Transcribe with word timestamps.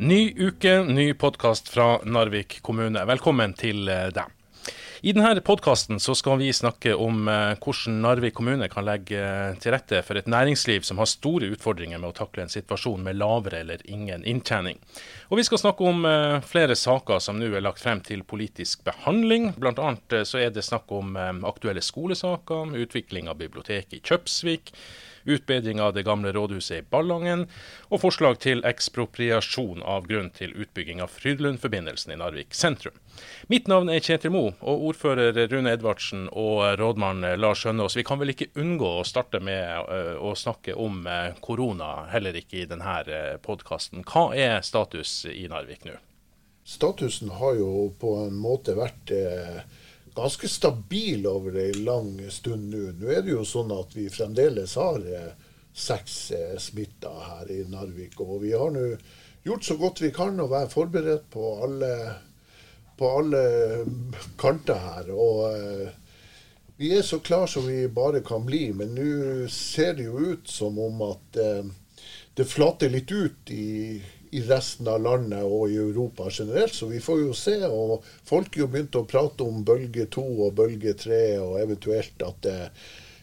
Ny 0.00 0.34
uke, 0.36 0.84
ny 0.84 1.14
podkast 1.14 1.68
fra 1.68 1.98
Narvik 2.06 2.60
kommune. 2.62 3.00
Velkommen 3.02 3.50
til 3.58 3.88
eh, 3.90 4.04
deg. 4.14 4.30
I 5.02 5.10
denne 5.10 5.42
podkasten 5.42 5.98
skal 5.98 6.38
vi 6.38 6.52
snakke 6.54 6.92
om 6.94 7.26
eh, 7.26 7.56
hvordan 7.58 7.96
Narvik 8.04 8.36
kommune 8.38 8.68
kan 8.70 8.86
legge 8.86 9.18
eh, 9.18 9.56
til 9.58 9.74
rette 9.74 10.04
for 10.06 10.20
et 10.20 10.30
næringsliv 10.30 10.86
som 10.86 11.02
har 11.02 11.10
store 11.10 11.50
utfordringer 11.50 11.98
med 11.98 12.12
å 12.12 12.16
takle 12.20 12.44
en 12.46 12.54
situasjon 12.54 13.02
med 13.08 13.18
lavere 13.18 13.64
eller 13.64 13.82
ingen 13.90 14.22
inntjening. 14.22 14.78
Og 15.32 15.42
Vi 15.42 15.48
skal 15.50 15.64
snakke 15.64 15.90
om 15.90 16.06
flere 16.46 16.78
saker 16.78 17.18
som 17.18 17.42
nå 17.42 17.50
er 17.50 17.66
lagt 17.66 17.82
frem 17.82 17.98
til 17.98 18.22
politisk 18.22 18.86
behandling. 18.86 19.50
Annet 19.58 20.20
så 20.30 20.44
er 20.44 20.54
det 20.54 20.62
snakk 20.62 20.94
om 20.94 21.18
aktuelle 21.42 21.82
skolesaker, 21.82 22.70
utvikling 22.86 23.26
av 23.26 23.42
biblioteket 23.42 23.98
i 23.98 24.04
Kjøpsvik 24.06 24.76
utbedring 25.28 25.80
av 25.84 25.92
det 25.94 26.04
gamle 26.08 26.32
rådhuset 26.34 26.80
i 26.80 26.86
Ballangen, 26.90 27.46
og 27.92 28.02
forslag 28.02 28.40
til 28.42 28.64
ekspropriasjon 28.68 29.84
av 29.84 30.08
grunn 30.08 30.32
til 30.34 30.54
utbygging 30.56 31.02
av 31.04 31.12
Frydlundforbindelsen 31.14 32.14
i 32.14 32.18
Narvik 32.20 32.56
sentrum. 32.56 32.96
Mitt 33.52 33.68
navn 33.70 33.90
er 33.92 34.02
Kjetil 34.04 34.32
Mo, 34.34 34.44
og 34.60 34.84
ordfører 34.90 35.36
Rune 35.50 35.74
Edvardsen 35.76 36.28
og 36.32 36.64
rådmann 36.80 37.26
Lars 37.40 37.64
Skjønås. 37.64 37.98
Vi 37.98 38.06
kan 38.06 38.20
vel 38.20 38.34
ikke 38.34 38.50
unngå 38.58 38.98
å 39.00 39.06
starte 39.06 39.42
med 39.44 39.64
eh, 39.92 40.14
å 40.16 40.34
snakke 40.38 40.76
om 40.78 41.04
eh, 41.06 41.32
korona, 41.44 42.08
heller 42.12 42.38
ikke 42.38 42.62
i 42.62 42.68
denne 42.70 43.00
eh, 43.06 43.34
podkasten. 43.42 44.06
Hva 44.06 44.30
er 44.36 44.60
status 44.66 45.24
i 45.32 45.48
Narvik 45.50 45.88
nå? 45.88 45.98
Statusen 46.68 47.30
har 47.30 47.54
jo 47.56 47.88
på 47.96 48.10
en 48.26 48.34
måte 48.36 48.74
vært 48.76 49.12
eh, 49.16 49.62
ganske 50.18 50.50
stabil 50.50 51.26
over 51.30 51.56
ei 51.62 51.72
lang 51.86 52.16
stund 52.34 52.72
nå. 52.74 52.90
Nå 52.98 53.12
er 53.14 53.22
det 53.22 53.36
jo 53.36 53.44
sånn 53.46 53.70
at 53.74 53.94
vi 53.96 54.08
fremdeles 54.12 54.74
har 54.80 55.04
eh, 55.06 55.30
seks 55.78 56.30
eh, 56.30 56.56
smitta 56.58 57.12
her 57.30 57.50
i 57.52 57.62
Narvik. 57.70 58.18
Og 58.20 58.42
vi 58.42 58.52
har 58.56 58.72
nå 58.74 58.90
gjort 59.46 59.64
så 59.64 59.78
godt 59.80 60.02
vi 60.02 60.12
kan 60.14 60.40
å 60.40 60.50
være 60.50 60.72
forberedt 60.72 61.30
på 61.32 61.52
alle, 61.64 61.92
på 62.98 63.10
alle 63.20 63.42
kanter 64.40 64.82
her. 64.82 65.10
Og 65.14 65.44
eh, 65.52 65.96
vi 66.78 66.92
er 66.94 67.02
så 67.06 67.18
klar 67.18 67.46
som 67.50 67.66
vi 67.66 67.86
bare 67.88 68.22
kan 68.26 68.46
bli. 68.46 68.68
Men 68.74 68.94
nå 68.98 69.48
ser 69.52 69.96
det 69.98 70.08
jo 70.08 70.34
ut 70.34 70.50
som 70.50 70.78
om 70.82 71.02
at 71.08 71.42
eh, 71.42 71.64
det 72.38 72.46
flater 72.46 72.90
litt 72.94 73.10
ut 73.12 73.50
i 73.50 73.98
i 74.30 74.42
resten 74.48 74.88
av 74.88 75.02
landet 75.02 75.44
og 75.44 75.70
i 75.70 75.78
Europa 75.80 76.28
generelt. 76.30 76.74
Så 76.74 76.88
vi 76.90 77.00
får 77.00 77.20
jo 77.22 77.34
se. 77.36 77.58
Og 77.66 78.06
folk 78.28 78.54
har 78.54 78.64
jo 78.64 78.70
begynt 78.72 78.98
å 78.98 79.06
prate 79.08 79.46
om 79.46 79.64
bølge 79.66 80.08
to 80.12 80.24
og 80.46 80.56
bølge 80.58 80.94
tre, 80.98 81.22
og 81.42 81.58
eventuelt 81.62 82.24
at 82.26 82.42
det 82.46 82.58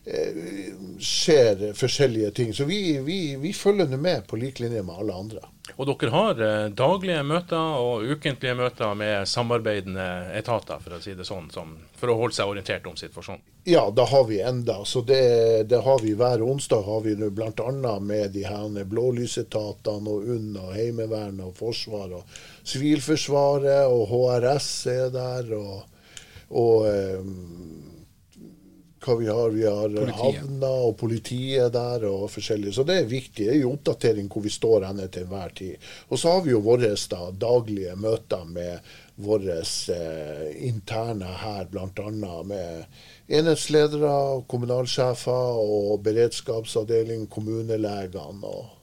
eh, 0.05 0.71
skjer 0.99 1.67
forskjellige 1.77 2.31
ting. 2.39 2.53
Så 2.53 2.67
vi, 2.69 2.99
vi, 3.05 3.19
vi 3.41 3.53
følger 3.53 3.97
med 3.97 4.27
på 4.29 4.39
lik 4.41 4.63
linje 4.63 4.83
med 4.85 5.03
alle 5.03 5.21
andre. 5.25 5.45
Og 5.73 5.87
dere 5.89 6.11
har 6.13 6.41
eh, 6.45 6.67
daglige 6.77 7.23
møter 7.25 7.79
og 7.81 8.05
ukentlige 8.05 8.55
møter 8.55 8.93
med 8.97 9.25
samarbeidende 9.27 10.05
etater, 10.37 10.79
for 10.83 10.97
å 10.97 11.01
si 11.03 11.15
det 11.17 11.25
sånn, 11.27 11.49
som, 11.53 11.73
for 11.97 12.13
å 12.13 12.17
holde 12.19 12.37
seg 12.37 12.51
orientert 12.51 12.85
om 12.87 12.97
situasjonen? 12.99 13.41
Ja, 13.65 13.87
det 13.89 14.05
har 14.11 14.27
vi 14.29 14.39
enda. 14.45 14.77
Så 14.85 15.01
det, 15.01 15.65
det 15.71 15.81
har 15.81 16.03
vi 16.03 16.13
hver 16.17 16.43
onsdag 16.45 16.85
har 16.85 17.01
vi 17.01 17.15
bl.a. 17.17 17.95
med 17.99 18.35
de 18.35 18.45
her 18.45 18.85
blålysetatene 18.91 20.13
og 20.13 20.29
UNN 20.35 20.61
og 20.61 20.71
Heimevernet 20.77 21.47
og 21.49 21.57
Forsvaret 21.57 22.19
og 22.19 22.37
Sivilforsvaret 22.63 23.89
og 23.89 24.05
HRS 24.13 24.69
er 24.93 25.11
der. 25.17 25.51
og, 25.57 25.81
og 26.53 26.85
um, 27.25 27.84
hva 29.05 29.15
vi 29.19 29.27
har. 29.29 29.53
Vi 29.53 29.65
har 29.65 30.11
havna 30.17 30.71
og 30.87 30.97
politiet 30.99 31.73
der 31.73 32.07
og 32.09 32.27
forskjellig. 32.33 32.73
Så 32.75 32.85
det 32.87 32.99
er 32.99 33.09
viktig. 33.09 33.45
Det 33.45 33.53
er 33.53 33.61
jo 33.61 33.73
oppdatering 33.75 34.29
hvor 34.31 34.45
vi 34.45 34.53
står 34.53 34.87
henne 34.89 35.07
til 35.13 35.25
enhver 35.25 35.55
tid. 35.57 35.89
Og 36.09 36.21
så 36.21 36.35
har 36.35 36.45
vi 36.45 36.53
jo 36.55 36.63
våre 36.65 36.93
daglige 37.39 37.95
møter 37.95 38.45
med 38.49 38.93
våre 39.15 39.61
eh, 39.61 40.47
interne 40.67 41.29
her, 41.39 41.67
bl.a. 41.71 42.33
med 42.43 42.85
enhetsledere, 43.31 44.41
kommunalsjefer 44.51 45.61
og 45.61 46.01
beredskapsavdeling, 46.03 47.29
kommunelegene 47.31 48.51
og, 48.51 48.73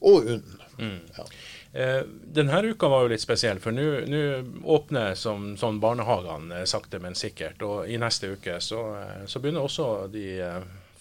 og 0.00 0.26
UNN. 0.26 0.58
Mm. 0.76 0.98
Ja. 1.16 1.28
Eh, 1.76 2.02
denne 2.32 2.62
uka 2.62 2.88
var 2.88 3.02
jo 3.04 3.10
litt 3.12 3.20
spesiell, 3.20 3.58
for 3.60 3.74
nå 3.76 4.22
åpner 4.64 5.12
som, 5.18 5.50
sånn 5.60 5.76
barnehagene 5.82 6.62
eh, 6.62 6.64
sakte, 6.64 7.00
men 7.04 7.16
sikkert. 7.18 7.60
Og 7.66 7.90
i 7.92 7.98
neste 8.00 8.30
uke 8.32 8.56
så, 8.64 8.80
eh, 8.96 9.26
så 9.28 9.42
begynner 9.44 9.66
også 9.66 10.06
de 10.08 10.24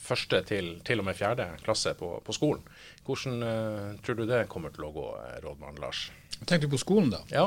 første 0.06 0.42
til, 0.46 0.74
til 0.86 1.00
og 1.00 1.08
med 1.08 1.16
fjerde 1.16 1.48
klasse 1.64 1.96
på, 1.96 2.10
på 2.26 2.36
skolen. 2.36 2.66
Hvordan 3.08 3.40
uh, 3.42 3.88
tror 4.06 4.20
du 4.20 4.24
det 4.30 4.44
kommer 4.50 4.74
til 4.74 4.86
å 4.86 4.92
gå, 4.94 5.06
rådmann 5.42 5.80
Lars? 5.82 6.10
Tenker 6.44 6.68
du 6.68 6.76
på 6.76 6.82
skolen, 6.82 7.08
da? 7.14 7.24
Ja, 7.32 7.46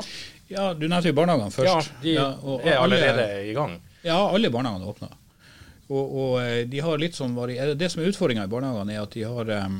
ja 0.51 0.65
Du 0.75 0.85
nevnte 0.87 1.11
jo 1.11 1.15
barnehagene 1.15 1.53
først. 1.55 1.93
Ja, 1.93 2.01
de 2.03 2.15
ja, 2.17 2.27
er 2.59 2.81
allerede 2.81 3.13
alle, 3.13 3.45
i 3.47 3.53
gang. 3.55 3.77
Ja, 4.03 4.17
alle 4.25 4.51
barnehagene 4.51 4.91
åpner. 4.91 5.15
Og, 5.87 6.03
og, 6.03 6.35
de 6.71 6.83
har 6.83 6.99
litt 7.01 7.15
sånn 7.15 7.37
Det 7.79 7.89
som 7.91 8.03
er 8.03 8.11
utfordringa 8.11 8.47
i 8.47 8.51
barnehagene, 8.51 8.97
er 8.97 9.07
at 9.07 9.15
de 9.15 9.23
har 9.27 9.55
um, 9.67 9.79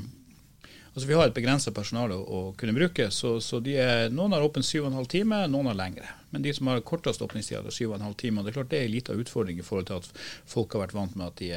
Altså 0.99 1.07
Vi 1.07 1.15
har 1.15 1.29
et 1.29 1.35
begrenset 1.35 1.71
personale 1.71 2.11
å, 2.11 2.23
å, 2.27 2.39
kunne 2.59 2.73
bruke. 2.75 3.05
så, 3.15 3.37
så 3.39 3.61
er, 3.71 4.09
Noen 4.11 4.33
har 4.35 4.43
åpent 4.43 4.67
7,5 4.67 5.05
timer, 5.07 5.45
noen 5.47 5.69
har 5.71 5.77
lengre. 5.79 6.09
Men 6.33 6.43
de 6.43 6.51
som 6.51 6.67
har 6.67 6.81
kortest 6.83 7.23
åpningstid, 7.23 7.61
har 7.63 7.71
7,5 7.71 8.17
timer. 8.19 8.43
Det 8.43 8.51
er 8.51 8.57
klart 8.57 8.73
det 8.73 8.81
er 8.81 8.89
en 8.89 8.95
liten 8.97 9.21
utfordring 9.23 9.61
i 9.61 9.63
forhold 9.63 9.87
til 9.87 10.01
at 10.01 10.09
folk 10.43 10.75
har 10.75 10.83
vært 10.83 10.97
vant 10.97 11.15
med 11.15 11.29
at 11.29 11.39
de 11.39 11.53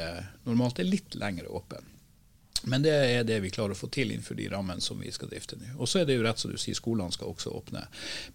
normalt 0.47 0.79
er 0.79 0.87
litt 0.87 1.19
lengre 1.19 1.51
åpne. 1.51 1.83
Men 2.65 2.83
det 2.83 2.93
er 2.95 3.25
det 3.27 3.41
vi 3.43 3.51
klarer 3.51 3.75
å 3.75 3.79
få 3.79 3.89
til 3.93 4.13
innenfor 4.13 4.39
de 4.39 4.47
rammene 4.53 4.81
som 4.81 5.01
vi 5.01 5.11
skal 5.13 5.31
drifte 5.31 5.57
nå. 5.59 5.73
Og 5.79 5.89
så 5.91 6.03
er 6.03 6.07
det 6.07 6.17
jo 6.17 6.25
rett 6.27 6.39
som 6.39 6.53
du 6.53 6.59
sier, 6.61 6.77
skolene 6.79 7.15
skal 7.15 7.33
også 7.33 7.51
åpne. 7.59 7.83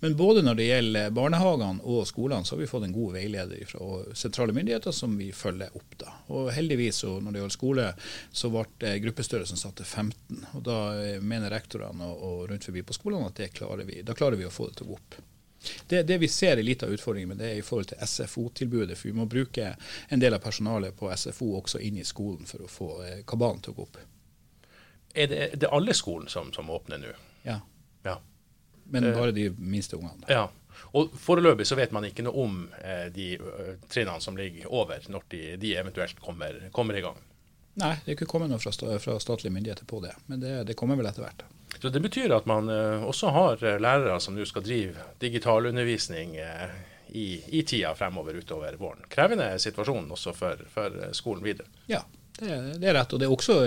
Men 0.01 0.17
både 0.19 0.43
når 0.43 0.59
det 0.59 0.67
gjelder 0.67 1.13
barnehagene 1.15 1.83
og 1.83 2.07
skolene, 2.09 2.43
så 2.45 2.55
har 2.55 2.61
vi 2.61 2.69
fått 2.71 2.87
en 2.87 2.95
god 2.95 3.15
veileder 3.15 3.63
fra 3.71 4.01
sentrale 4.17 4.55
myndigheter 4.57 4.95
som 4.95 5.15
vi 5.19 5.29
følger 5.31 5.77
opp. 5.77 5.97
da. 6.03 6.17
Og 6.35 6.51
heldigvis, 6.55 7.03
og 7.07 7.23
når 7.23 7.31
det 7.31 7.41
gjelder 7.43 7.57
skole, 7.57 7.87
så 8.31 8.51
ble 8.51 8.97
gruppestørrelsen 9.05 9.61
satt 9.61 9.79
til 9.79 9.87
15. 9.87 10.43
Og 10.59 10.67
da 10.67 10.81
mener 11.23 11.53
rektorene 11.53 12.11
og 12.11 12.45
rundt 12.51 12.67
forbi 12.67 12.83
på 12.83 12.97
skolene 12.97 13.31
at 13.31 13.39
det 13.39 13.53
klarer 13.55 13.87
vi. 13.87 14.03
Da 14.03 14.17
klarer 14.17 14.39
vi 14.39 14.47
å 14.47 14.53
få 14.53 14.69
det 14.69 14.79
til 14.79 14.89
å 14.89 14.93
gå 14.93 14.99
opp. 14.99 15.19
Det, 15.87 16.03
det, 16.03 16.19
vi 16.21 16.27
ser 16.27 16.59
er 16.59 16.63
litt 16.63 16.83
av 16.83 16.91
utfordringen 16.93 17.31
med 17.33 17.39
det 17.41 17.47
er 17.49 17.61
i 17.61 17.63
forhold 17.65 17.89
til 17.89 18.03
SFO-tilbudet. 18.03 18.97
For 18.99 19.09
vi 19.09 19.15
må 19.17 19.25
bruke 19.25 19.71
en 20.09 20.21
del 20.21 20.35
av 20.35 20.43
personalet 20.43 20.95
på 20.99 21.09
SFO 21.15 21.55
også 21.61 21.81
inn 21.83 21.97
i 21.97 22.05
skolen 22.07 22.45
for 22.47 22.63
å 22.63 22.69
få 22.71 22.91
eh, 23.07 23.25
kabalen 23.27 23.63
til 23.63 23.73
å 23.73 23.79
gå 23.79 23.87
opp 23.87 23.99
er 25.13 25.27
det, 25.27 25.49
det 25.61 25.71
alle 25.73 25.93
skolen 25.97 26.29
som, 26.31 26.53
som 26.53 26.69
åpner 26.69 27.01
nå? 27.01 27.13
Ja. 27.43 27.59
ja. 28.03 28.17
Men 28.89 29.03
eh, 29.03 29.17
bare 29.17 29.31
de 29.35 29.49
minste 29.57 29.97
ungene. 29.99 30.27
Ja. 30.31 30.47
Og 30.97 31.13
Foreløpig 31.19 31.65
så 31.67 31.77
vet 31.77 31.93
man 31.95 32.05
ikke 32.07 32.25
noe 32.25 32.43
om 32.43 32.59
eh, 32.81 33.07
de 33.13 33.31
uh, 33.41 33.73
trinnene 33.89 34.21
som 34.23 34.37
ligger 34.37 34.69
over, 34.69 35.01
når 35.09 35.25
de, 35.33 35.41
de 35.61 35.73
eventuelt 35.79 36.19
kommer, 36.23 36.59
kommer, 36.71 36.97
i 36.97 37.03
gang. 37.05 37.17
Nei, 37.77 37.93
det 38.03 38.11
er 38.11 38.17
ikke 38.17 38.29
kommet 38.29 38.49
noe 38.49 38.61
fra, 38.61 38.73
fra 38.73 39.17
statlige 39.21 39.53
myndigheter 39.53 39.85
på 39.89 40.01
det. 40.05 40.13
Men 40.25 40.41
det, 40.41 40.53
det, 40.69 40.77
kommer 40.77 40.97
vel 40.97 41.09
etter 41.09 41.25
hvert. 41.25 41.45
Så 41.77 41.91
Det 41.93 42.01
betyr 42.01 42.33
at 42.33 42.47
man 42.49 42.71
eh, 42.73 43.03
også 43.05 43.33
har 43.35 43.65
lærere 43.81 44.19
som 44.23 44.37
nå 44.37 44.45
skal 44.49 44.65
drive 44.65 45.09
digitalundervisning 45.21 46.37
eh, 46.41 46.77
i, 47.07 47.27
i 47.59 47.63
tida 47.63 47.93
fremover 47.95 48.39
utover 48.39 48.79
våren. 48.79 49.05
Krevende 49.09 49.51
situasjon 49.61 50.09
også 50.11 50.33
for, 50.35 50.63
for 50.71 50.97
skolen 51.17 51.45
videre. 51.45 51.69
Ja, 51.91 52.01
det, 52.39 52.79
det, 52.81 52.87
er 52.87 52.95
rett. 52.97 53.13
Og 53.13 53.21
det 53.21 53.27
er 53.27 53.33
også 53.33 53.57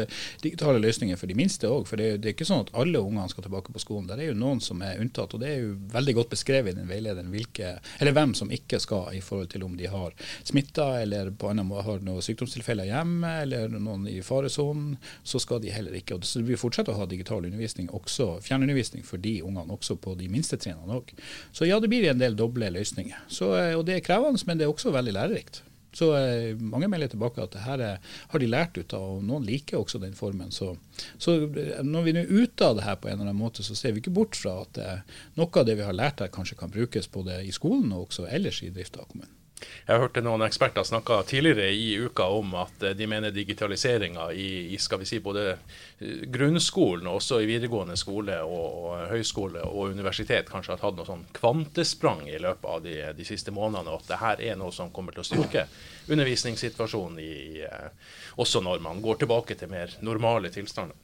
digitale 0.42 0.80
løsninger 0.82 1.18
for 1.20 1.30
de 1.30 1.36
minste 1.38 1.68
òg. 1.70 1.86
For 1.88 2.00
det, 2.00 2.10
det, 2.20 2.30
er 2.30 2.36
ikke 2.36 2.48
sånn 2.48 2.64
at 2.66 2.72
alle 2.78 3.02
ungene 3.02 3.28
skal 3.32 3.46
tilbake 3.46 3.74
på 3.74 3.82
skolen. 3.82 4.08
Det 4.08 4.18
er 4.18 4.30
jo 4.30 4.38
noen 4.38 4.62
som 4.64 4.82
er 4.86 5.00
unntatt. 5.02 5.34
Og 5.34 5.42
det 5.42 5.50
er 5.50 5.64
jo 5.64 5.74
veldig 5.94 6.16
godt 6.20 6.32
beskrevet 6.34 6.74
i 6.74 6.78
den 6.78 6.90
veilederen 6.90 7.32
hvilke, 7.32 7.76
eller 7.98 8.16
hvem 8.16 8.34
som 8.38 8.52
ikke 8.54 8.80
skal 8.82 9.16
i 9.16 9.22
forhold 9.24 9.50
til 9.54 9.64
om 9.66 9.76
de 9.78 9.90
har 9.90 10.14
smitta 10.46 10.88
eller 11.02 11.32
på 11.34 11.50
annen 11.50 11.68
måte 11.68 11.86
har 11.88 12.04
noen 12.04 12.24
sykdomstilfeller 12.24 12.90
hjemme 12.90 13.32
eller 13.44 13.72
noen 13.76 14.06
i 14.10 14.20
faresonen. 14.24 14.96
Så 15.24 15.42
skal 15.42 15.62
de 15.64 15.74
heller 15.74 15.96
ikke. 15.98 16.18
Og 16.18 16.28
så 16.28 16.44
vi 16.46 16.58
fortsetter 16.60 16.94
å 16.94 17.02
ha 17.02 17.08
digital 17.10 17.44
undervisning, 17.46 17.90
også 17.94 18.32
fjernundervisning 18.44 19.06
for 19.06 19.22
de 19.22 19.38
ungene, 19.46 19.70
også 19.74 19.98
på 20.00 20.16
de 20.20 20.30
minste 20.32 20.58
trinnene 20.60 21.00
òg. 21.00 21.14
Så 21.52 21.68
ja, 21.68 21.80
det 21.80 21.90
blir 21.90 22.08
en 22.10 22.22
del 22.22 22.38
doble 22.38 22.70
løsninger. 22.72 23.26
Så, 23.30 23.50
og 23.76 23.84
det 23.88 23.98
er 23.98 24.06
krevende, 24.06 24.40
men 24.46 24.60
det 24.60 24.66
er 24.66 24.72
også 24.72 24.94
veldig 24.94 25.16
lærerikt. 25.16 25.64
Så 25.96 26.10
eh, 26.16 26.54
mange 26.58 26.88
melder 26.90 27.10
tilbake 27.12 27.42
at 27.42 27.54
det 27.54 27.64
her 27.64 27.82
er, 27.82 28.12
har 28.30 28.42
de 28.42 28.50
lært 28.50 28.78
ut 28.78 28.94
av, 28.96 29.06
og 29.16 29.24
noen 29.26 29.46
liker 29.46 29.80
også 29.80 30.00
den 30.02 30.14
formen. 30.18 30.52
Så, 30.54 30.72
så 31.18 31.36
eh, 31.48 31.80
når 31.86 32.06
vi 32.06 32.14
nå 32.16 32.22
er 32.24 32.30
ute 32.44 32.68
av 32.68 32.78
det 32.78 32.86
her 32.86 33.00
på 33.00 33.10
en 33.10 33.18
eller 33.18 33.30
annen 33.30 33.42
måte, 33.42 33.66
så 33.66 33.76
ser 33.78 33.96
vi 33.96 34.04
ikke 34.04 34.14
bort 34.14 34.38
fra 34.38 34.60
at 34.64 34.80
eh, 34.80 35.18
noe 35.40 35.50
av 35.50 35.66
det 35.66 35.78
vi 35.80 35.86
har 35.86 35.96
lært 35.96 36.22
her, 36.22 36.32
kanskje 36.34 36.58
kan 36.60 36.72
brukes 36.72 37.10
både 37.10 37.42
i 37.46 37.52
skolen 37.54 37.90
og 37.94 38.08
også 38.08 38.28
ellers 38.30 38.62
i 38.62 38.72
drifta 38.74 39.02
av 39.02 39.10
kommunen. 39.10 39.39
Jeg 39.88 40.00
hørte 40.00 40.22
noen 40.24 40.44
eksperter 40.46 40.86
snakke 40.86 41.18
tidligere 41.28 41.68
i 41.74 41.96
uka 42.00 42.26
om 42.32 42.54
at 42.60 42.84
de 42.96 43.08
mener 43.10 43.34
digitaliseringa 43.34 44.30
i, 44.32 44.74
i, 44.74 44.78
si, 44.78 45.20
både 45.24 45.44
eh, 45.52 46.24
grunnskolen 46.32 47.08
og 47.10 47.20
også 47.20 47.40
i 47.42 47.48
videregående 47.50 47.96
skole 48.00 48.38
og, 48.44 48.78
og 48.84 49.04
høyskole 49.12 49.64
og 49.66 49.94
universitet 49.96 50.50
kanskje 50.50 50.76
har 50.76 50.82
tatt 50.82 50.98
noe 50.98 51.08
sånn 51.08 51.26
kvantesprang 51.36 52.24
i 52.30 52.38
løpet 52.40 52.70
av 52.70 52.82
de, 52.86 52.96
de 53.16 53.28
siste 53.28 53.54
månedene, 53.54 53.90
og 53.92 54.04
at 54.04 54.10
det 54.12 54.20
her 54.22 54.44
er 54.52 54.58
noe 54.60 54.74
som 54.74 54.92
kommer 54.94 55.16
til 55.16 55.24
å 55.24 55.28
styrke 55.28 55.66
undervisningssituasjonen 56.10 57.20
i, 57.22 57.62
eh, 57.66 58.18
også 58.40 58.64
når 58.64 58.82
man 58.84 59.02
går 59.04 59.22
tilbake 59.22 59.58
til 59.58 59.72
mer 59.72 59.92
normale 60.06 60.52
tilstander. 60.54 60.96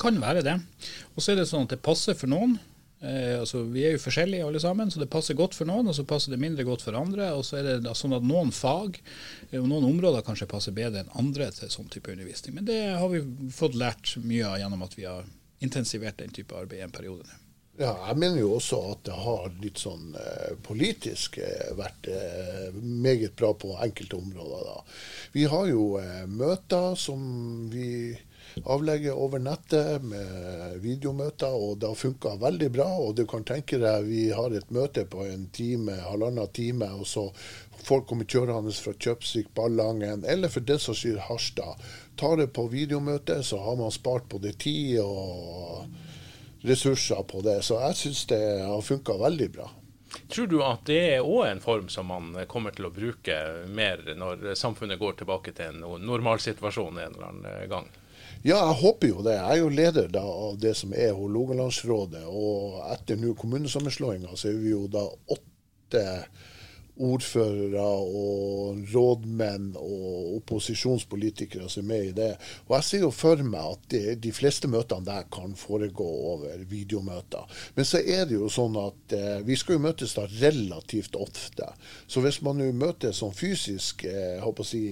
Kan 0.00 0.18
være 0.22 0.42
det. 0.42 0.56
Og 1.14 1.22
så 1.22 1.32
er 1.32 1.42
det 1.42 1.50
sånn 1.50 1.66
at 1.66 1.74
det 1.76 1.84
passer 1.84 2.16
for 2.18 2.30
noen 2.32 2.56
Eh, 3.02 3.40
altså, 3.40 3.64
vi 3.66 3.82
er 3.86 3.96
jo 3.96 4.02
forskjellige 4.04 4.46
alle 4.46 4.60
sammen, 4.62 4.90
så 4.90 5.02
det 5.02 5.10
passer 5.10 5.34
godt 5.38 5.56
for 5.58 5.66
noen, 5.66 5.90
og 5.90 5.96
så 5.98 6.06
passer 6.06 6.34
det 6.34 6.40
mindre 6.42 6.66
godt 6.68 6.84
for 6.86 6.98
andre. 6.98 7.32
Og 7.34 7.44
så 7.46 7.58
er 7.58 7.70
det 7.82 7.94
sånn 7.98 8.14
at 8.14 8.26
noen 8.26 8.54
fag 8.54 9.00
eh, 9.50 9.58
og 9.58 9.66
noen 9.66 9.88
områder 9.90 10.24
kanskje 10.26 10.50
passer 10.50 10.76
bedre 10.76 11.02
enn 11.02 11.14
andre 11.18 11.50
til 11.56 11.72
sånn 11.72 11.90
type 11.92 12.14
undervisning. 12.14 12.56
Men 12.60 12.68
det 12.70 12.80
har 12.94 13.08
vi 13.10 13.24
fått 13.54 13.78
lært 13.78 14.14
mye 14.22 14.46
av 14.46 14.60
gjennom 14.62 14.86
at 14.86 14.98
vi 14.98 15.08
har 15.10 15.26
intensivert 15.62 16.22
den 16.22 16.34
type 16.34 16.54
arbeid 16.58 16.80
i 16.80 16.86
en 16.86 16.94
periode 16.94 17.26
nå. 17.26 17.38
Ja, 17.80 17.94
jeg 18.10 18.18
mener 18.20 18.36
jo 18.42 18.50
også 18.58 18.78
at 18.92 19.00
det 19.08 19.14
har 19.16 19.46
litt 19.62 19.80
sånn 19.80 20.12
eh, 20.20 20.50
politisk 20.62 21.38
eh, 21.40 21.70
vært 21.78 22.06
eh, 22.12 22.68
meget 22.76 23.32
bra 23.38 23.54
på 23.56 23.72
enkelte 23.80 24.18
områder. 24.18 24.66
da. 24.68 24.74
Vi 25.32 25.46
har 25.48 25.70
jo 25.70 25.86
eh, 25.98 26.26
møter 26.28 26.92
som 27.00 27.22
vi 27.72 28.12
avlegger 28.64 29.18
over 29.18 29.42
nettet 29.42 30.04
med 30.04 30.78
videomøter, 30.82 31.52
og 31.52 31.78
det 31.80 31.90
har 31.90 31.98
funka 31.98 32.36
veldig 32.42 32.70
bra. 32.74 32.88
Og 33.02 33.16
du 33.18 33.24
kan 33.28 33.46
tenke 33.48 33.80
deg 33.82 34.06
vi 34.08 34.28
har 34.34 34.54
et 34.54 34.70
møte 34.74 35.04
på 35.08 35.26
en 35.26 35.48
time, 35.54 35.96
halvannen 36.06 36.52
time, 36.54 36.88
og 36.98 37.06
så 37.08 37.28
folk 37.82 38.08
kommer 38.10 38.28
kjørende 38.28 38.74
fra 38.76 38.94
Kjøpsvik, 38.94 39.52
Ballangen, 39.56 40.24
eller 40.28 40.52
for 40.52 40.64
den 40.66 40.80
saks 40.82 41.02
skyld 41.02 41.22
Harstad. 41.28 41.82
Tar 42.20 42.38
det 42.40 42.52
på 42.54 42.68
videomøte, 42.72 43.40
så 43.42 43.60
har 43.64 43.78
man 43.80 43.94
spart 43.94 44.28
både 44.30 44.52
tid 44.52 45.00
og 45.02 45.86
ressurser 46.62 47.22
på 47.28 47.42
det. 47.42 47.60
Så 47.66 47.80
jeg 47.88 47.98
syns 47.98 48.26
det 48.30 48.42
har 48.66 48.84
funka 48.86 49.16
veldig 49.18 49.48
bra. 49.56 49.70
Tror 50.28 50.46
du 50.46 50.58
at 50.64 50.84
det 50.88 51.00
er 51.14 51.24
òg 51.24 51.46
en 51.48 51.62
form 51.64 51.88
som 51.92 52.08
man 52.12 52.34
kommer 52.48 52.74
til 52.76 52.88
å 52.88 52.92
bruke 52.92 53.36
mer 53.72 54.02
når 54.16 54.52
samfunnet 54.60 55.00
går 55.00 55.18
tilbake 55.22 55.54
til 55.56 55.72
en 55.72 56.04
normalsituasjon 56.04 57.00
en 57.00 57.16
eller 57.16 57.28
annen 57.30 57.68
gang? 57.72 57.88
Ja, 58.42 58.56
jeg 58.58 58.78
håper 58.80 59.06
jo 59.06 59.22
det. 59.22 59.36
Jeg 59.38 59.54
er 59.54 59.60
jo 59.60 59.68
leder 59.70 60.08
da, 60.10 60.22
av 60.26 60.56
det 60.58 60.72
som 60.74 60.94
er 60.98 61.14
Hålogalandsrådet. 61.14 62.24
Og 62.26 62.80
etter 62.90 63.20
nå 63.20 63.36
kommunesammenslåinga 63.38 64.34
så 64.34 64.50
er 64.50 64.56
vi 64.58 64.72
jo 64.72 64.88
da 64.90 65.04
åtte 65.06 66.02
ordførere 67.00 67.82
og 67.82 68.82
rådmenn 68.92 69.72
og 69.80 70.36
opposisjonspolitikere 70.36 71.68
som 71.72 71.86
er 71.86 71.88
med 71.88 72.08
i 72.10 72.14
det. 72.16 72.30
Og 72.68 72.76
jeg 72.76 72.84
ser 72.88 73.04
jo 73.06 73.10
for 73.14 73.40
meg 73.46 73.76
at 73.76 73.86
de, 73.94 74.00
de 74.20 74.32
fleste 74.34 74.68
møtene 74.68 75.06
der 75.06 75.24
kan 75.32 75.56
foregå 75.56 76.06
over 76.34 76.64
videomøter. 76.68 77.48
Men 77.76 77.88
så 77.88 78.02
er 78.02 78.26
det 78.28 78.36
jo 78.36 78.50
sånn 78.52 78.76
at 78.80 79.16
eh, 79.16 79.40
vi 79.46 79.56
skal 79.56 79.78
jo 79.78 79.86
møtes 79.86 80.12
da 80.18 80.26
relativt 80.34 81.16
ofte. 81.16 81.70
Så 82.06 82.20
hvis 82.24 82.42
man 82.44 82.60
jo 82.60 82.68
møtes 82.76 83.22
sånn 83.22 83.34
fysisk 83.36 84.04
eh, 84.04 84.44
si, 84.68 84.84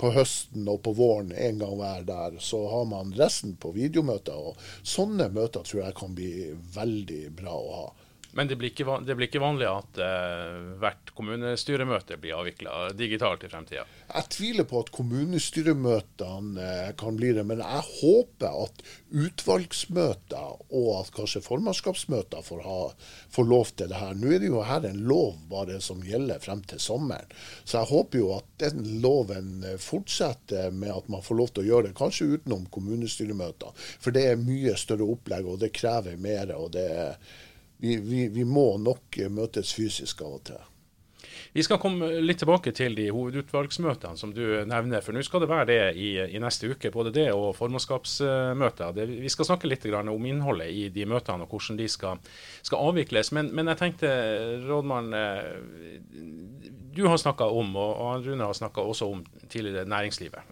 på 0.00 0.14
høsten 0.16 0.68
og 0.70 0.80
på 0.86 0.94
våren 0.96 1.34
en 1.36 1.60
gang 1.60 1.76
hver 1.78 2.08
der, 2.08 2.40
så 2.40 2.64
har 2.72 2.88
man 2.88 3.12
resten 3.18 3.54
på 3.60 3.74
videomøter. 3.76 4.32
Og 4.32 4.56
sånne 4.80 5.28
møter 5.34 5.66
tror 5.66 5.84
jeg 5.84 6.00
kan 6.00 6.16
bli 6.16 6.32
veldig 6.74 7.22
bra 7.36 7.54
å 7.60 7.76
ha. 7.82 7.86
Men 8.34 8.50
det 8.50 8.58
blir 8.58 8.72
ikke, 8.72 8.98
det 9.06 9.14
blir 9.14 9.28
ikke 9.28 9.42
vanlig 9.42 9.68
at 9.70 10.00
uh, 10.02 10.74
hvert 10.82 11.12
kommunestyremøte 11.14 12.18
blir 12.18 12.34
avvikla 12.38 12.90
digitalt 12.98 13.46
i 13.46 13.50
fremtida? 13.52 13.84
Jeg 14.08 14.30
tviler 14.34 14.66
på 14.68 14.80
at 14.82 14.90
kommunestyremøtene 14.94 16.66
uh, 16.66 16.90
kan 16.98 17.18
bli 17.18 17.30
det, 17.36 17.44
men 17.46 17.62
jeg 17.62 17.84
håper 18.00 18.58
at 18.64 18.82
utvalgsmøter 19.14 20.74
og 20.74 20.88
at 20.98 21.12
kanskje 21.14 21.44
formannskapsmøter 21.44 22.42
får, 22.42 22.64
ha, 22.66 22.80
får 23.34 23.48
lov 23.48 23.70
til 23.78 23.92
det 23.92 24.02
her. 24.02 24.18
Nå 24.18 24.34
er 24.34 24.42
det 24.42 24.50
jo 24.50 24.64
her 24.66 24.88
en 24.88 25.04
lov 25.06 25.38
bare 25.50 25.78
som 25.84 26.02
gjelder 26.04 26.42
frem 26.42 26.64
til 26.66 26.82
sommeren, 26.82 27.30
så 27.62 27.80
jeg 27.80 27.90
håper 27.92 28.20
jo 28.20 28.32
at 28.40 28.50
den 28.62 28.82
loven 29.02 29.64
eh, 29.66 29.78
fortsetter 29.80 30.74
med 30.74 30.92
at 30.94 31.08
man 31.12 31.22
får 31.24 31.38
lov 31.38 31.52
til 31.52 31.64
å 31.64 31.68
gjøre 31.68 31.88
det, 31.88 31.96
kanskje 31.98 32.30
utenom 32.34 32.66
kommunestyremøter. 32.74 33.74
For 34.02 34.14
det 34.14 34.26
er 34.30 34.42
mye 34.42 34.74
større 34.80 35.06
opplegg, 35.14 35.46
og 35.48 35.60
det 35.62 35.74
krever 35.76 36.18
mer. 36.20 36.54
og 36.54 36.72
det 36.74 36.86
er 36.90 37.18
vi, 37.84 37.96
vi, 38.00 38.28
vi, 38.32 38.44
må 38.48 38.78
nok 38.80 39.18
møtes 39.30 39.74
fysisk 39.76 40.24
av 40.24 40.38
og 40.38 40.46
til. 40.48 40.70
Vi 41.54 41.62
skal 41.62 41.78
komme 41.78 42.08
litt 42.24 42.40
tilbake 42.42 42.72
til 42.74 42.96
de 42.98 43.04
hovedutvalgsmøtene 43.14 44.18
som 44.18 44.32
du 44.34 44.42
nevner. 44.66 45.04
For 45.04 45.14
nå 45.14 45.22
skal 45.22 45.44
det 45.44 45.50
være 45.50 45.68
det 45.68 45.76
i, 46.02 46.08
i 46.34 46.40
neste 46.42 46.72
uke, 46.72 46.90
både 46.94 47.12
det 47.14 47.28
og 47.30 47.52
formannskapsmøter. 47.58 48.96
Vi 49.06 49.30
skal 49.30 49.48
snakke 49.50 49.70
litt 49.70 49.86
om 49.94 50.26
innholdet 50.26 50.72
i 50.74 50.88
de 50.94 51.06
møtene 51.06 51.46
og 51.46 51.54
hvordan 51.54 51.78
de 51.78 51.86
skal, 51.90 52.18
skal 52.58 52.88
avvikles. 52.88 53.30
Men, 53.36 53.52
men, 53.54 53.70
jeg 53.70 53.80
tenkte, 53.84 54.10
rådmann, 54.66 55.14
eh, 55.14 56.72
du 56.94 57.04
har 57.06 57.22
snakka 57.22 57.46
om, 57.50 57.76
og 57.78 58.26
Rune 58.26 58.50
har 58.50 58.58
snakka 58.58 58.82
også 58.82 59.12
om 59.14 59.22
tidligere 59.46 59.86
næringslivet. 59.90 60.50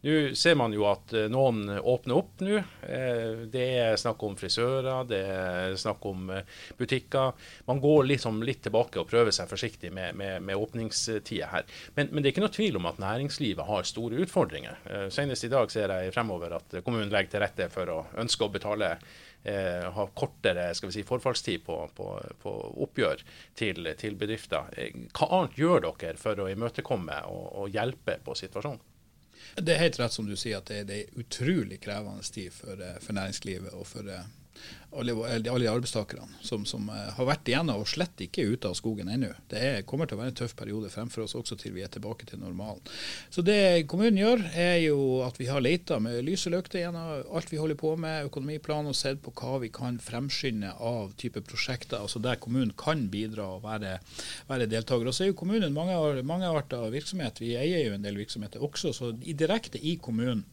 Nå 0.00 0.34
ser 0.34 0.54
man 0.54 0.70
jo 0.70 0.84
at 0.86 1.10
eh, 1.16 1.26
noen 1.26 1.64
åpner 1.74 2.14
opp 2.14 2.42
nå. 2.46 2.60
Eh, 2.86 3.40
det 3.50 3.64
er 3.80 3.96
snakk 3.98 4.22
om 4.22 4.36
frisører, 4.38 5.02
det 5.10 5.22
er 5.26 5.74
snakk 5.80 6.04
om 6.06 6.28
eh, 6.30 6.58
butikker. 6.78 7.32
Man 7.66 7.80
går 7.82 8.04
liksom 8.06 8.38
litt 8.46 8.62
tilbake 8.62 9.00
og 9.02 9.08
prøver 9.10 9.34
seg 9.34 9.50
forsiktig 9.50 9.90
med, 9.90 10.14
med, 10.20 10.44
med 10.46 10.54
åpningstida 10.54 11.48
her. 11.50 11.66
Men, 11.96 12.12
men, 12.12 12.22
det 12.22 12.30
er 12.30 12.36
ikke 12.36 12.44
noe 12.46 12.54
tvil 12.54 12.78
om 12.78 12.86
at 12.86 13.00
næringslivet 13.02 13.66
har 13.66 13.88
store 13.88 14.20
utfordringer. 14.22 14.78
Senest 15.10 15.48
i 15.48 15.50
dag 15.50 15.72
ser 15.72 15.90
jeg 15.90 16.14
fremover 16.14 16.54
at 16.60 16.78
kommunen 16.86 17.10
legger 17.10 17.34
til 17.34 17.42
rette 17.42 17.66
for 17.72 17.90
å 17.90 17.98
ønske 18.22 18.46
å 18.46 18.54
betale 18.54 18.92
ha 19.48 20.04
kortere 20.18 20.64
skal 20.74 20.90
vi 20.90 20.96
si, 20.96 21.04
forfallstid 21.06 21.62
på, 21.64 21.76
på, 21.96 22.08
på 22.42 22.52
oppgjør 22.84 23.22
til, 23.56 23.86
til, 23.96 24.18
bedrifter. 24.18 24.66
Hva 25.14 25.28
annet 25.38 25.56
gjør 25.56 25.86
dere 25.86 26.18
for 26.20 26.42
å 26.42 26.48
imøtekomme 26.52 27.20
og, 27.30 27.44
og, 27.62 27.70
hjelpe 27.72 28.18
på 28.26 28.34
situasjonen? 28.36 28.82
Det 29.56 29.74
er 29.74 29.82
helt 29.82 29.98
rett 30.00 30.14
som 30.14 30.28
du 30.28 30.36
sier 30.36 30.60
at 30.60 30.68
det, 30.70 30.82
det 30.90 30.98
er 31.00 31.22
utrolig 31.22 31.80
krevende 31.82 32.22
tid 32.22 32.52
for, 32.54 32.78
eh, 32.78 32.98
for 33.02 33.16
næringslivet 33.16 33.74
og 33.74 33.86
for, 33.88 34.10
eh, 34.12 34.28
alle, 34.96 35.12
alle 35.50 35.70
arbeidstakerne 35.70 36.40
som, 36.40 36.64
som, 36.66 36.88
eh, 36.88 37.10
har 37.14 37.26
vært 37.28 37.48
igjennom 37.50 37.82
og 37.82 37.88
slett 37.90 38.22
ikke 38.24 38.46
ute 38.54 38.70
av 38.70 38.76
skogen 38.78 39.10
ennå. 39.12 39.30
Det 39.50 39.60
er, 39.60 39.82
kommer 39.88 40.08
til 40.08 40.16
å 40.16 40.22
være 40.22 40.32
en 40.32 40.38
tøff 40.40 40.54
periode 40.56 40.88
fremfor 40.92 41.26
oss 41.26 41.36
også 41.36 41.58
til 41.60 41.74
vi 41.76 41.84
er 41.84 41.92
tilbake 41.92 42.24
til 42.28 42.40
normalen. 42.40 42.80
Så 43.30 43.44
det 43.44 43.86
kommunen 43.90 44.16
gjør, 44.20 44.46
er 44.56 44.78
jo 44.86 45.20
at 45.26 45.36
vi 45.40 45.50
har 45.50 45.62
leita 45.64 46.00
med 46.00 46.22
lys 46.24 46.46
og 46.48 46.56
lykte 46.56 46.80
gjennom 46.80 47.28
alt 47.36 47.52
vi 47.52 47.60
holder 47.60 47.78
på 47.80 47.94
med, 48.00 48.30
økonomiplan, 48.30 48.88
og 48.88 48.96
sett 48.96 49.20
på 49.24 49.34
hva 49.36 49.60
vi 49.62 49.72
kan 49.74 50.00
fremskynde 50.02 50.72
av 50.80 51.12
type 51.20 51.44
prosjekter, 51.44 52.00
altså 52.00 52.22
der 52.24 52.40
kommunen 52.40 52.72
kan 52.78 53.06
bidra 53.12 53.50
og 53.58 53.64
være, 53.68 53.98
være 54.48 54.70
deltaker. 54.72 55.10
Og 55.10 55.16
så 55.16 55.26
er 55.26 55.32
jo 55.32 55.40
kommunen 55.42 55.76
mange, 55.76 56.22
mange 56.24 56.48
virksomhet. 56.92 57.42
Vi 57.44 57.56
eier 57.60 57.84
jo 57.84 57.96
en 57.96 58.04
del 58.04 58.16
virksomheter 58.18 58.64
også, 58.64 58.94
så 58.96 59.12
direkte 59.12 59.78
i 59.78 59.98
kommunen 60.00 60.46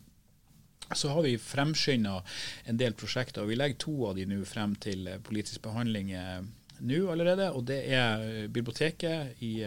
så 0.94 1.10
har 1.10 1.22
vi 1.22 1.38
fremskynda 1.38 2.20
en 2.66 2.78
del 2.78 2.94
prosjekter. 2.94 3.42
og 3.42 3.50
Vi 3.50 3.58
legger 3.58 3.82
to 3.82 3.96
av 4.10 4.16
de 4.16 4.28
nå 4.30 4.44
frem 4.46 4.76
til 4.76 5.08
eh, 5.08 5.22
politisk 5.24 5.64
behandling 5.66 6.12
eh, 6.14 6.44
nå 6.86 7.00
allerede. 7.12 7.50
og 7.52 7.66
Det 7.66 7.82
er 7.90 8.22
eh, 8.22 8.48
biblioteket 8.48 9.42
i 9.42 9.66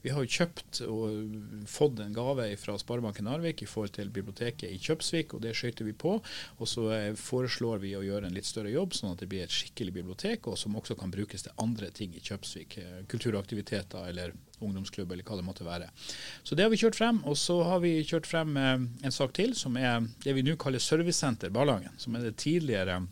Vi 0.00 0.12
har 0.14 0.22
jo 0.22 0.30
kjøpt 0.30 0.80
og 0.86 1.64
fått 1.66 1.98
en 2.00 2.14
gave 2.14 2.44
fra 2.56 2.76
Sparebanken 2.78 3.26
Narvik 3.26 3.62
i 3.62 3.66
forhold 3.66 3.96
til 3.96 4.12
biblioteket 4.14 4.70
i 4.70 4.78
Kjøpsvik, 4.78 5.34
og 5.34 5.42
det 5.42 5.56
skøyter 5.58 5.84
vi 5.84 5.92
på. 5.92 6.14
Og 6.58 6.68
så 6.70 6.86
foreslår 7.18 7.82
vi 7.82 7.96
å 7.98 8.04
gjøre 8.06 8.30
en 8.30 8.36
litt 8.38 8.46
større 8.46 8.70
jobb, 8.70 8.94
sånn 8.94 9.12
at 9.12 9.24
det 9.24 9.28
blir 9.28 9.42
et 9.42 9.52
skikkelig 9.52 9.96
bibliotek, 9.98 10.46
og 10.46 10.56
som 10.56 10.78
også 10.78 10.94
kan 10.96 11.10
brukes 11.10 11.42
til 11.44 11.58
andre 11.58 11.90
ting 11.90 12.14
i 12.14 12.22
Kjøpsvik. 12.22 12.78
Kulturaktiviteter 13.10 14.06
eller 14.06 14.38
ungdomsklubb 14.64 15.12
eller 15.12 15.26
hva 15.26 15.38
det 15.38 15.46
måtte 15.46 15.66
være. 15.66 15.90
Så 16.42 16.58
det 16.58 16.66
har 16.66 16.72
vi 16.72 16.80
kjørt 16.80 16.98
frem. 16.98 17.22
Og 17.28 17.38
så 17.38 17.60
har 17.68 17.82
vi 17.84 17.98
kjørt 18.06 18.28
frem 18.30 18.56
eh, 18.56 18.74
en 19.08 19.14
sak 19.14 19.36
til, 19.38 19.54
som 19.58 19.76
er 19.80 20.02
det 20.24 20.36
vi 20.36 20.46
nå 20.46 20.58
kaller 20.60 20.82
Servicesenter 20.82 21.54
Ballangen. 21.54 21.94
Som 22.00 22.16
er 22.18 22.28
det 22.28 22.36
tidligere 22.42 23.02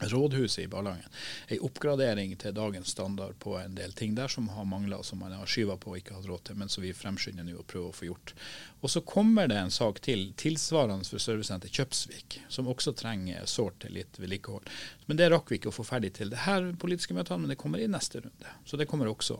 rådhuset 0.00 0.64
i 0.64 0.68
Ballangen. 0.68 1.08
En 1.48 1.60
oppgradering 1.60 2.36
til 2.36 2.54
dagens 2.54 2.88
standard 2.88 3.38
på 3.38 3.56
en 3.58 3.74
del 3.74 3.92
ting 3.92 4.14
der 4.14 4.28
som 4.28 4.48
har 4.48 4.64
mangla, 4.64 5.02
som 5.02 5.18
man 5.18 5.32
har 5.32 5.46
skyva 5.46 5.76
på 5.78 5.92
og 5.92 6.00
ikke 6.00 6.16
hatt 6.16 6.28
råd 6.28 6.44
til, 6.48 6.58
men 6.58 6.68
som 6.68 6.82
vi 6.82 6.92
fremskynder 6.96 7.46
nå 7.46 7.56
og 7.60 7.66
prøver 7.70 7.92
å 7.92 7.96
få 7.96 8.08
gjort. 8.08 8.34
Og 8.82 8.90
så 8.90 9.04
kommer 9.06 9.48
det 9.48 9.58
en 9.58 9.74
sak 9.74 10.00
til 10.04 10.32
tilsvarende 10.40 11.06
for 11.06 11.22
servicesenter 11.22 11.72
Kjøpsvik, 11.72 12.40
som 12.48 12.68
også 12.70 12.94
trenger 12.98 13.46
sårt 13.50 13.80
til 13.84 13.94
litt 14.00 14.18
vedlikehold. 14.18 14.66
Men 15.06 15.20
det 15.20 15.30
rakk 15.32 15.52
vi 15.52 15.60
ikke 15.60 15.70
å 15.70 15.78
få 15.78 15.86
ferdig 15.86 16.14
til 16.18 16.34
det 16.34 16.42
her 16.44 16.72
politiske 16.80 17.14
møtet, 17.14 17.38
men 17.40 17.52
det 17.52 17.60
kommer 17.60 17.82
i 17.82 17.90
neste 17.90 18.24
runde. 18.24 18.58
Så 18.66 18.80
det 18.80 18.90
kommer 18.90 19.10
også. 19.12 19.38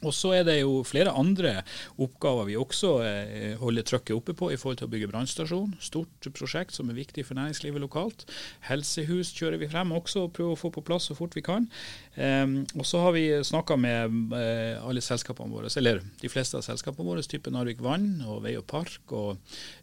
Og 0.00 0.14
så 0.16 0.32
er 0.38 0.46
det 0.48 0.60
jo 0.62 0.80
flere 0.86 1.12
andre 1.12 1.60
oppgaver 2.00 2.48
vi 2.48 2.56
også 2.56 2.92
eh, 3.04 3.56
holder 3.60 3.84
trykket 3.86 4.16
oppe 4.16 4.34
på 4.36 4.48
i 4.52 4.58
forhold 4.60 4.80
til 4.80 4.88
å 4.88 4.92
bygge 4.92 5.10
brannstasjon. 5.10 5.74
Stort 5.82 6.30
prosjekt 6.36 6.76
som 6.76 6.88
er 6.88 6.96
viktig 6.96 7.26
for 7.28 7.36
næringslivet 7.36 7.82
lokalt. 7.82 8.24
Helsehus 8.68 9.34
kjører 9.36 9.60
vi 9.60 9.68
frem 9.70 9.92
også 9.96 10.26
og 10.26 10.32
prøver 10.36 10.56
å 10.56 10.60
få 10.60 10.72
på 10.72 10.84
plass 10.86 11.10
så 11.10 11.16
fort 11.18 11.36
vi 11.36 11.44
kan. 11.44 11.68
Um, 12.16 12.62
og 12.74 12.86
så 12.88 13.02
har 13.04 13.14
vi 13.16 13.26
snakka 13.46 13.76
med 13.80 14.32
eh, 14.36 14.80
alle 14.80 15.02
selskapene 15.04 15.52
våre, 15.52 15.70
eller 15.80 16.00
de 16.20 16.30
fleste 16.32 16.58
av 16.58 16.64
selskapene 16.66 17.06
våre, 17.06 17.24
type 17.30 17.52
Narvik 17.52 17.82
Vann 17.84 18.24
og 18.26 18.42
Vei 18.46 18.56
og 18.58 18.66
Park 18.70 19.12
og 19.16 19.36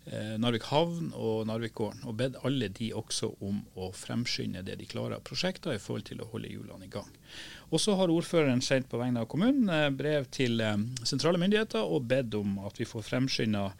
eh, 0.09 0.35
Narvik 0.41 0.67
Havn 0.71 1.13
og 1.13 1.45
Narvik 1.49 1.77
Gården, 1.77 2.03
og 2.09 2.17
bedt 2.19 2.39
alle 2.47 2.71
de 2.73 2.89
også 2.97 3.31
om 3.45 3.61
å 3.77 3.91
fremskynde 3.95 4.65
det 4.67 4.79
de 4.81 4.89
klarer 4.89 5.19
av 5.19 5.25
prosjekter 5.27 5.77
i 5.77 5.81
forhold 5.81 6.09
til 6.09 6.21
å 6.23 6.29
holde 6.33 6.51
hjulene 6.51 6.89
i 6.89 6.91
gang. 6.91 7.09
Og 7.67 7.81
så 7.83 7.95
har 7.99 8.11
ordføreren 8.11 8.61
sendt 8.63 8.89
på 8.91 8.99
vegne 9.01 9.23
av 9.23 9.31
kommunen 9.31 9.71
eh, 9.71 9.89
brev 9.91 10.27
til 10.33 10.61
eh, 10.63 10.77
sentrale 11.07 11.39
myndigheter 11.41 11.83
og 11.83 12.07
bedt 12.07 12.37
om 12.39 12.59
at 12.67 12.79
vi 12.79 12.87
får 12.87 13.05
fremskynda 13.09 13.71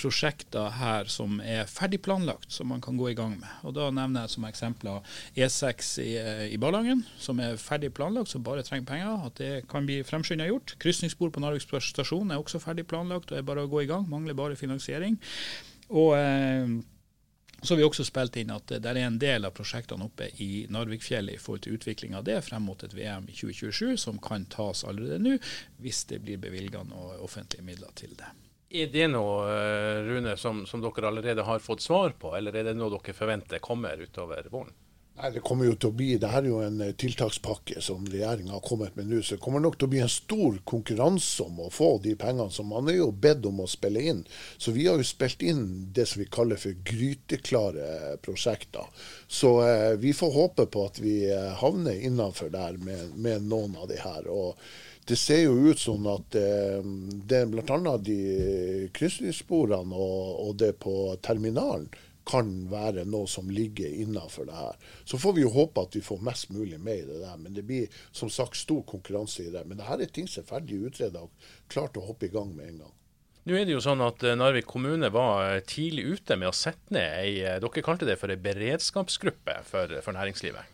prosjekter 0.00 0.72
her 0.74 1.08
som 1.10 1.38
er 1.38 1.68
ferdig 1.70 2.00
planlagt, 2.02 2.48
som 2.52 2.68
man 2.72 2.80
kan 2.82 2.96
gå 2.98 3.12
i 3.12 3.16
gang 3.18 3.36
med. 3.38 3.50
Og 3.62 3.76
Da 3.76 3.90
nevner 3.94 4.24
jeg 4.24 4.34
som 4.34 4.46
eksempler 4.48 5.18
E6 5.38 5.92
i, 6.02 6.10
i 6.54 6.58
Ballangen, 6.60 7.04
som 7.20 7.38
er 7.42 7.60
ferdig 7.60 7.92
planlagt, 7.94 8.32
som 8.32 8.42
bare 8.42 8.64
trenger 8.66 8.88
penger. 8.88 9.28
At 9.28 9.38
det 9.38 9.52
kan 9.70 9.86
bli 9.86 10.00
fremskynda 10.06 10.48
gjort. 10.50 10.74
Krysningsspor 10.82 11.30
på 11.30 11.44
Narvik 11.44 11.62
stasjon 11.62 12.34
er 12.34 12.42
også 12.42 12.62
ferdig 12.62 12.88
planlagt 12.90 13.32
og 13.32 13.38
er 13.38 13.46
bare 13.46 13.64
å 13.64 13.70
gå 13.70 13.84
i 13.84 13.90
gang. 13.90 14.08
Mangler 14.10 14.34
bare 14.38 14.58
finansiering. 14.58 15.20
Og 15.94 16.16
eh, 16.18 16.74
så 17.64 17.74
har 17.74 17.80
vi 17.80 17.86
også 17.86 18.04
spilt 18.06 18.36
inn 18.40 18.52
at 18.54 18.68
det 18.68 18.90
er 18.90 19.00
en 19.02 19.18
del 19.20 19.48
av 19.48 19.54
prosjektene 19.56 20.06
oppe 20.06 20.28
i 20.44 20.66
Narvikfjellet 20.72 21.36
i 21.36 21.40
forhold 21.40 21.64
til 21.64 21.78
utvikling 21.78 22.16
av 22.18 22.26
det 22.28 22.38
frem 22.46 22.66
mot 22.68 22.82
et 22.84 22.94
VM 22.94 23.28
i 23.30 23.36
2027 23.36 23.96
som 24.04 24.20
kan 24.22 24.46
tas 24.52 24.84
allerede 24.84 25.20
nå, 25.22 25.38
hvis 25.82 26.04
det 26.10 26.20
blir 26.24 26.40
bevilga 26.42 26.84
noen 26.84 27.20
offentlige 27.24 27.64
midler 27.66 27.94
til 27.98 28.16
det. 28.18 28.30
Er 28.74 28.88
det 28.90 29.06
noe 29.12 29.42
Rune, 30.02 30.36
som, 30.40 30.64
som, 30.66 30.82
dere 30.82 31.06
allerede 31.08 31.44
har 31.46 31.62
fått 31.62 31.84
svar 31.84 32.16
på, 32.18 32.32
eller 32.34 32.56
er 32.58 32.70
det 32.70 32.78
noe 32.78 32.90
dere 32.96 33.14
forventer 33.14 33.62
kommer 33.62 34.00
utover 34.02 34.48
våren? 34.50 34.74
Nei, 35.16 35.30
Det 35.30 35.44
kommer 35.46 35.68
jo 35.68 35.76
til 35.78 35.92
å 35.92 35.94
bli, 35.94 36.08
det 36.18 36.26
her 36.32 36.42
er 36.42 36.50
jo 36.50 36.60
en 36.64 36.80
eh, 36.82 36.94
tiltakspakke 36.98 37.78
som 37.86 38.02
regjeringa 38.10 38.56
har 38.56 38.62
kommet 38.66 38.96
med 38.98 39.06
nå. 39.06 39.20
Så 39.22 39.36
det 39.36 39.44
kommer 39.44 39.62
nok 39.62 39.76
til 39.78 39.86
å 39.86 39.92
bli 39.92 40.00
en 40.02 40.10
stor 40.10 40.56
konkurranse 40.66 41.44
om 41.44 41.60
å 41.62 41.70
få 41.70 41.90
de 42.02 42.16
pengene. 42.18 42.50
som 42.50 42.72
Man 42.74 42.90
er 42.90 42.98
jo 42.98 43.12
bedt 43.12 43.46
om 43.46 43.60
å 43.62 43.68
spille 43.70 44.02
inn. 44.10 44.24
Så 44.58 44.74
vi 44.74 44.88
har 44.88 44.98
jo 44.98 45.06
spilt 45.06 45.44
inn 45.46 45.92
det 45.94 46.08
som 46.10 46.22
vi 46.24 46.26
kaller 46.26 46.58
for 46.58 46.74
gryteklare 46.90 48.16
prosjekter. 48.26 48.90
Så 49.30 49.52
eh, 49.62 49.92
vi 50.02 50.10
får 50.18 50.34
håpe 50.34 50.66
på 50.66 50.88
at 50.88 50.98
vi 50.98 51.20
eh, 51.30 51.52
havner 51.62 51.94
innafor 51.94 52.50
der 52.50 52.80
med, 52.82 53.14
med, 53.14 53.46
noen 53.46 53.78
av 53.78 53.86
de 53.92 54.00
her. 54.02 54.26
og 54.26 54.58
det 55.04 55.18
ser 55.20 55.42
jo 55.44 55.68
ut 55.68 55.78
som 55.78 56.06
at 56.10 56.34
eh, 56.40 56.82
det 57.28 57.44
er 57.44 57.50
bl.a. 57.52 57.94
de 58.02 58.18
krysningssporene 58.96 59.94
og, 59.94 60.48
og 60.48 60.58
det 60.58 60.72
på 60.82 61.14
terminalen 61.22 61.86
kan 62.24 62.50
være 62.70 63.04
noe 63.04 63.28
som 63.28 63.50
ligger 63.52 63.92
innafor 64.00 64.48
det 64.48 64.56
her. 64.56 64.76
Så 65.04 65.20
får 65.20 65.36
vi 65.36 65.44
jo 65.44 65.52
håpe 65.52 65.84
at 65.84 65.96
vi 65.96 66.02
får 66.04 66.24
mest 66.24 66.50
mulig 66.54 66.80
med 66.80 67.02
i 67.02 67.06
det 67.08 67.20
der. 67.20 67.36
Men 67.40 67.56
det 67.56 67.66
blir 67.68 68.02
som 68.12 68.32
sagt 68.32 68.56
stor 68.56 68.82
konkurranse 68.88 69.44
i 69.44 69.52
det. 69.52 69.64
Men 69.68 69.78
det 69.78 69.88
her 69.88 70.00
er 70.00 70.12
ting 70.12 70.28
som 70.30 70.44
er 70.44 70.52
ferdig 70.54 70.80
utreda 70.88 71.26
og 71.26 71.48
klart 71.68 71.98
å 72.00 72.06
hoppe 72.08 72.28
i 72.28 72.32
gang 72.32 72.54
med 72.56 72.70
en 72.72 72.84
gang. 72.86 72.94
Nå 73.44 73.58
er 73.58 73.66
det 73.68 73.74
jo 73.74 73.82
sånn 73.84 74.00
at 74.00 74.22
eh, 74.24 74.36
Narvik 74.40 74.64
kommune 74.70 75.10
var 75.12 75.50
eh, 75.50 75.64
tidlig 75.68 76.06
ute 76.16 76.36
med 76.40 76.48
å 76.48 76.56
sette 76.56 76.94
ned 76.96 77.18
ei 77.20 77.34
eh, 77.44 77.58
Dere 77.60 77.82
kalte 77.84 78.08
det 78.08 78.16
for 78.16 78.32
ei 78.32 78.40
beredskapsgruppe 78.40 79.58
for, 79.68 79.92
for, 80.00 80.16
næringslivet? 80.16 80.70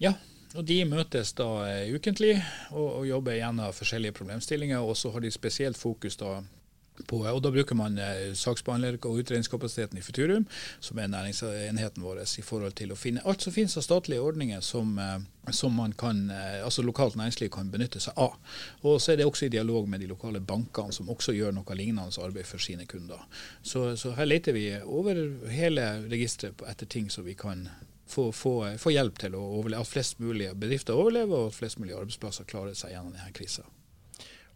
Ja, 0.00 0.14
og 0.56 0.64
de 0.64 0.78
møtes 0.88 1.34
da 1.36 1.48
ukentlig 1.92 2.38
og, 2.70 3.02
og 3.02 3.04
jobber 3.10 3.36
gjennom 3.36 3.76
forskjellige 3.76 4.16
problemstillinger. 4.16 4.80
Og 4.80 4.96
så 4.96 5.12
har 5.12 5.20
de 5.20 5.32
spesielt 5.34 5.76
fokus 5.76 6.16
da 6.16 6.38
på, 7.06 7.20
og 7.26 7.42
Da 7.42 7.50
bruker 7.50 7.74
man 7.74 7.98
eh, 7.98 8.32
saksbehandler- 8.34 8.98
og 9.04 9.20
utredningskapasiteten 9.20 9.98
i 9.98 10.02
Futurum, 10.02 10.46
som 10.80 10.98
er 10.98 11.10
næringsenheten 11.12 12.02
vår, 12.02 12.22
i 12.38 12.42
forhold 12.42 12.76
til 12.78 12.92
å 12.92 12.98
finne 12.98 13.24
alt 13.24 13.42
som 13.42 13.52
finnes 13.52 13.76
av 13.76 13.84
statlige 13.84 14.22
ordninger 14.22 14.60
som, 14.60 14.98
eh, 14.98 15.18
som 15.50 15.74
man 15.76 15.92
kan, 15.92 16.30
eh, 16.30 16.64
altså 16.64 16.82
lokalt 16.82 17.16
næringsliv 17.16 17.50
kan 17.50 17.70
benytte 17.70 18.00
seg 18.00 18.14
av. 18.16 18.36
Og 18.82 19.00
Så 19.00 19.12
er 19.12 19.16
det 19.16 19.26
også 19.26 19.46
i 19.46 19.52
dialog 19.52 19.88
med 19.88 20.00
de 20.00 20.06
lokale 20.06 20.40
bankene, 20.40 20.92
som 20.92 21.08
også 21.08 21.32
gjør 21.36 21.52
noe 21.54 21.74
lignende 21.76 22.22
arbeid 22.22 22.46
for 22.46 22.58
sine 22.58 22.86
kunder. 22.86 23.20
Så, 23.62 23.96
så 23.96 24.14
her 24.16 24.26
leter 24.26 24.52
vi 24.52 24.72
over 24.82 25.14
hele 25.50 26.08
registeret 26.08 26.62
etter 26.66 26.86
ting 26.86 27.10
som 27.10 27.24
vi 27.24 27.34
kan 27.34 27.68
få, 28.06 28.32
få, 28.32 28.78
få 28.78 28.90
hjelp 28.90 29.18
til 29.18 29.34
å 29.34 29.42
overleve, 29.58 29.82
at 29.82 29.90
flest 29.90 30.20
mulig 30.22 30.50
bedrifter 30.54 30.94
overlever, 30.94 31.36
og 31.36 31.52
at 31.52 31.58
flest 31.58 31.80
mulig 31.82 31.96
arbeidsplasser 31.96 32.48
klarer 32.48 32.74
seg 32.74 32.94
gjennom 32.94 33.14
denne 33.14 33.34
krisa. 33.36 33.66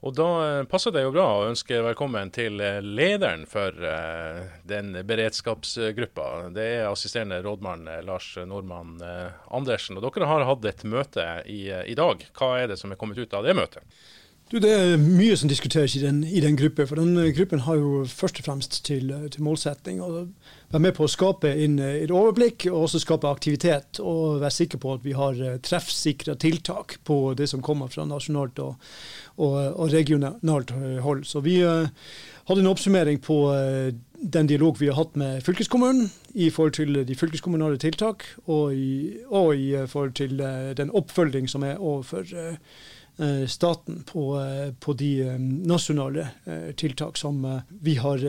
Og 0.00 0.14
da 0.16 0.28
eh, 0.40 0.62
passer 0.68 0.94
det 0.94 1.02
jo 1.04 1.12
bra 1.12 1.26
å 1.28 1.48
ønske 1.50 1.82
velkommen 1.84 2.30
til 2.32 2.60
eh, 2.64 2.78
lederen 2.80 3.42
for 3.48 3.74
uh, 3.84 4.46
den 4.68 4.94
beredskapsgruppa. 5.06 6.28
Det 6.56 6.68
er 6.78 6.88
assisterende 6.88 7.42
rådmann 7.44 7.84
Lars 8.06 8.32
Nordmann 8.48 8.96
Andersen. 9.52 9.98
Og 10.00 10.06
dere 10.06 10.30
har 10.30 10.46
hatt 10.48 10.64
et 10.70 10.86
møte 10.88 11.26
i, 11.44 11.66
i, 11.68 11.98
dag. 11.98 12.24
Hva 12.38 12.54
er 12.62 12.72
det 12.72 12.80
som 12.80 12.92
er 12.92 13.00
kommet 13.00 13.20
ut 13.20 13.36
av 13.36 13.44
det 13.44 13.56
møtet? 13.58 13.84
Du, 14.50 14.56
Det 14.58 14.72
er 14.72 14.96
mye 14.98 15.36
som 15.38 15.52
diskuteres 15.52 15.92
i 15.94 16.02
den, 16.02 16.24
den 16.24 16.56
gruppen. 16.58 16.88
For 16.88 16.98
den 16.98 17.20
gruppen 17.36 17.66
har 17.68 17.76
jo 17.78 18.06
først 18.08 18.40
og 18.40 18.48
fremst 18.48 18.80
til, 18.88 19.12
til 19.30 19.44
målsetting 19.44 20.00
å 20.00 20.24
være 20.70 20.82
med 20.84 20.94
på 20.96 21.06
å 21.06 21.10
skape 21.10 21.50
inn 21.64 21.78
et 21.82 22.12
overblikk 22.14 22.68
og 22.70 22.84
også 22.84 23.00
skape 23.02 23.30
aktivitet. 23.30 24.00
Og 24.02 24.40
være 24.42 24.54
sikker 24.54 24.80
på 24.82 24.94
at 24.96 25.06
vi 25.06 25.16
har 25.18 25.40
treffsikre 25.66 26.36
tiltak 26.40 26.98
på 27.06 27.34
det 27.38 27.48
som 27.50 27.64
kommer 27.64 27.90
fra 27.90 28.06
nasjonalt 28.08 28.62
og, 28.62 28.92
og, 29.36 29.56
og 29.74 29.90
regionalt 29.92 30.74
hold. 31.04 31.24
Så 31.26 31.42
vi 31.44 31.58
hadde 31.64 32.62
en 32.62 32.70
oppsummering 32.70 33.18
på 33.24 33.40
den 34.20 34.50
dialog 34.50 34.78
vi 34.78 34.90
har 34.90 34.98
hatt 35.00 35.16
med 35.18 35.42
fylkeskommunen 35.46 36.10
i 36.34 36.50
forhold 36.54 36.76
til 36.76 37.02
de 37.06 37.18
fylkeskommunale 37.18 37.80
tiltak, 37.80 38.26
og 38.46 38.74
i, 38.76 39.18
og 39.26 39.56
i 39.56 39.72
forhold 39.88 40.14
til 40.20 40.38
den 40.76 40.92
oppfølging 40.94 41.48
som 41.50 41.64
er 41.66 41.80
overfor 41.80 42.26
staten 43.52 43.98
på, 44.08 44.22
på, 44.80 44.92
de 44.96 45.10
nasjonale 45.68 46.24
tiltak 46.80 47.18
som 47.20 47.42
vi 47.68 47.98
har 48.00 48.22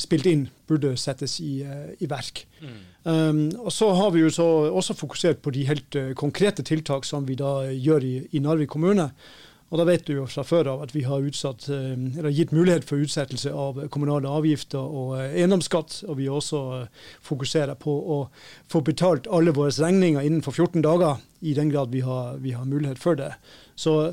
spilt 0.00 0.28
inn 0.30 0.46
burde 0.70 0.94
settes 0.96 1.34
i, 1.44 1.60
i 2.00 2.08
verk. 2.08 2.46
Mm. 2.62 2.78
Um, 3.02 3.40
og 3.60 3.72
Så 3.76 3.90
har 3.98 4.14
vi 4.14 4.22
jo 4.22 4.30
også 4.72 4.96
fokusert 4.96 5.42
på 5.44 5.52
de 5.52 5.66
helt 5.68 6.00
konkrete 6.16 6.64
tiltak 6.64 7.04
som 7.04 7.28
vi 7.28 7.36
da 7.36 7.68
gjør 7.68 8.08
i, 8.08 8.14
i 8.32 8.40
Narvik 8.40 8.72
kommune. 8.72 9.10
Og 9.72 9.80
da 9.80 9.86
vet 9.88 10.04
du 10.04 10.12
jo 10.18 10.26
fra 10.28 10.42
før 10.44 10.68
av 10.74 10.82
at 10.84 10.90
vi 10.92 11.06
har 11.08 11.24
utsatt, 11.24 11.64
eh, 11.72 12.28
gitt 12.28 12.52
mulighet 12.52 12.84
for 12.84 13.00
utsettelse 13.00 13.48
av 13.56 13.80
kommunale 13.88 14.28
avgifter 14.28 14.78
og 14.84 15.14
eh, 15.16 15.32
eiendomsskatt. 15.40 16.02
Og 16.12 16.18
vi 16.18 16.28
også 16.28 16.60
eh, 16.82 17.06
fokuserer 17.24 17.78
på 17.80 17.94
å 18.16 18.18
få 18.68 18.82
betalt 18.84 19.30
alle 19.32 19.54
våre 19.56 19.72
regninger 19.72 20.20
innenfor 20.20 20.52
14 20.52 20.84
dager, 20.84 21.24
i 21.40 21.56
den 21.56 21.72
grad 21.72 21.88
vi 21.90 22.04
har, 22.04 22.36
vi 22.38 22.52
har 22.52 22.68
mulighet 22.68 23.00
for 23.00 23.16
det. 23.16 23.32
Så, 23.74 24.12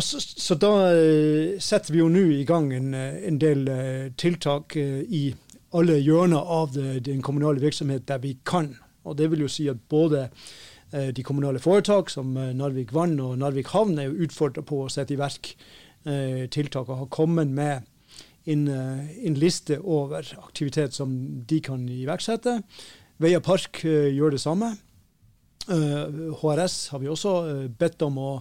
så, 0.00 0.20
så, 0.20 0.54
da 0.54 0.72
setter 1.60 1.92
vi 1.92 2.02
jo 2.02 2.10
nå 2.12 2.26
i 2.34 2.44
gang 2.48 2.72
en, 2.74 2.94
en 2.94 3.40
del 3.40 3.66
tiltak 4.20 4.76
i 4.76 5.26
alle 5.74 5.98
hjørner 5.98 6.52
av 6.60 6.74
det, 6.76 7.00
den 7.08 7.22
kommunale 7.22 7.60
virksomhet 7.60 8.06
der 8.08 8.22
vi 8.22 8.36
kan. 8.46 8.76
Og 9.04 9.18
det 9.18 9.30
vil 9.32 9.44
jo 9.44 9.50
si 9.50 9.66
at 9.68 9.82
både 9.90 10.28
Eh, 10.94 11.08
de 11.08 11.22
kommunale 11.26 11.58
foretak, 11.58 12.10
som 12.10 12.36
eh, 12.36 12.52
Narvik 12.54 12.92
Vann 12.94 13.16
og 13.20 13.38
Narvik 13.38 13.72
Havn, 13.74 13.98
er 13.98 14.10
jo 14.10 14.28
utfordra 14.28 14.62
på 14.62 14.84
å 14.84 14.92
sette 14.92 15.16
i 15.16 15.18
verk 15.18 15.50
eh, 16.06 16.44
tiltak 16.54 16.86
og 16.86 17.00
har 17.00 17.10
kommet 17.10 17.50
med 17.50 17.88
en, 18.46 18.68
en, 18.68 19.38
liste 19.40 19.80
over 19.80 20.28
aktivitet 20.36 20.94
som 20.94 21.10
de 21.48 21.58
kan 21.64 21.82
iverksette. 21.88 22.58
Veia 23.18 23.40
Park 23.40 23.80
gjør 23.80 24.34
det 24.34 24.42
samme. 24.42 24.74
HRS 25.64 26.74
har 26.92 27.00
vi 27.00 27.08
også 27.08 27.32
bedt 27.80 28.04
om 28.04 28.18
å, 28.20 28.32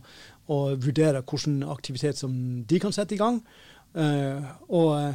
å 0.51 0.75
vurdere 0.75 1.23
hvilken 1.23 1.61
aktivitet 1.63 2.19
som 2.19 2.33
de 2.67 2.79
kan 2.79 2.91
sette 2.95 3.15
i 3.15 3.21
gang. 3.21 3.41
og 3.93 5.13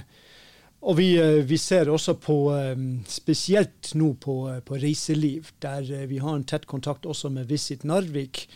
og 0.78 0.94
vi, 0.94 1.08
eh, 1.18 1.42
vi, 1.42 1.58
ser 1.58 1.90
også 1.90 2.14
på, 2.22 2.36
eh, 2.54 2.76
spesielt 3.10 3.94
nå 3.98 4.12
på, 4.22 4.36
eh, 4.48 4.60
på, 4.60 4.78
reiseliv, 4.78 5.50
der 5.60 6.06
vi 6.06 6.18
har 6.18 6.36
en 6.36 6.44
tett 6.44 6.66
kontakt 6.66 7.06
også 7.06 7.30
med 7.30 7.48
Visit 7.48 7.84
Narvik. 7.84 8.48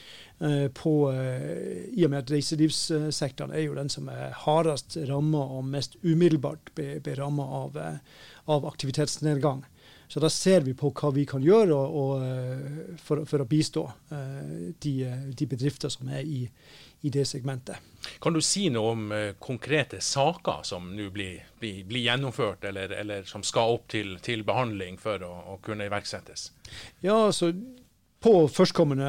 På, 0.74 1.12
I 1.14 2.02
og 2.02 2.10
med 2.10 2.18
at 2.18 2.30
reiselivssektoren 2.32 3.52
er 3.54 3.60
jo 3.62 3.76
den 3.76 3.88
som 3.88 4.08
er 4.10 4.32
hardest 4.34 4.96
ramma 5.06 5.38
og 5.38 5.68
mest 5.70 5.94
umiddelbart 6.02 6.72
blir 6.74 7.14
ramma 7.14 7.44
av, 7.46 7.78
av, 8.48 8.66
aktivitetsnedgang. 8.66 9.62
Så 10.12 10.20
da 10.20 10.28
ser 10.28 10.60
vi 10.60 10.74
på 10.76 10.90
hva 10.92 11.08
vi 11.16 11.22
kan 11.24 11.40
gjøre 11.40 11.72
og, 11.72 11.94
og, 11.96 12.96
for, 13.00 13.22
for, 13.24 13.40
å 13.40 13.48
bistå 13.48 13.86
de, 14.84 14.92
de 15.32 15.46
bedrifter 15.48 15.88
som 15.88 16.10
er 16.12 16.20
i, 16.20 16.42
i 17.00 17.12
det 17.14 17.24
segmentet. 17.30 17.80
Kan 18.20 18.36
du 18.36 18.42
si 18.44 18.66
noe 18.74 18.90
om 18.92 19.06
uh, 19.08 19.30
konkrete 19.40 20.02
saker 20.04 20.66
som 20.68 20.90
nå 20.92 21.08
blir, 21.14 21.46
blir, 21.62 21.80
blir, 21.88 22.04
gjennomført, 22.10 22.68
eller, 22.68 22.92
eller, 22.92 23.24
som 23.24 23.40
skal 23.40 23.78
opp 23.78 23.88
til, 23.94 24.18
til 24.20 24.44
behandling 24.44 25.00
for 25.00 25.24
å, 25.24 25.32
å, 25.54 25.56
kunne 25.64 25.88
iverksettes? 25.88 26.50
Ja, 27.00 27.16
altså 27.30 27.54
På 28.20 28.44
førstkommende 28.52 29.08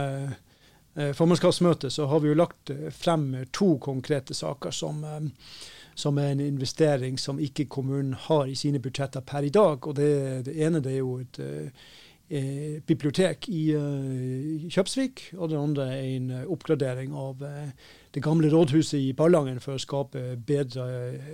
formannskapsmøte 0.94 1.92
så 1.92 2.08
har 2.08 2.24
vi 2.24 2.32
jo 2.32 2.38
lagt 2.38 2.72
frem 2.96 3.32
to 3.52 3.74
konkrete 3.82 4.34
saker 4.38 4.72
som, 4.72 5.04
som, 5.96 6.18
er 6.18 6.32
en 6.32 6.40
investering 6.44 7.20
som 7.20 7.40
ikke 7.40 7.66
kommunen 7.66 8.14
har 8.28 8.48
i 8.48 8.56
sine 8.56 8.82
budsjetter 8.82 9.22
per 9.22 9.46
i 9.46 9.54
dag. 9.54 9.88
og 9.88 9.96
Det, 9.96 10.46
det 10.46 10.56
ene 10.66 10.82
det 10.84 10.94
er 10.94 11.02
jo 11.02 11.20
et 11.22 11.40
eh, 11.40 12.82
bibliotek 12.88 13.48
i 13.50 13.64
eh, 13.76 14.70
Kjøpsvik, 14.70 15.34
og 15.38 15.50
det 15.52 15.60
andre 15.60 15.88
er 15.92 16.08
en 16.16 16.32
eh, 16.32 16.50
oppgradering 16.50 17.14
av 17.14 17.44
eh, 17.44 17.70
det 18.14 18.24
gamle 18.24 18.50
rådhuset 18.50 19.00
i 19.00 19.14
Ballangen 19.18 19.62
for 19.64 19.76
å 19.76 19.82
skape 19.82 20.36
bedre 20.38 20.88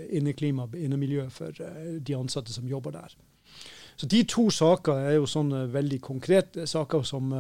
inneklima 0.10 0.20
inneklima, 0.20 0.68
innemiljø 0.76 1.30
for 1.34 1.64
eh, 1.64 1.98
de 2.00 2.18
ansatte 2.18 2.54
som 2.54 2.68
jobber 2.68 2.96
der. 2.98 3.16
Så 4.00 4.08
De 4.08 4.24
to 4.24 4.50
saker 4.50 5.10
er 5.10 5.18
jo 5.18 5.28
sånne 5.28 5.66
veldig 5.74 6.00
konkrete 6.02 6.68
saker 6.68 7.04
som, 7.04 7.34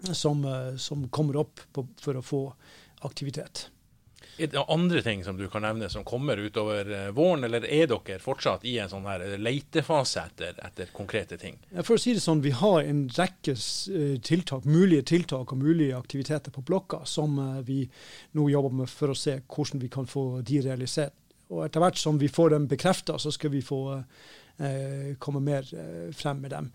som, 0.00 0.40
som 0.80 1.02
kommer 1.12 1.36
opp 1.42 1.60
på, 1.76 1.84
for 2.00 2.16
å 2.16 2.22
få 2.24 2.40
aktivitet. 3.04 3.66
Er 4.38 4.48
det 4.48 4.64
andre 4.68 5.02
ting 5.04 5.24
som 5.24 5.36
du 5.36 5.44
kan 5.52 5.64
nevne 5.64 5.90
som 5.92 6.04
kommer 6.08 6.40
utover 6.40 6.88
eh, 6.88 7.10
våren, 7.12 7.44
eller 7.44 7.66
er 7.66 7.90
dere 7.90 8.18
fortsatt 8.22 8.64
i 8.64 8.78
en 8.80 8.88
sånn 8.88 9.04
her 9.08 9.24
leitefase 9.36 10.22
etter, 10.24 10.56
etter 10.64 10.92
konkrete 10.96 11.36
ting? 11.40 11.58
For 11.82 11.98
å 11.98 12.00
si 12.00 12.14
det 12.16 12.24
sånn, 12.24 12.40
Vi 12.44 12.54
har 12.56 12.80
en 12.82 13.04
rekke 13.12 13.52
eh, 13.52 14.16
tiltak, 14.24 14.64
mulige 14.64 15.04
tiltak 15.12 15.52
og 15.52 15.60
mulige 15.60 15.98
aktiviteter 15.98 16.54
på 16.54 16.64
blokka 16.64 17.04
som 17.04 17.36
eh, 17.38 17.60
vi 17.66 17.80
nå 18.38 18.48
jobber 18.48 18.82
med 18.82 18.90
for 18.90 19.12
å 19.12 19.18
se 19.18 19.38
hvordan 19.44 19.84
vi 19.84 19.92
kan 19.92 20.08
få 20.08 20.40
de 20.40 20.62
realisert. 20.64 21.16
Og 21.52 21.66
Etter 21.66 21.84
hvert 21.84 22.00
som 22.00 22.18
vi 22.18 22.32
får 22.32 22.54
dem 22.54 22.68
bekrefta, 22.70 23.18
så 23.20 23.30
skal 23.34 23.52
vi 23.52 23.60
få 23.64 23.82
eh, 23.98 25.14
komme 25.20 25.42
mer 25.44 25.68
eh, 25.76 26.12
frem 26.16 26.40
med 26.40 26.54
dem. 26.54 26.70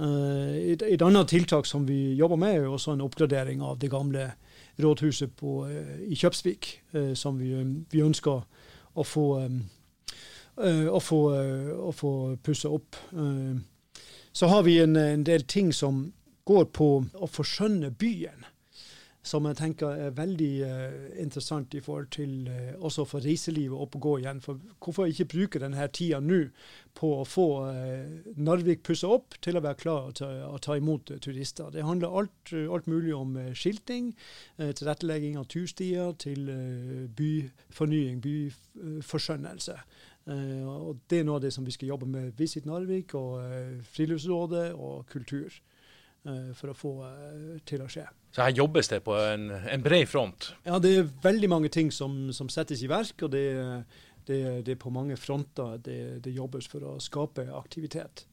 Eh, 0.00 0.72
et, 0.72 0.82
et, 0.82 1.02
annet 1.02 1.28
tiltak 1.28 1.66
som 1.68 1.86
vi 1.88 2.14
jobber 2.18 2.40
med, 2.40 2.58
er 2.58 2.68
også 2.68 2.94
en 2.94 3.04
oppgradering 3.04 3.64
av 3.64 3.78
det 3.80 3.90
gamle 3.92 4.30
rådhuset 4.80 5.36
på, 5.36 5.66
eh, 5.68 6.00
i 6.10 6.16
Kjøpsvik, 6.16 6.70
eh, 6.92 7.12
som 7.14 7.38
vi, 7.38 7.52
vi, 7.90 8.02
ønsker 8.02 8.42
å 8.94 9.04
få, 9.06 9.26
å 10.90 11.00
få, 11.00 11.20
å 11.88 11.92
få 11.94 12.12
pussa 12.42 12.68
opp. 12.68 12.96
Så 14.32 14.48
har 14.50 14.62
vi 14.66 14.80
en, 14.82 14.96
en 14.96 15.22
del 15.24 15.46
ting 15.48 15.70
som 15.72 16.02
går 16.44 16.66
på 16.74 16.88
å 17.14 17.28
forskjønne 17.30 17.92
byen 17.96 18.44
som 19.22 19.44
jeg 19.44 19.56
tenker 19.58 19.98
er 20.06 20.14
veldig 20.16 20.50
uh, 20.64 20.94
interessant 21.20 21.74
i 21.76 21.82
forhold 21.84 22.06
til 22.14 22.48
uh, 22.48 22.84
også 22.86 23.04
for 23.04 23.24
reiselivet 23.24 23.76
opp 23.76 23.98
og 23.98 24.04
gå 24.06 24.14
igjen. 24.22 24.40
For 24.40 24.60
hvorfor 24.80 25.10
ikke 25.10 25.28
bruke 25.28 25.60
denne 25.60 25.88
tida 25.92 26.22
nå 26.24 26.40
på 26.96 27.10
å 27.18 27.26
få 27.28 27.46
uh, 27.68 28.30
Narvik 28.40 28.82
pussa 28.86 29.10
opp 29.12 29.36
til 29.44 29.60
å 29.60 29.64
være 29.64 29.80
klar 29.82 30.10
til 30.16 30.40
å 30.48 30.56
ta 30.64 30.78
imot 30.80 31.12
turister. 31.20 31.68
Det 31.74 31.84
handler 31.84 32.16
alt, 32.22 32.52
alt 32.52 32.88
mulig 32.88 33.12
om 33.14 33.36
skilting, 33.54 34.14
tilrettelegging 34.56 35.36
av 35.38 35.48
turstier, 35.52 36.14
til 36.20 36.48
byfornying, 37.16 38.20
byforskjønnelse. 38.24 39.76
og 40.30 41.02
Det 41.10 41.20
er 41.20 41.26
noe 41.28 41.40
av 41.40 41.44
det 41.44 41.52
som 41.52 41.66
vi 41.66 41.74
skal 41.76 41.92
jobbe 41.92 42.08
med 42.08 42.32
Visit 42.38 42.68
Narvik 42.68 43.14
og 43.18 43.84
Friluftsrådet 43.92 44.70
og 44.72 45.04
kultur 45.12 45.60
for 46.54 46.72
å 46.72 46.76
få 46.76 46.90
til 47.64 47.80
å 47.80 47.88
skje. 47.88 48.02
Så 48.30 48.44
her 48.44 48.54
jobbes 48.54 48.90
det 48.92 49.00
på 49.02 49.14
en, 49.18 49.50
en 49.50 49.82
bred 49.82 50.08
front? 50.08 50.52
Ja, 50.66 50.78
det 50.78 50.92
er 50.94 51.08
veldig 51.22 51.48
mange 51.50 51.70
ting 51.72 51.90
som, 51.90 52.28
som 52.32 52.50
settes 52.52 52.82
i 52.84 52.90
verk. 52.90 53.24
Og 53.26 53.32
det, 53.32 53.46
det, 54.28 54.40
det, 54.66 54.74
er 54.74 54.80
på 54.80 54.92
mange 54.94 55.16
fronter 55.18 55.78
det, 55.82 56.20
det, 56.24 56.34
jobbes 56.36 56.68
for 56.70 56.86
å 56.86 56.98
skape 57.02 57.48
aktivitet. 57.58 58.26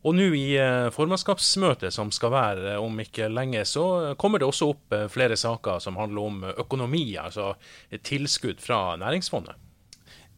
Og 0.00 0.14
nå 0.16 0.30
i 0.32 0.54
eh, 0.56 0.86
formannskapsmøtet 0.94 1.92
som 1.92 2.12
skal 2.14 2.32
være 2.32 2.76
om 2.80 2.94
ikke 3.02 3.28
lenge, 3.28 3.66
så 3.68 4.14
kommer 4.20 4.40
det 4.40 4.48
også 4.48 4.70
opp 4.72 4.94
eh, 4.96 5.08
flere 5.12 5.36
saker 5.36 5.82
som 5.82 5.98
handler 6.00 6.30
om 6.30 6.46
økonomi, 6.54 7.04
altså 7.20 7.52
tilskudd 7.90 8.62
fra 8.64 8.94
Næringsfondet. 9.02 9.66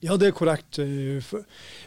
Ja, 0.02 0.16
det 0.18 0.32
er 0.32 0.35
korrekt. 0.35 0.80
Eh, 0.82 1.23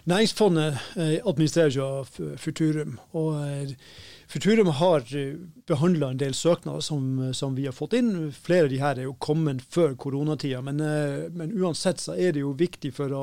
næringsfondet 0.07 0.77
administreres 1.25 1.81
av 1.83 2.13
Futurum. 2.39 2.95
og 3.11 3.41
Futurum 4.35 4.67
har 4.67 5.15
eh, 5.15 5.35
behandla 5.67 6.09
en 6.09 6.17
del 6.19 6.33
søknader 6.35 6.81
som, 6.83 7.33
som, 7.33 7.53
vi 7.55 7.65
har 7.65 7.71
fått 7.71 7.93
inn. 7.95 8.33
Flere 8.35 8.65
av 8.67 8.73
de 8.73 8.79
her 8.81 8.97
er 8.99 9.05
jo 9.07 9.13
kommet 9.15 9.61
før 9.71 9.93
koronatida, 9.95 10.59
men, 10.59 10.81
eh, 10.83 11.29
men, 11.31 11.53
uansett 11.55 12.01
så 12.03 12.17
er 12.19 12.35
det 12.35 12.41
jo 12.43 12.49
viktig 12.59 12.91
for 12.97 13.15
å 13.15 13.21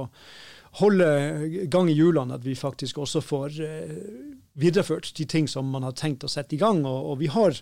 holde 0.80 1.66
gang 1.68 1.90
i 1.92 1.96
hjulene 1.98 2.38
at 2.38 2.46
vi 2.46 2.54
faktisk 2.56 3.02
også 3.04 3.20
får 3.20 3.58
eh, 3.60 3.98
videreført 4.56 5.10
de 5.18 5.26
ting 5.28 5.50
som 5.52 5.68
man 5.68 5.84
har 5.84 5.92
tenkt 6.00 6.24
å 6.24 6.30
sette 6.32 6.56
i 6.56 6.60
gang. 6.62 6.80
Og, 6.88 7.10
og 7.10 7.20
vi 7.20 7.28
har 7.28 7.60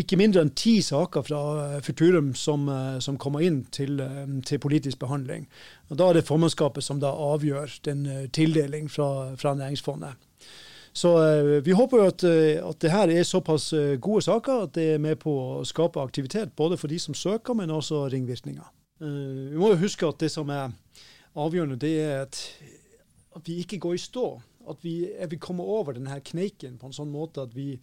ikke 0.00 0.16
mindre 0.16 0.46
enn 0.46 0.54
ti 0.56 0.78
saker 0.82 1.26
fra 1.28 1.42
Futurum 1.84 2.32
som, 2.32 2.64
som 3.04 3.20
kommer 3.20 3.44
inn 3.44 3.60
til, 3.76 4.00
til, 4.48 4.58
politisk 4.58 5.04
behandling. 5.04 5.44
Og 5.92 6.00
Da 6.00 6.08
er 6.08 6.16
det 6.16 6.24
formannskapet 6.26 6.82
som 6.82 7.04
da 7.04 7.12
avgjør 7.12 7.76
den 7.84 8.08
tildeling 8.32 8.88
fra, 8.88 9.36
fra 9.36 9.52
Næringsfondet. 9.60 10.16
Så 10.98 11.12
uh, 11.14 11.60
vi 11.62 11.74
håper 11.76 12.00
jo 12.00 12.08
at, 12.10 12.24
uh, 12.26 12.70
at 12.70 12.80
det 12.82 12.90
her 12.90 13.12
er 13.12 13.26
såpass 13.26 13.70
uh, 13.76 13.94
gode 14.02 14.24
saker 14.26 14.64
at 14.66 14.74
det 14.74 14.86
er 14.96 15.02
med 15.02 15.20
på 15.22 15.30
å 15.30 15.66
skape 15.68 16.02
aktivitet, 16.02 16.56
både 16.58 16.78
for 16.80 16.90
de 16.90 16.98
som 17.02 17.14
søker, 17.14 17.54
men 17.54 17.70
også 17.74 18.08
ringvirkninger. 18.10 18.74
vi 18.98 19.58
må 19.60 19.70
jo 19.70 19.82
huske 19.84 20.08
at 20.08 20.18
det 20.18 20.32
som 20.34 20.48
er 20.50 20.72
avgjørende, 21.38 21.78
det 21.78 21.92
er 22.02 22.24
at, 22.24 22.40
at 23.38 23.46
vi 23.46 23.60
ikke 23.62 23.78
går 23.78 23.94
i 23.94 24.02
stå. 24.02 24.26
At 24.68 24.82
vi, 24.82 24.94
at 25.14 25.30
vi 25.30 25.38
kommer 25.38 25.64
over 25.64 25.94
denne 25.94 26.18
kneiken 26.20 26.74
på 26.80 26.90
en 26.90 26.96
sånn 26.96 27.12
måte 27.12 27.46
at 27.46 27.54
vi, 27.54 27.78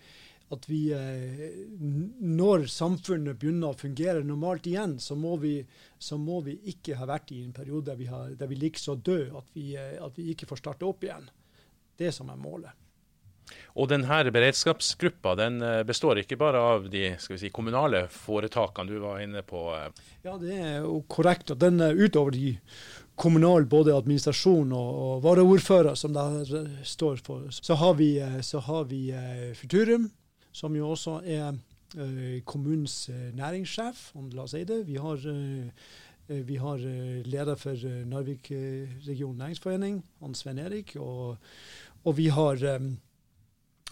at 0.52 0.68
vi 0.70 0.82
når 2.20 2.68
samfunnet 2.70 3.40
begynner 3.40 3.72
å 3.72 3.80
fungere 3.80 4.28
normalt 4.28 4.68
igjen, 4.68 5.00
så 5.00 5.16
må 5.16 5.38
vi, 5.42 5.56
så 5.98 6.20
må 6.20 6.44
vi 6.46 6.60
ikke 6.76 7.00
ha 7.00 7.08
vært 7.10 7.32
i 7.32 7.42
en 7.46 7.56
periode 7.56 7.94
der 7.94 8.02
vi, 8.02 8.12
har, 8.12 8.36
der 8.36 8.52
vi 8.52 8.60
ligger 8.60 8.90
så 8.90 9.00
døde 9.00 9.40
at 9.40 9.56
at 10.04 10.20
vi 10.20 10.32
ikke 10.36 10.52
får 10.52 10.66
starte 10.66 10.90
opp 10.90 11.08
igjen. 11.08 11.32
Det 11.96 12.12
som 12.12 12.30
er 12.30 12.44
målet. 12.44 12.85
Og 13.76 13.90
denne 13.92 14.32
beredskapsgruppa 14.32 15.36
den 15.40 15.60
eh, 15.64 15.82
består 15.88 16.22
ikke 16.22 16.38
bare 16.40 16.62
av 16.64 16.88
de 16.92 17.10
si, 17.20 17.52
kommunale 17.54 18.06
foretakene 18.12 18.92
du 18.92 19.02
var 19.04 19.22
inne 19.24 19.44
på? 19.46 19.68
Eh. 19.76 20.06
Ja, 20.26 20.38
det 20.42 20.56
er 20.56 20.78
jo 20.86 21.02
korrekt. 21.12 21.52
at 21.52 21.62
Den 21.64 21.82
er 21.84 21.98
utover 21.98 22.32
de 22.36 22.56
kommunale 23.20 23.68
både 23.70 23.96
administrasjon 23.96 24.74
og, 24.76 24.90
og 25.06 25.24
varaordfører, 25.28 25.96
som 26.00 26.16
der 26.16 26.42
eh, 26.48 26.82
står 26.88 27.22
for. 27.26 27.48
Så 27.52 27.78
har 27.80 27.96
vi, 28.00 28.18
vi 28.90 29.04
Futurum, 29.60 30.10
som 30.56 30.76
jo 30.76 30.92
også 30.96 31.22
er 31.24 31.56
kommunens 32.44 33.06
næringssjef, 33.38 34.10
om 34.20 34.26
la 34.34 34.44
oss 34.44 34.52
si 34.52 34.66
det. 34.68 34.82
Vi 34.88 34.98
har 35.00 35.22
vi 36.28 36.58
har 36.58 36.82
leder 37.24 37.56
for 37.56 37.78
Narvik 38.10 38.50
region 39.06 39.38
næringsforening, 39.38 40.02
han 40.20 40.36
Svein 40.36 40.60
Erik. 40.60 40.96
Og, 41.00 41.38
og 42.04 42.18
vi 42.18 42.26
har 42.34 42.58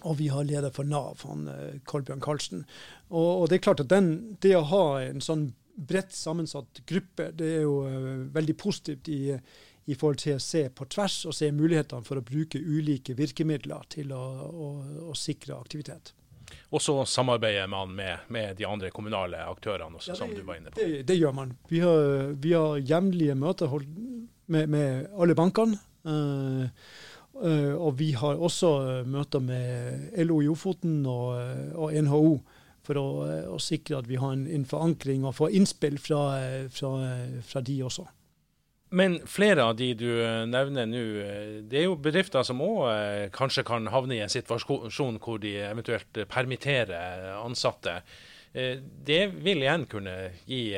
og 0.03 0.17
vi 0.19 0.29
har 0.33 0.45
leder 0.47 0.73
for 0.73 0.87
Nav, 0.87 1.23
han 1.27 1.47
eh, 1.51 1.75
Kolbjørn 1.89 2.23
Karlsen. 2.23 2.63
Og, 3.09 3.43
og, 3.43 3.49
det 3.49 3.59
er 3.59 3.67
klart 3.67 3.83
at 3.83 3.91
den, 3.91 4.37
det 4.43 4.55
å 4.57 4.65
ha 4.71 4.85
en 5.03 5.23
sånn 5.23 5.51
bredt 5.73 6.13
sammensatt 6.13 6.83
gruppe, 6.89 7.31
det 7.33 7.47
er 7.57 7.63
jo 7.65 7.79
uh, 7.87 8.25
veldig 8.33 8.53
positivt 8.61 9.07
i, 9.09 9.21
i, 9.33 9.95
forhold 9.95 10.19
til 10.21 10.35
å 10.37 10.43
se 10.43 10.67
på 10.69 10.85
tvers 10.85 11.15
og 11.29 11.33
se 11.33 11.49
mulighetene 11.55 12.05
for 12.05 12.21
å 12.21 12.25
bruke 12.25 12.61
ulike 12.61 13.15
virkemidler 13.17 13.87
til 13.89 14.13
å, 14.13 14.21
å, 14.49 14.67
å 15.09 15.15
sikre 15.17 15.57
aktivitet. 15.57 16.13
Og 16.69 16.81
så 16.83 16.93
samarbeider 17.09 17.65
man 17.71 17.95
med, 17.97 18.27
med, 18.33 18.53
de 18.59 18.67
andre 18.69 18.91
kommunale 18.93 19.39
aktørene 19.49 19.97
også, 19.97 20.11
ja, 20.11 20.13
det, 20.13 20.19
som 20.21 20.35
du 20.35 20.43
var 20.45 20.59
inne 20.59 20.73
på. 20.73 20.77
Det, 20.77 21.01
det 21.09 21.17
gjør 21.17 21.33
man. 21.39 21.55
Vi 21.71 21.81
har, 21.81 22.35
vi 22.43 22.53
har 22.53 22.77
jevnlige 22.77 23.37
møter 23.39 23.73
med, 23.73 24.69
med, 24.69 25.09
alle 25.17 25.37
bankene. 25.39 25.81
Uh, 26.05 26.13
Uh, 26.13 26.67
og 27.43 27.97
vi 27.99 28.13
har 28.15 28.39
også 28.39 28.71
uh, 28.79 29.07
møter 29.07 29.41
med 29.43 30.13
LO 30.23 30.39
i 30.43 30.49
Ofoten 30.51 31.01
og, 31.03 31.35
uh, 31.35 31.71
og 31.75 31.95
NHO 32.05 32.33
for 32.83 32.99
å, 32.99 33.05
å, 33.55 33.59
sikre 33.63 33.99
at 33.99 34.07
vi 34.09 34.19
har 34.19 34.35
en, 34.35 34.45
en 34.47 34.65
forankring 34.67 35.23
og 35.27 35.35
får 35.37 35.55
innspill 35.55 35.95
fra, 36.03 36.23
fra, 36.71 36.91
fra, 37.47 37.61
de 37.63 37.77
også. 37.83 38.03
Men 38.93 39.15
flere 39.27 39.63
av 39.69 39.77
de 39.79 39.93
du 39.97 40.09
nevner 40.51 40.89
nå, 40.91 41.03
det 41.71 41.79
er 41.79 41.85
jo 41.87 41.95
bedrifter 41.95 42.43
som 42.43 42.59
òg 42.61 43.31
kanskje 43.33 43.63
kan 43.65 43.87
havne 43.89 44.17
i 44.17 44.21
en 44.25 44.31
situasjon 44.31 45.21
hvor 45.23 45.39
de 45.41 45.55
eventuelt 45.63 46.19
permitterer 46.29 47.31
ansatte. 47.39 48.01
Det 48.51 49.21
vil 49.31 49.63
igjen 49.63 49.87
kunne 49.89 50.17
gi 50.43 50.75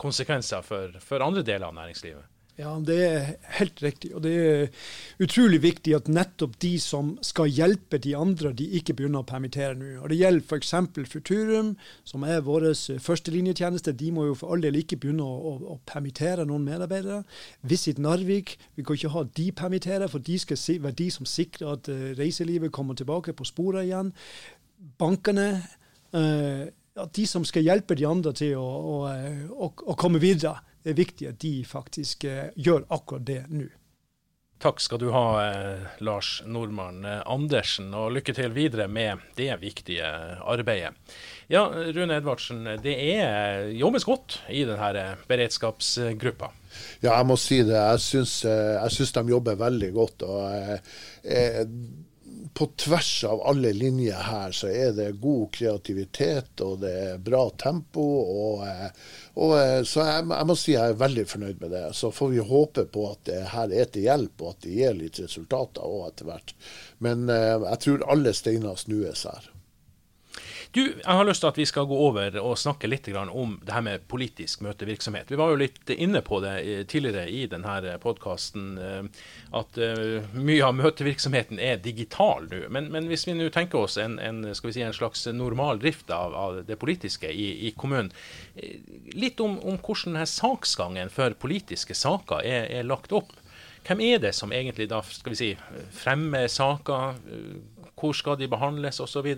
konsekvenser 0.00 0.62
for, 0.64 0.94
for 1.02 1.26
andre 1.26 1.42
deler 1.44 1.66
av 1.68 1.76
næringslivet? 1.82 2.30
Ja, 2.54 2.70
det 2.78 2.96
er 3.02 3.24
helt 3.58 3.80
riktig. 3.82 4.12
Og 4.14 4.22
det 4.22 4.32
er 4.38 4.68
utrolig 5.24 5.58
viktig 5.64 5.96
at 5.96 6.06
nettopp 6.06 6.52
de 6.62 6.76
som 6.78 7.16
skal 7.26 7.50
hjelpe 7.50 7.98
de 7.98 8.12
andre, 8.14 8.52
de 8.54 8.68
ikke 8.78 8.94
begynner 8.94 9.24
å 9.24 9.26
permittere 9.26 9.74
nå. 9.74 9.88
Og 10.04 10.12
Det 10.12 10.18
gjelder 10.20 10.44
f.eks. 10.46 10.74
Futurum, 11.10 11.72
som 12.06 12.22
er 12.22 12.44
vår 12.46 12.68
førstelinjetjeneste. 13.02 13.96
De 13.98 14.12
må 14.14 14.28
jo 14.28 14.36
for 14.38 14.54
all 14.54 14.62
del 14.62 14.78
ikke 14.78 15.00
begynne 15.02 15.26
å, 15.26 15.34
å, 15.34 15.54
å, 15.74 15.78
permittere 15.86 16.44
noen 16.46 16.62
medarbeidere. 16.68 17.24
Visit 17.66 17.98
Narvik, 17.98 18.54
vi 18.76 18.84
kan 18.86 19.00
ikke 19.00 19.10
ha 19.16 19.24
de 19.40 19.48
permittere, 19.50 20.08
for 20.12 20.22
de 20.22 20.38
skal 20.38 20.60
være 20.84 20.98
de 21.00 21.08
som 21.10 21.26
sikrer 21.26 21.72
at 21.72 21.90
uh, 21.90 22.04
reiselivet 22.20 22.70
kommer 22.72 22.94
tilbake 22.94 23.34
på 23.34 23.48
sporet 23.50 23.88
igjen. 23.88 24.12
Bankene. 24.98 25.48
At 26.14 27.10
de 27.16 27.24
som 27.26 27.42
skal 27.42 27.64
hjelpe 27.66 27.96
de 27.98 28.04
andre 28.06 28.30
til 28.38 28.52
å, 28.54 28.68
å, 29.02 29.66
å 29.66 29.96
komme 29.98 30.20
videre 30.22 30.60
det 30.84 30.92
er 30.92 31.00
viktig 31.00 31.30
at 31.30 31.40
de 31.40 31.54
faktisk 31.64 32.26
eh, 32.28 32.52
gjør 32.60 32.84
akkurat 32.92 33.24
det 33.26 33.40
nå. 33.48 33.70
Takk 34.64 34.78
skal 34.80 35.00
du 35.02 35.08
ha, 35.12 35.24
eh, 35.44 35.86
Lars 36.04 36.38
Nordmann 36.46 37.04
eh, 37.08 37.22
Andersen, 37.28 37.88
og 37.96 38.12
lykke 38.14 38.34
til 38.36 38.52
videre 38.54 38.86
med 38.88 39.24
det 39.36 39.50
viktige 39.60 40.08
arbeidet. 40.44 40.94
Ja, 41.52 41.66
Rune 41.68 42.20
Edvardsen, 42.20 42.62
det 42.84 42.94
er, 43.16 43.66
jobbes 43.76 44.06
godt 44.08 44.38
i 44.52 44.62
denne 44.68 45.06
beredskapsgruppa? 45.28 46.52
Ja, 47.02 47.14
jeg 47.14 47.28
må 47.28 47.36
si 47.40 47.62
det. 47.64 47.76
Jeg 47.76 48.04
syns, 48.04 48.38
jeg 48.44 48.94
syns 48.94 49.12
de 49.16 49.24
jobber 49.34 49.60
veldig 49.60 49.92
godt. 49.96 50.24
og 50.28 50.48
eh, 51.24 51.74
på 52.54 52.68
tvers 52.78 53.10
av 53.26 53.42
alle 53.50 53.72
linjer 53.74 54.20
her 54.28 54.52
så 54.54 54.68
er 54.70 54.92
det 54.94 55.08
god 55.22 55.48
kreativitet, 55.56 56.60
og 56.62 56.80
det 56.84 56.92
er 57.02 57.22
bra 57.22 57.48
tempo. 57.58 58.04
og, 58.22 58.66
eh, 58.68 58.90
og 59.34 59.54
Så 59.86 60.06
jeg, 60.06 60.26
jeg, 60.30 60.46
må 60.46 60.56
si 60.58 60.76
jeg 60.76 60.94
er 60.94 61.00
veldig 61.02 61.26
fornøyd 61.30 61.60
med 61.60 61.74
det. 61.74 61.84
Så 61.98 62.12
får 62.14 62.34
vi 62.34 62.46
håpe 62.52 62.86
på 62.86 63.08
at 63.10 63.24
det 63.30 63.40
her 63.54 63.74
er 63.74 63.90
til 63.90 64.06
hjelp, 64.06 64.36
og 64.40 64.54
at 64.54 64.62
det 64.66 64.76
gir 64.78 64.94
litt 64.98 65.18
resultater 65.22 65.82
òg 65.82 66.06
etter 66.12 66.30
hvert. 66.30 66.54
Men 67.02 67.26
jeg 67.28 67.82
tror 67.82 68.06
alle 68.14 68.34
steiner 68.36 68.78
snues 68.78 69.26
her. 69.26 69.53
Du, 70.74 70.80
jeg 70.82 71.06
har 71.06 71.22
lyst 71.22 71.44
til 71.44 71.52
at 71.52 71.58
vi 71.60 71.64
skal 71.70 71.84
gå 71.86 71.96
over 72.08 72.34
og 72.40 72.56
snakke 72.58 72.88
litt 72.90 73.06
om 73.14 73.52
det 73.62 73.70
her 73.76 73.82
med 73.86 74.06
politisk 74.10 74.64
møtevirksomhet. 74.66 75.28
Vi 75.30 75.36
var 75.38 75.52
jo 75.52 75.60
litt 75.60 75.90
inne 75.94 76.18
på 76.26 76.40
det 76.42 76.88
tidligere 76.90 77.28
i 77.30 77.44
denne 77.46 77.92
podkasten, 78.02 78.72
eh, 78.82 79.28
at 79.54 79.78
eh, 79.78 80.26
mye 80.34 80.64
av 80.66 80.74
møtevirksomheten 80.74 81.62
er 81.62 81.78
digital 81.84 82.48
nå. 82.50 82.64
Men, 82.74 82.90
men, 82.90 83.06
hvis 83.06 83.22
vi 83.28 83.36
nå 83.38 83.46
tenker 83.54 83.84
oss 83.84 84.00
en, 84.02 84.18
en, 84.18 84.42
si, 84.50 84.82
en, 84.82 84.96
slags 84.96 85.22
normal 85.30 85.78
drift 85.78 86.10
av, 86.10 86.34
av 86.34 86.58
det 86.66 86.80
politiske 86.82 87.30
i, 87.30 87.68
i 87.68 87.72
kommunen, 87.78 88.10
eh, 88.56 88.82
litt 89.14 89.38
om, 89.44 89.60
om 89.62 89.78
hvordan 89.78 90.16
denne 90.16 90.26
saksgangen 90.26 91.14
for 91.14 91.38
politiske 91.38 91.94
saker 91.94 92.42
er, 92.42 92.66
er 92.80 92.90
lagt 92.90 93.14
opp. 93.14 93.30
Hvem 93.84 94.00
er 94.00 94.18
det 94.26 94.34
som 94.34 94.50
egentlig 94.50 94.88
da 94.90 95.04
skal 95.06 95.36
vi 95.36 95.38
si, 95.38 95.54
fremmer 95.94 96.48
saker? 96.48 97.18
Hvor 97.94 98.16
skal 98.16 98.38
de 98.40 98.48
behandles 98.50 98.98
osv. 99.00 99.28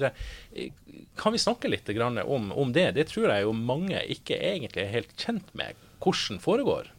Kan 1.17 1.33
vi 1.33 1.41
snakke 1.41 1.71
litt 1.71 1.89
om, 1.89 2.53
om, 2.53 2.73
det? 2.73 2.91
Det 2.97 3.09
tror 3.11 3.31
jeg 3.31 3.47
jo 3.47 3.55
mange 3.57 4.03
ikke 4.13 4.37
egentlig 4.37 4.85
er 4.85 4.93
helt 4.93 5.17
kjent 5.17 5.49
med 5.57 5.79
hvordan 6.05 6.43
foregår. 6.43 6.91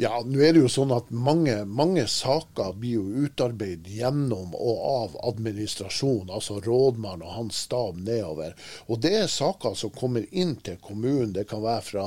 Ja, 0.00 0.22
nå 0.24 0.40
er 0.40 0.54
det 0.56 0.62
jo 0.62 0.70
sånn 0.72 0.92
at 0.96 1.10
mange, 1.12 1.52
mange 1.68 2.06
saker 2.08 2.72
blir 2.80 3.02
jo 3.02 3.26
utarbeidet 3.26 3.90
gjennom 3.92 4.54
og 4.56 4.78
av 4.88 5.18
administrasjon, 5.28 6.32
altså 6.32 6.62
rådmann 6.64 7.20
og 7.20 7.34
hans 7.36 7.60
stab 7.66 7.98
nedover. 8.00 8.56
Og 8.88 9.02
det 9.04 9.12
er 9.18 9.28
saker 9.28 9.76
som 9.76 9.92
kommer 9.92 10.24
inn 10.32 10.56
til 10.64 10.80
kommunen. 10.80 11.34
Det 11.36 11.44
kan 11.50 11.60
være 11.66 11.84
fra 11.90 12.06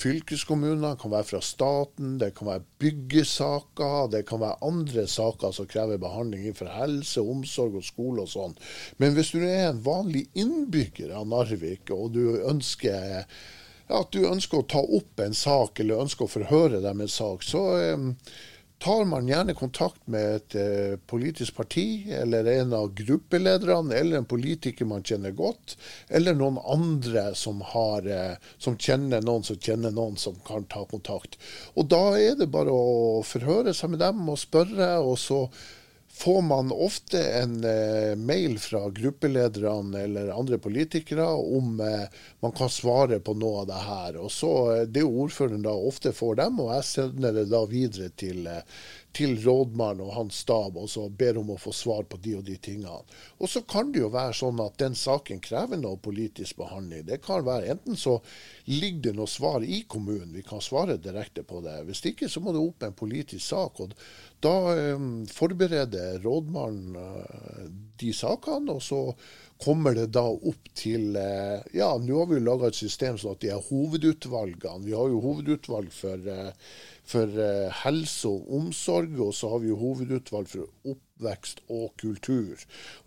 fylkeskommuner, 0.00 0.96
kan 0.96 1.12
være 1.12 1.28
fra 1.34 1.42
staten, 1.44 2.16
det 2.22 2.32
kan 2.38 2.54
være 2.54 2.66
byggesaker, 2.80 4.10
det 4.16 4.24
kan 4.30 4.40
være 4.40 4.64
andre 4.64 5.06
saker 5.10 5.52
som 5.52 5.68
krever 5.68 6.00
behandling 6.00 6.46
innenfor 6.46 6.72
helse, 6.72 7.20
omsorg 7.20 7.76
og 7.82 7.84
skole 7.84 8.24
og 8.24 8.32
sånn. 8.32 8.56
Men 8.96 9.12
hvis 9.18 9.34
du 9.36 9.42
er 9.44 9.68
en 9.68 9.84
vanlig 9.84 10.30
innbygger 10.40 11.12
av 11.20 11.28
Narvik, 11.28 11.92
og 11.92 12.14
du 12.16 12.40
ønsker 12.48 13.26
at 13.94 14.12
du 14.14 14.24
ønsker 14.28 14.60
å 14.60 14.68
ta 14.70 14.80
opp 14.82 15.20
en 15.20 15.36
sak, 15.36 15.80
eller 15.80 16.04
ønsker 16.04 16.26
å 16.26 16.32
forhøre 16.38 16.80
dem 16.84 17.04
en 17.04 17.10
sak, 17.10 17.44
så 17.46 17.64
eh, 17.78 18.08
tar 18.80 19.04
man 19.04 19.28
gjerne 19.28 19.54
kontakt 19.54 20.00
med 20.08 20.36
et 20.38 20.54
eh, 20.56 20.94
politisk 21.10 21.58
parti, 21.58 22.06
eller 22.16 22.46
en 22.54 22.72
av 22.78 22.94
gruppelederne, 22.96 23.92
eller 23.94 24.20
en 24.20 24.28
politiker 24.28 24.88
man 24.88 25.04
kjenner 25.04 25.34
godt, 25.36 25.76
eller 26.08 26.38
noen 26.38 26.56
andre 26.64 27.26
som, 27.36 27.60
har, 27.74 28.08
eh, 28.08 28.38
som 28.58 28.78
kjenner 28.80 29.20
noen 29.26 29.44
som 29.44 29.60
kjenner 29.60 29.92
noen 29.92 30.16
som 30.20 30.38
kan 30.46 30.64
ta 30.64 30.86
kontakt. 30.88 31.36
Og 31.76 31.90
Da 31.92 32.04
er 32.16 32.38
det 32.40 32.48
bare 32.54 32.72
å 32.72 33.20
forhøre 33.26 33.76
seg 33.76 33.92
med 33.92 34.00
dem 34.00 34.24
og 34.32 34.40
spørre, 34.40 34.94
og 35.04 35.18
så 35.20 35.44
får 36.20 36.42
man 36.42 36.72
ofte 36.72 37.20
en 37.32 37.64
eh, 37.64 38.16
mail 38.16 38.58
fra 38.58 38.90
gruppelederne 38.90 40.00
eller 40.00 40.28
andre 40.28 40.58
politikere 40.58 41.26
om 41.26 41.80
eh, 41.80 42.20
man 42.40 42.52
kan 42.52 42.68
svare 42.70 43.20
på 43.20 43.34
noe 43.40 43.62
av 43.62 43.68
det 43.70 43.80
her. 43.86 44.18
Og 44.20 44.32
så 44.32 44.52
eh, 44.74 44.82
Det 44.82 45.04
ordføreren 45.04 45.64
da 45.64 45.72
ofte 45.72 46.12
får 46.12 46.42
dem, 46.42 46.60
og 46.60 46.74
jeg 46.74 46.88
sender 46.90 47.38
det 47.38 47.46
da 47.48 47.64
videre 47.70 48.12
til 48.12 48.48
til 49.12 49.34
rådmannen 49.42 50.04
og 50.04 50.12
hans 50.14 50.38
stab 50.44 50.76
og 50.78 50.86
så 50.90 51.08
ber 51.10 51.40
om 51.40 51.50
å 51.50 51.58
få 51.58 51.72
svar 51.74 52.04
på 52.06 52.18
de 52.22 52.36
og 52.38 52.44
de 52.46 52.54
tingene. 52.62 53.00
Og 53.42 53.50
så 53.50 53.62
kan 53.66 53.90
det 53.92 54.04
jo 54.04 54.10
være 54.14 54.36
sånn 54.38 54.60
at 54.62 54.78
den 54.78 54.94
saken 54.98 55.42
krever 55.42 55.80
noe 55.80 55.98
politisk 55.98 56.60
behandling. 56.60 57.06
Det 57.08 57.18
kan 57.24 57.42
være 57.46 57.74
Enten 57.74 57.98
så 57.98 58.16
ligger 58.70 59.10
det 59.10 59.16
noe 59.18 59.30
svar 59.30 59.64
i 59.66 59.82
kommunen, 59.90 60.32
vi 60.34 60.44
kan 60.46 60.62
svare 60.62 60.98
direkte 60.98 61.42
på 61.46 61.62
det. 61.64 61.76
Hvis 61.88 62.04
ikke 62.06 62.28
så 62.30 62.42
må 62.42 62.54
det 62.54 62.62
opp 62.62 62.86
en 62.86 62.96
politisk 62.96 63.44
sak. 63.44 63.80
og 63.80 63.94
Da 64.40 64.54
forbereder 65.28 66.22
rådmannen 66.24 66.96
uh, 66.96 67.64
de 68.00 68.12
sakene, 68.16 68.78
og 68.78 68.80
så 68.80 69.00
kommer 69.60 69.92
det 69.98 70.06
da 70.16 70.22
opp 70.24 70.70
til 70.72 71.12
uh, 71.12 71.60
Ja, 71.76 71.90
nå 72.00 72.22
har 72.22 72.30
vi 72.30 72.38
jo 72.38 72.46
laga 72.46 72.70
et 72.70 72.78
system 72.78 73.18
sånn 73.20 73.36
at 73.36 73.42
de 73.44 73.50
er 73.52 73.66
hovedutvalgene. 73.68 74.86
Vi 74.86 74.96
har 74.96 75.12
jo 75.12 75.20
hovedutvalg 75.26 75.92
for 75.92 76.24
uh, 76.24 76.48
for 77.10 77.40
eh, 77.42 77.68
helse 77.82 78.28
og 78.30 78.50
omsorg, 78.60 79.16
og 79.22 79.34
så 79.34 79.50
har 79.52 79.62
vi 79.62 79.70
jo 79.70 79.78
hovedutvalg 79.80 80.48
for 80.50 80.92
oppvekst 80.92 81.62
og 81.72 81.86
kultur. 82.00 82.56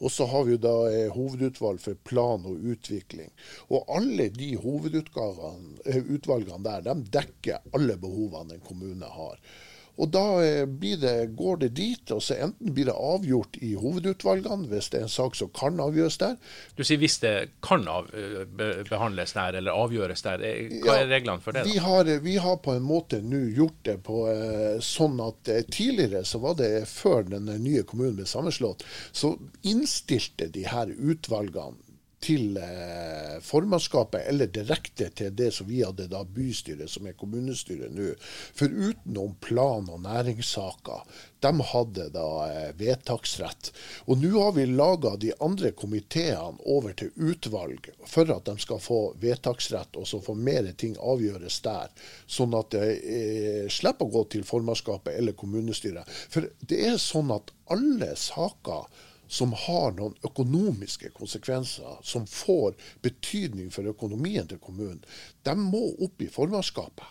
Og 0.02 0.12
så 0.12 0.28
har 0.32 0.48
vi 0.48 0.56
jo 0.56 0.64
da 0.66 0.76
eh, 0.92 1.14
hovedutvalg 1.14 1.82
for 1.84 2.00
plan 2.10 2.48
og 2.50 2.56
utvikling. 2.74 3.32
Og 3.70 3.80
alle 3.98 4.30
de 4.34 4.50
hovedutvalgene 4.60 5.78
eh, 5.86 6.66
der, 6.68 6.80
de 6.90 6.94
dekker 7.20 7.58
alle 7.78 7.96
behovene 8.02 8.58
en 8.58 8.66
kommune 8.66 9.08
har. 9.20 9.38
Og 10.02 10.10
da 10.14 10.26
eh, 10.42 10.66
det, 11.00 11.14
går 11.38 11.60
det 11.62 11.70
dit, 11.78 12.12
og 12.12 12.22
så 12.24 12.38
enten 12.48 12.74
blir 12.74 12.90
det 12.90 12.96
avgjort 12.98 13.60
i 13.62 13.74
hovedutvalgene 13.78 14.70
hvis 14.72 14.90
det 14.94 15.02
er 15.02 15.08
en 15.08 15.14
sak 15.14 15.38
som 15.38 15.52
kan 15.54 15.78
avgjøres 15.84 16.18
der. 16.22 16.38
Du 16.78 16.84
sier 16.86 17.02
hvis 17.02 17.20
det 17.22 17.34
kan 17.66 17.86
av, 17.90 18.10
behandles 18.90 19.36
der 19.38 19.60
eller 19.60 19.78
avgjøres 19.78 20.26
der. 20.26 20.46
Eh, 20.48 20.80
hva 20.86 20.98
er 21.02 21.12
reglene 21.12 21.44
for 21.44 21.56
det? 21.56 21.66
Vi 21.70 21.78
har, 21.84 22.10
vi 22.26 22.38
har, 22.42 22.58
på 22.64 22.78
en 22.78 22.86
måte 22.86 23.22
nå 23.22 23.44
gjort 23.54 23.82
det 23.86 24.00
på 24.08 24.26
eh, 24.32 24.82
sånn 24.84 25.22
at 25.24 25.54
tidligere 25.70 26.24
så 26.26 26.42
var 26.44 26.58
det 26.62 26.72
før 26.90 27.28
den 27.30 27.52
nye 27.62 27.86
kommunen 27.88 28.18
ble 28.18 28.28
sammenslått, 28.30 28.86
så 29.12 29.36
innstilte 29.68 30.50
de 30.54 30.66
her 30.70 30.90
utvalgene 30.90 31.83
til 32.24 32.58
eh, 32.58 33.40
formannskapet, 33.44 34.24
eller 34.32 34.52
direkte 34.52 35.10
til 35.16 35.34
det 35.36 35.50
som 35.56 35.68
vi 35.68 35.82
hadde 35.84 36.08
da 36.12 36.24
bystyret, 36.24 36.92
som 36.92 37.08
er 37.10 37.18
kommunestyret 37.20 37.92
nå. 37.94 38.14
For 38.56 38.72
utenom 38.72 39.36
plan- 39.44 39.90
og 39.92 40.02
næringssaker, 40.06 41.04
de 41.44 41.52
hadde 41.74 42.08
da 42.16 42.28
eh, 42.48 42.72
vedtaksrett. 42.80 43.72
Og 44.08 44.24
nå 44.24 44.32
har 44.38 44.56
vi 44.56 44.68
laga 44.72 45.16
de 45.20 45.34
andre 45.44 45.74
komiteene 45.76 46.64
over 46.66 46.96
til 46.98 47.12
utvalg 47.20 47.92
for 48.08 48.32
at 48.32 48.48
de 48.48 48.58
skal 48.64 48.82
få 48.84 49.02
vedtaksrett, 49.22 50.00
og 50.00 50.08
så 50.08 50.22
få 50.24 50.38
mer 50.40 50.72
ting 50.80 50.96
avgjøres 51.00 51.60
der. 51.66 51.92
Sånn 52.28 52.56
at 52.58 52.72
det 52.76 52.92
eh, 53.04 53.66
slipper 53.72 54.08
å 54.08 54.16
gå 54.20 54.28
til 54.38 54.48
formannskapet 54.48 55.18
eller 55.18 55.36
kommunestyret. 55.36 56.08
For 56.32 56.48
det 56.64 56.86
er 56.88 57.02
sånn 57.02 57.34
at 57.36 57.52
alle 57.74 58.14
saker 58.20 58.88
som 59.34 59.54
har 59.58 59.96
noen 59.98 60.14
økonomiske 60.28 61.10
konsekvenser, 61.18 61.98
som 62.06 62.28
får 62.30 62.76
betydning 63.02 63.72
for 63.74 63.90
økonomien 63.90 64.48
til 64.50 64.62
kommunen, 64.62 65.02
de 65.42 65.56
må 65.58 65.82
opp 66.06 66.22
i 66.22 66.30
formannskapet. 66.30 67.08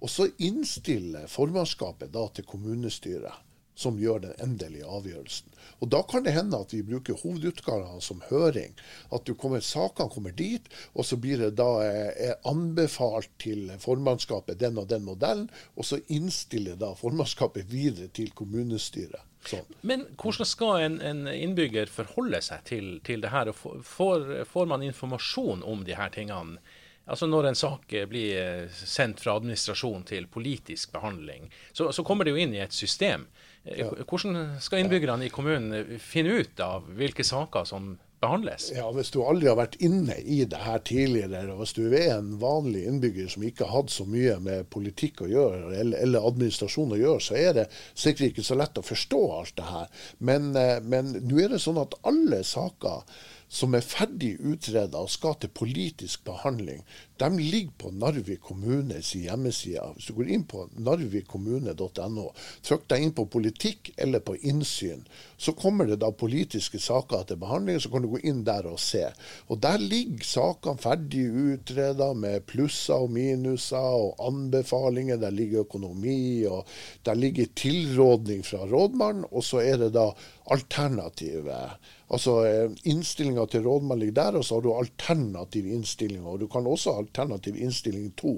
Og 0.00 0.12
så 0.12 0.28
innstiller 0.44 1.28
formannskapet 1.28 2.12
da 2.14 2.26
til 2.32 2.48
kommunestyret, 2.48 3.45
som 3.76 3.98
gjør 4.00 4.22
den 4.24 4.34
endelige 4.42 4.88
avgjørelsen. 4.88 5.52
Og 5.84 5.90
Da 5.92 6.00
kan 6.08 6.24
det 6.24 6.32
hende 6.32 6.58
at 6.64 6.72
vi 6.72 6.82
bruker 6.86 7.18
hovedutgavene 7.20 8.00
som 8.00 8.22
høring. 8.30 8.72
At 9.12 9.28
kommer, 9.36 9.60
sakene 9.60 10.10
kommer 10.10 10.32
dit, 10.32 10.68
og 10.94 11.04
så 11.04 11.18
blir 11.20 11.42
det 11.44 11.56
da 11.60 11.68
eh, 11.84 12.32
anbefalt 12.48 13.30
til 13.42 13.68
formannskapet 13.82 14.58
den 14.60 14.80
og 14.80 14.88
den 14.88 15.04
modellen, 15.04 15.50
og 15.76 15.84
så 15.84 16.00
innstiller 16.08 16.78
da 16.80 16.94
formannskapet 16.96 17.68
videre 17.70 18.08
til 18.08 18.32
kommunestyret. 18.32 19.20
Sånn. 19.46 19.68
Men 19.86 20.08
hvordan 20.18 20.48
skal 20.48 20.80
en, 20.82 20.96
en, 21.04 21.26
innbygger 21.30 21.90
forholde 21.92 22.40
seg 22.42 22.64
til, 22.66 22.88
til 23.06 23.22
det 23.22 23.30
her? 23.30 23.52
får, 23.54 24.26
får, 24.48 24.66
man 24.66 24.82
informasjon 24.82 25.62
om 25.62 25.84
de 25.86 25.94
her 25.94 26.10
tingene? 26.14 26.58
Altså 27.06 27.28
Når 27.30 27.46
en 27.46 27.58
sak 27.58 27.92
blir 28.10 28.32
eh, 28.40 28.72
sendt 28.74 29.20
fra 29.22 29.36
administrasjon 29.38 30.08
til 30.08 30.26
politisk 30.26 30.90
behandling, 30.96 31.52
så, 31.70 31.92
så 31.94 32.02
kommer 32.02 32.26
det 32.26 32.34
jo 32.34 32.40
inn 32.42 32.56
i 32.56 32.64
et 32.64 32.74
system. 32.74 33.28
Eh. 33.66 34.02
Hvordan 34.06 34.56
skal 34.62 34.84
innbyggerne 34.84 35.26
i 35.26 35.32
kommunen 35.32 35.98
finne 36.02 36.40
ut 36.40 36.60
av 36.62 36.86
hvilke 36.96 37.24
saker 37.26 37.66
som 37.68 37.96
behandles? 38.22 38.70
Ja, 38.74 38.88
Hvis 38.94 39.10
du 39.14 39.20
aldri 39.24 39.48
har 39.50 39.58
vært 39.58 39.78
inne 39.84 40.16
i 40.22 40.42
det 40.48 40.60
her 40.62 40.80
tidligere, 40.86 41.52
og 41.52 41.62
hvis 41.64 41.74
du 41.76 41.84
er 41.88 42.16
en 42.16 42.36
vanlig 42.40 42.86
innbygger 42.88 43.28
som 43.32 43.44
ikke 43.46 43.66
har 43.66 43.82
hatt 43.82 43.92
så 43.92 44.06
mye 44.08 44.38
med 44.42 44.68
politikk 44.72 45.24
å 45.26 45.30
gjøre, 45.30 45.62
eller, 45.74 45.98
eller 46.02 46.28
administrasjon 46.30 46.96
å 46.96 47.00
gjøre, 47.00 47.22
så 47.28 47.38
er 47.40 47.56
det 47.60 47.68
sikkert 47.94 48.30
ikke 48.30 48.46
så 48.46 48.58
lett 48.58 48.78
å 48.78 48.86
forstå 48.86 49.22
alt 49.38 49.56
det 49.58 49.70
her. 49.70 50.04
Men 50.18 50.52
eh, 50.56 50.78
nå 50.86 51.42
er 51.42 51.56
det 51.56 51.62
sånn 51.64 51.82
at 51.82 51.98
alle 52.06 52.42
saker 52.46 53.02
som 53.48 53.74
er 53.78 53.84
ferdig 53.84 54.36
utreda 54.42 54.98
og 54.98 55.10
skal 55.12 55.36
til 55.40 55.52
politisk 55.54 56.24
behandling, 56.26 56.82
de 57.16 57.28
ligger 57.38 57.72
på 57.80 57.90
Narvik 57.96 58.42
kommunes 58.44 59.12
hjemmeside. 59.16 59.84
Hvis 59.94 60.10
du 60.10 60.16
går 60.18 60.32
inn 60.34 60.42
på 60.48 60.66
narvikkommune.no, 60.76 62.26
trykk 62.66 62.84
deg 62.92 63.06
inn 63.06 63.14
på 63.16 63.24
politikk 63.32 63.92
eller 63.96 64.20
på 64.20 64.34
innsyn, 64.50 65.06
så 65.40 65.54
kommer 65.56 65.88
det 65.88 66.00
da 66.02 66.10
politiske 66.12 66.80
saker 66.82 67.24
til 67.28 67.40
behandling, 67.40 67.80
så 67.80 67.92
kan 67.92 68.04
du 68.04 68.10
gå 68.12 68.20
inn 68.28 68.44
der 68.44 68.68
og 68.68 68.80
se. 68.82 69.06
Og 69.48 69.62
Der 69.64 69.80
ligger 69.80 70.28
sakene 70.28 70.82
ferdig 70.82 71.24
utreda 71.30 72.12
med 72.12 72.44
plusser 72.50 73.06
og 73.06 73.14
minuser 73.16 73.80
og 73.80 74.20
anbefalinger. 74.28 75.16
Der 75.22 75.32
ligger 75.32 75.64
økonomi, 75.64 76.44
og 76.44 76.66
der 77.06 77.14
ligger 77.14 77.48
tilrådning 77.56 78.44
fra 78.44 78.66
rådmannen, 78.68 79.24
og 79.30 79.44
så 79.44 79.64
er 79.64 79.80
det 79.80 79.94
da 79.96 80.10
alternative. 80.52 81.62
Altså 82.06 82.36
eh, 82.46 82.74
Innstillinga 82.86 83.46
til 83.50 83.64
rådmann 83.66 83.98
ligger 83.98 84.18
der, 84.20 84.38
og 84.38 84.44
så 84.44 84.58
har 84.58 84.62
du 84.62 84.74
alternativ 84.74 85.66
innstilling. 85.66 86.26
Og 86.26 86.40
du 86.40 86.46
kan 86.46 86.66
også 86.66 86.94
ha 86.94 87.02
alternativ 87.02 87.56
innstilling 87.58 88.12
to. 88.18 88.36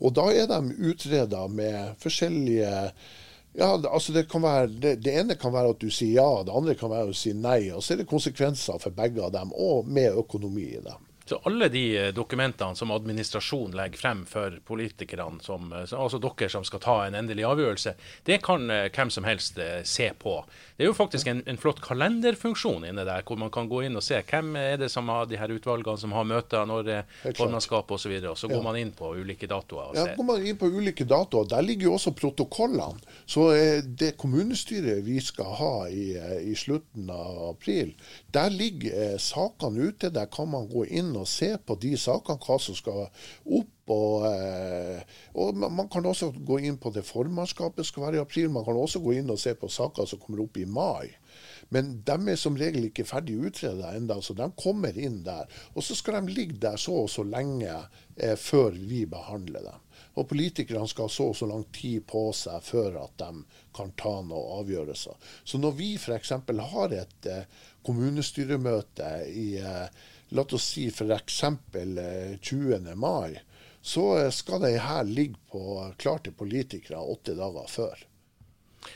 Og 0.00 0.14
da 0.16 0.30
er 0.32 0.48
de 0.48 0.62
utreda 0.90 1.46
med 1.48 1.98
forskjellige 2.00 2.72
ja, 3.52 3.68
altså 3.76 4.14
det, 4.14 4.30
kan 4.32 4.42
være, 4.42 4.68
det, 4.80 4.94
det, 5.04 5.12
ene 5.20 5.34
kan 5.36 5.52
være 5.52 5.74
at 5.74 5.80
du 5.82 5.90
sier 5.92 6.22
ja, 6.22 6.44
det 6.46 6.54
andre 6.56 6.74
kan 6.74 6.88
være 6.88 7.10
at 7.10 7.12
du 7.12 7.18
sier 7.20 7.36
nei. 7.36 7.66
Og 7.76 7.84
så 7.84 7.92
er 7.92 8.00
det 8.00 8.08
konsekvenser 8.08 8.80
for 8.80 8.96
begge 8.96 9.20
av 9.20 9.34
dem, 9.34 9.52
og 9.52 9.88
med 9.88 10.16
økonomi 10.16 10.70
i 10.72 10.80
dem. 10.80 11.11
Så 11.24 11.40
alle 11.44 11.68
de 11.68 11.96
eh, 11.98 12.14
dokumentene 12.14 12.76
som 12.76 12.90
administrasjonen 12.90 13.76
legger 13.76 13.98
frem 13.98 14.24
for 14.26 14.58
politikerne, 14.66 15.38
som, 15.42 15.70
eh, 15.72 15.86
altså 15.94 16.18
dere 16.22 16.48
som 16.50 16.64
skal 16.66 16.82
ta 16.82 16.96
en 17.06 17.16
endelig 17.18 17.46
avgjørelse, 17.46 17.94
det 18.26 18.40
kan 18.42 18.66
eh, 18.70 18.88
hvem 18.92 19.10
som 19.10 19.26
helst 19.26 19.60
se 19.84 20.08
på. 20.18 20.34
Det 20.76 20.86
er 20.86 20.90
jo 20.90 20.96
faktisk 20.96 21.28
en, 21.30 21.42
en 21.46 21.60
flott 21.60 21.82
kalenderfunksjon 21.84 22.86
inne 22.88 23.04
der, 23.06 23.22
hvor 23.26 23.38
man 23.38 23.52
kan 23.54 23.68
gå 23.70 23.84
inn 23.86 23.98
og 23.98 24.04
se 24.04 24.18
hvem 24.26 24.56
er 24.58 24.80
det 24.80 24.90
som 24.90 25.10
har 25.12 25.28
de 25.30 25.38
her 25.38 25.52
utvalgene 25.54 26.00
som 26.00 26.14
har 26.16 26.26
møter, 26.26 26.66
når 26.66 26.90
er 26.90 27.04
osv. 27.22 27.46
Og, 27.52 28.00
så, 28.00 28.10
og 28.32 28.38
så 28.38 28.50
går 28.50 28.58
ja. 28.58 28.64
man 28.64 28.78
inn 28.80 28.92
på 28.96 29.12
ulike 29.14 29.46
datoer. 29.46 29.92
og 29.92 29.96
ser. 29.96 30.10
Ja, 30.10 30.16
går 30.18 30.28
man 30.32 30.46
inn 30.46 30.58
på 30.58 30.70
ulike 30.72 31.06
datoer. 31.06 31.46
Der 31.52 31.62
ligger 31.62 31.90
jo 31.90 31.94
også 31.98 32.14
protokollene. 32.18 32.98
Så 33.28 33.50
det 33.86 34.14
kommunestyret 34.18 35.04
vi 35.06 35.20
skal 35.22 35.54
ha 35.60 35.72
i, 35.88 36.06
i 36.50 36.54
slutten 36.58 37.10
av 37.12 37.52
april, 37.52 37.92
der 38.34 38.50
ligger 38.50 39.18
sakene 39.22 39.92
ute. 39.92 40.10
Der 40.12 40.26
kan 40.32 40.50
man 40.50 40.66
gå 40.72 40.86
inn 40.90 41.11
og 41.20 41.28
se 41.30 41.52
på 41.58 41.76
de 41.82 41.94
sakene, 42.00 42.40
hva 42.42 42.58
som 42.60 42.76
skal 42.78 43.06
opp. 43.06 43.70
Og, 43.92 44.24
eh, 44.28 45.02
og, 45.34 45.56
Man 45.58 45.88
kan 45.90 46.06
også 46.06 46.30
gå 46.32 46.60
inn 46.62 46.78
på 46.78 46.92
det 46.94 47.02
formannskapet 47.04 47.86
skal 47.86 48.06
være 48.06 48.20
i 48.20 48.22
april. 48.22 48.50
Man 48.50 48.64
kan 48.64 48.78
også 48.78 49.02
gå 49.02 49.18
inn 49.18 49.30
og 49.30 49.40
se 49.42 49.54
på 49.58 49.68
saker 49.68 50.06
som 50.06 50.20
kommer 50.22 50.44
opp 50.44 50.56
i 50.56 50.64
mai. 50.64 51.10
Men 51.72 52.02
de 52.04 52.16
er 52.30 52.36
som 52.36 52.56
regel 52.56 52.88
ikke 52.88 53.06
ferdig 53.08 53.38
utreda 53.40 53.94
ennå, 53.96 54.20
så 54.22 54.36
de 54.36 54.48
kommer 54.60 54.96
inn 54.98 55.22
der. 55.24 55.48
Og 55.74 55.84
så 55.84 55.96
skal 55.98 56.20
de 56.20 56.34
ligge 56.36 56.60
der 56.60 56.76
så 56.80 57.04
og 57.04 57.10
så 57.10 57.24
lenge 57.24 57.72
eh, 58.16 58.36
før 58.36 58.76
vi 58.76 59.04
behandler 59.08 59.64
dem. 59.66 59.80
Og 60.20 60.28
politikerne 60.28 60.88
skal 60.90 61.08
ha 61.08 61.12
så 61.12 61.30
og 61.30 61.36
så 61.38 61.48
lang 61.48 61.64
tid 61.72 62.04
på 62.08 62.26
seg 62.36 62.60
før 62.66 62.98
at 63.06 63.14
de 63.22 63.44
kan 63.76 63.92
ta 63.96 64.18
noen 64.20 64.58
avgjørelser. 64.60 65.16
Så 65.44 65.60
når 65.60 65.78
vi 65.78 65.94
f.eks. 65.96 66.34
har 66.74 66.96
et 66.96 67.30
eh, 67.32 67.46
kommunestyremøte 67.86 69.12
i 69.32 69.46
eh, 69.62 69.86
la 70.32 70.42
oss 70.42 70.68
si 70.74 70.86
f.eks. 70.88 71.42
20. 72.40 72.72
Eh, 72.72 72.94
mai, 72.94 73.40
så 73.80 74.06
eh, 74.18 74.30
skal 74.30 74.64
det 74.64 74.78
her 74.78 75.04
ligge 75.04 75.38
på 75.52 75.92
klar 75.98 76.22
til 76.24 76.36
politikere 76.36 77.00
åtte 77.00 77.36
dager 77.36 77.68
før. 77.68 78.08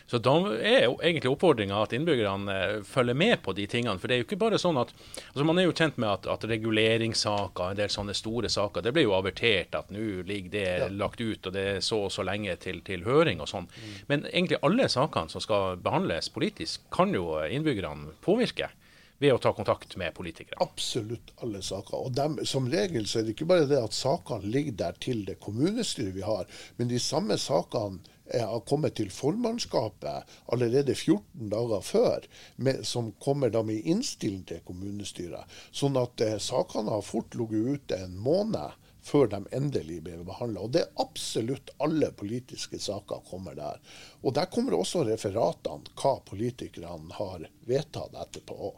Så 0.06 0.18
da 0.18 0.32
er 0.56 0.86
jo 0.88 0.96
egentlig 0.98 1.30
oppfordringa 1.30 1.76
at 1.78 1.92
innbyggerne 1.94 2.54
eh, 2.54 2.78
følger 2.86 3.14
med 3.14 3.36
på 3.44 3.52
de 3.54 3.66
tingene. 3.70 4.00
For 4.02 4.10
det 4.10 4.16
er 4.16 4.22
jo 4.22 4.26
ikke 4.26 4.40
bare 4.40 4.58
sånn 4.58 4.80
at 4.80 4.90
altså 4.90 5.46
Man 5.46 5.60
er 5.60 5.68
jo 5.68 5.76
kjent 5.76 6.00
med 6.02 6.10
at, 6.10 6.26
at 6.30 6.46
reguleringssaker, 6.50 7.70
en 7.70 7.78
del 7.78 7.92
sånne 7.92 8.16
store 8.16 8.50
saker, 8.50 8.82
det 8.82 8.94
blir 8.96 9.06
jo 9.06 9.14
avertert 9.18 9.76
at 9.78 9.92
nå 9.94 10.24
ligger 10.26 10.54
det 10.56 10.66
ja. 10.66 10.88
lagt 10.90 11.22
ut, 11.22 11.46
og 11.46 11.54
det 11.54 11.66
er 11.76 11.84
så 11.84 12.06
og 12.06 12.14
så 12.14 12.24
lenge 12.26 12.56
til, 12.62 12.80
til 12.86 13.06
høring 13.06 13.42
og 13.44 13.50
sånn. 13.50 13.68
Mm. 13.70 13.94
Men 14.10 14.26
egentlig 14.32 14.62
alle 14.66 14.88
sakene 14.90 15.32
som 15.32 15.44
skal 15.44 15.78
behandles 15.82 16.32
politisk, 16.34 16.88
kan 16.94 17.14
jo 17.14 17.28
innbyggerne 17.44 18.16
påvirke 18.26 18.72
ved 19.18 19.32
å 19.32 19.38
ta 19.40 19.52
kontakt 19.56 19.96
med 20.00 20.14
politikere? 20.16 20.58
Absolutt 20.64 21.32
alle 21.44 21.62
saker. 21.64 21.96
Og 21.96 22.16
dem, 22.16 22.38
Som 22.44 22.68
regel 22.72 23.06
så 23.06 23.20
er 23.20 23.26
det 23.26 23.36
ikke 23.36 23.48
bare 23.48 23.68
det 23.70 23.80
at 23.80 23.96
sakene 23.96 24.50
ligger 24.52 24.76
der 24.82 25.00
til 25.00 25.24
det 25.28 25.38
kommunestyret 25.40 26.14
vi 26.16 26.26
har, 26.26 26.46
men 26.76 26.92
de 26.92 27.00
samme 27.00 27.38
sakene 27.40 28.04
har 28.34 28.60
kommet 28.66 28.96
til 28.98 29.10
formannskapet 29.14 30.32
allerede 30.52 30.94
14 30.94 31.50
dager 31.50 31.84
før, 31.84 32.26
med, 32.56 32.82
som 32.86 33.12
kommer 33.22 33.52
da 33.54 33.62
med 33.62 33.86
innstilling 33.86 34.42
til 34.48 34.64
kommunestyret. 34.66 35.46
Sånn 35.70 35.96
at 36.00 36.20
eh, 36.20 36.38
sakene 36.42 36.90
har 36.90 37.06
fort 37.06 37.36
ligget 37.38 37.76
ute 37.76 38.00
en 38.02 38.18
måned 38.18 38.74
før 39.06 39.28
de 39.30 39.38
endelig 39.54 40.00
blir 40.02 40.24
behandla. 40.26 40.64
Og 40.66 40.72
det 40.74 40.82
er 40.82 41.04
absolutt 41.04 41.70
alle 41.82 42.10
politiske 42.18 42.80
saker 42.82 43.22
kommer 43.30 43.54
der. 43.54 43.78
Og 44.26 44.34
der 44.34 44.50
kommer 44.50 44.74
også 44.74 45.04
referatene, 45.06 45.94
hva 45.94 46.16
politikerne 46.26 47.14
har 47.20 47.46
vedtatt 47.70 48.18
etterpå. 48.26 48.72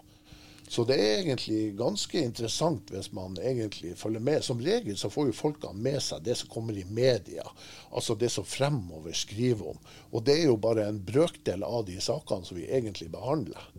Så 0.69 0.85
det 0.85 0.99
er 1.01 1.23
egentlig 1.23 1.73
ganske 1.79 2.21
interessant 2.21 2.91
hvis 2.93 3.09
man 3.17 3.39
egentlig 3.41 3.95
følger 3.97 4.21
med. 4.21 4.45
Som 4.45 4.61
regel 4.61 4.99
så 5.01 5.09
får 5.11 5.31
jo 5.31 5.37
folkene 5.39 5.81
med 5.81 5.97
seg 6.05 6.27
det 6.27 6.37
som 6.41 6.51
kommer 6.53 6.77
i 6.77 6.85
media, 6.85 7.47
altså 7.89 8.17
det 8.21 8.29
som 8.35 8.45
fremover 8.45 9.17
skriver 9.17 9.73
om. 9.73 9.81
Og 10.13 10.27
det 10.29 10.37
er 10.43 10.51
jo 10.51 10.59
bare 10.61 10.85
en 10.91 11.01
brøkdel 11.05 11.65
av 11.65 11.87
de 11.89 11.97
sakene 12.05 12.45
som 12.45 12.61
vi 12.61 12.69
egentlig 12.69 13.09
behandler. 13.15 13.71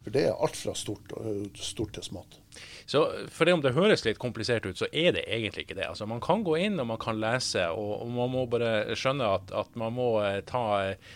For 0.00 0.16
det 0.16 0.26
er 0.30 0.40
alt 0.40 0.56
fra 0.56 0.72
stort, 0.76 1.12
stort 1.60 1.92
til 1.98 2.08
smått. 2.08 2.40
Så 2.90 3.12
for 3.30 3.46
det 3.46 3.52
om 3.54 3.60
det 3.62 3.70
høres 3.76 4.02
litt 4.02 4.18
komplisert 4.18 4.64
ut, 4.66 4.74
så 4.80 4.88
er 4.90 5.12
det 5.14 5.20
egentlig 5.30 5.62
ikke 5.62 5.76
det. 5.78 5.84
Altså 5.86 6.08
Man 6.10 6.18
kan 6.24 6.40
gå 6.42 6.56
inn 6.58 6.80
og 6.82 6.88
man 6.90 6.98
kan 6.98 7.20
lese, 7.22 7.68
og, 7.70 7.92
og 8.02 8.08
man 8.16 8.32
må 8.32 8.40
bare 8.50 8.96
skjønne 8.98 9.28
at, 9.36 9.52
at 9.54 9.76
man 9.78 9.94
må 9.94 10.08
eh, 10.24 10.40
ta, 10.48 10.64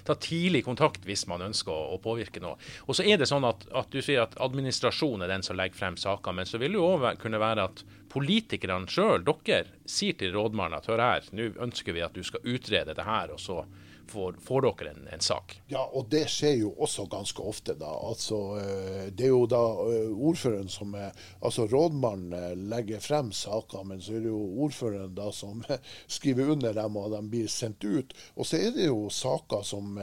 ta, 0.06 0.14
tidlig 0.22 0.62
kontakt 0.68 1.02
hvis 1.02 1.26
man 1.26 1.42
ønsker 1.48 1.74
å, 1.74 1.96
å 1.96 1.98
påvirke 2.04 2.38
noe. 2.44 2.54
Og 2.86 2.94
så 2.94 3.02
er 3.02 3.18
det 3.18 3.26
sånn 3.26 3.48
at, 3.48 3.66
at, 3.74 3.90
du 3.90 3.98
sier 3.98 4.22
at 4.22 4.38
administrasjonen 4.38 5.26
er 5.26 5.34
den 5.34 5.42
som 5.42 5.58
legger 5.58 5.80
frem 5.80 5.98
saker, 5.98 6.38
men 6.38 6.46
så 6.46 6.62
vil 6.62 6.76
det 6.76 6.78
jo 6.78 6.92
òg 6.92 7.08
kunne 7.18 7.42
være 7.42 7.66
at 7.66 7.82
politikerne 8.14 8.86
sjøl, 8.94 9.26
dere, 9.26 9.74
sier 9.90 10.14
til 10.14 10.30
rådmannen 10.38 10.78
at 10.78 10.86
hør 10.92 11.02
her, 11.02 11.26
nå 11.34 11.50
ønsker 11.66 11.98
vi 11.98 12.06
at 12.06 12.14
du 12.14 12.22
skal 12.22 12.54
utrede 12.54 12.94
det 12.94 13.08
her, 13.08 13.34
og 13.34 13.42
så 13.42 13.64
får, 14.08 14.36
får 14.42 14.62
dere 14.66 14.90
en, 14.90 15.08
en, 15.12 15.20
sak. 15.20 15.56
Ja, 15.68 15.82
og 15.92 16.08
det 16.12 16.24
skjer 16.32 16.56
jo 16.60 16.72
også 16.84 17.06
ganske 17.10 17.42
ofte. 17.42 17.74
da. 17.78 17.90
Altså, 18.08 18.38
eh, 18.60 19.06
det 19.12 19.28
er 19.28 19.32
jo 19.32 19.44
da 19.50 19.62
eh, 19.88 20.10
ordføreren 20.12 20.70
som 20.72 20.94
er 20.98 21.12
Altså 21.44 21.66
rådmannen 21.68 22.32
eh, 22.32 22.54
legger 22.70 23.00
frem 23.00 23.32
saker, 23.32 23.84
men 23.88 24.02
så 24.02 24.16
er 24.16 24.24
det 24.24 24.32
jo 24.32 24.40
ordføreren 24.64 25.14
da 25.14 25.30
som 25.32 25.62
skriver 26.16 26.54
under 26.54 26.74
dem, 26.76 26.96
og 26.96 27.10
de 27.12 27.22
blir 27.30 27.50
sendt 27.52 27.84
ut. 27.84 28.14
Og 28.36 28.48
så 28.48 28.60
er 28.60 28.72
det 28.76 28.88
jo 28.88 29.08
saker 29.12 29.62
som 29.66 29.98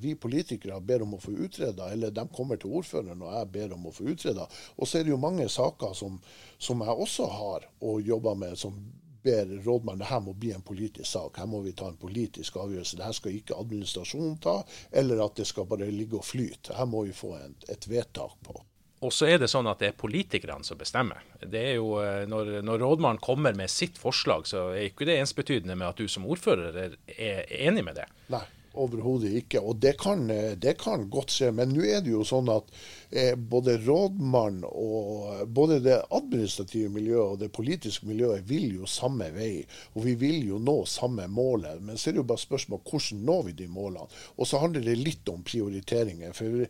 vi 0.00 0.14
politikere 0.18 0.80
ber 0.80 1.04
om 1.04 1.14
å 1.16 1.22
få 1.22 1.34
utreda, 1.46 1.90
eller 1.92 2.12
de 2.14 2.24
kommer 2.34 2.58
til 2.60 2.74
ordføreren 2.74 3.22
og 3.22 3.32
jeg 3.34 3.50
ber 3.54 3.74
om 3.76 3.88
å 3.88 3.94
få 3.94 4.08
utreda. 4.12 4.46
Og 4.76 4.88
så 4.88 4.98
er 4.98 5.06
det 5.06 5.14
jo 5.14 5.20
mange 5.20 5.46
saker 5.50 5.94
som, 5.96 6.18
som 6.58 6.82
jeg 6.84 7.00
også 7.06 7.28
har 7.30 7.68
og 7.84 8.02
jobber 8.04 8.38
med, 8.38 8.58
som 8.58 8.76
ber 9.24 9.56
rådmannen 9.64 10.04
det 10.04 10.10
her 10.10 10.20
må 10.24 10.34
bli 10.36 10.52
en 10.54 10.64
politisk 10.64 11.08
sak. 11.10 11.40
Her 11.40 11.48
må 11.50 11.62
vi 11.64 11.72
ta 11.76 11.88
en 11.90 11.98
politisk 12.00 12.58
avgjørelse. 12.60 12.98
Det 13.00 13.08
her 13.08 13.16
skal 13.16 13.38
ikke 13.38 13.58
administrasjonen 13.60 14.38
ta, 14.44 14.60
eller 14.92 15.24
at 15.24 15.40
det 15.40 15.48
skal 15.48 15.68
bare 15.70 15.90
ligge 15.90 16.20
og 16.20 16.28
flyte. 16.28 16.76
Her 16.76 16.88
må 16.90 17.06
vi 17.08 17.16
få 17.16 17.34
en, 17.40 17.56
et 17.72 17.88
vedtak 17.90 18.38
på. 18.44 18.60
Og 19.04 19.12
så 19.12 19.28
er 19.28 19.40
det 19.42 19.50
sånn 19.52 19.68
at 19.68 19.82
det 19.82 19.90
er 19.90 19.96
politikerne 20.00 20.64
som 20.64 20.78
bestemmer. 20.80 21.24
Det 21.42 21.60
er 21.60 21.74
jo, 21.76 21.98
eh, 22.00 22.24
når, 22.30 22.60
når 22.64 22.80
rådmannen 22.80 23.20
kommer 23.24 23.56
med 23.56 23.72
sitt 23.72 23.98
forslag, 24.00 24.46
så 24.48 24.70
er 24.72 24.88
ikke 24.88 25.08
det 25.08 25.18
ensbetydende 25.20 25.76
med 25.76 25.90
at 25.90 26.00
du 26.00 26.08
som 26.08 26.24
ordfører 26.24 26.78
er, 26.86 26.94
er 27.12 27.42
enig 27.66 27.84
med 27.84 28.00
det. 28.00 28.06
Nei. 28.32 28.44
Overhodet 28.74 29.32
ikke. 29.38 29.60
Og 29.62 29.76
det 29.82 29.94
kan, 30.02 30.24
eh, 30.30 30.56
det 30.58 30.76
kan, 30.80 31.06
godt 31.10 31.30
skje. 31.34 31.50
Men 31.54 31.70
nå 31.74 31.84
er 31.86 32.02
det 32.04 32.10
jo 32.12 32.24
sånn 32.26 32.50
at 32.52 32.72
eh, 33.10 33.34
både 33.36 33.76
rådmann 33.84 34.64
og 34.66 35.44
både 35.54 35.78
det 35.84 36.00
administrative 36.14 36.90
miljøet 36.94 37.36
og 37.36 37.38
det 37.44 37.52
politiske 37.54 38.08
miljøet 38.10 38.44
vil 38.48 38.80
jo 38.80 38.90
samme 38.90 39.30
vei. 39.36 39.62
Og 39.94 40.04
vi 40.08 40.16
vil 40.18 40.50
jo 40.50 40.58
nå 40.58 40.80
samme 40.90 41.28
målet. 41.30 41.80
Men 41.84 42.00
så 42.00 42.10
er 42.10 42.16
det 42.16 42.24
jo 42.24 42.28
bare 42.34 42.46
spørsmål 42.46 42.82
hvordan 42.82 43.24
når 43.30 43.46
vi 43.48 43.56
de 43.62 43.70
målene. 43.70 44.10
Og 44.38 44.50
så 44.50 44.60
handler 44.62 44.84
det 44.84 44.98
litt 45.00 45.32
om 45.32 45.46
prioriteringer. 45.46 46.32
for 46.34 46.66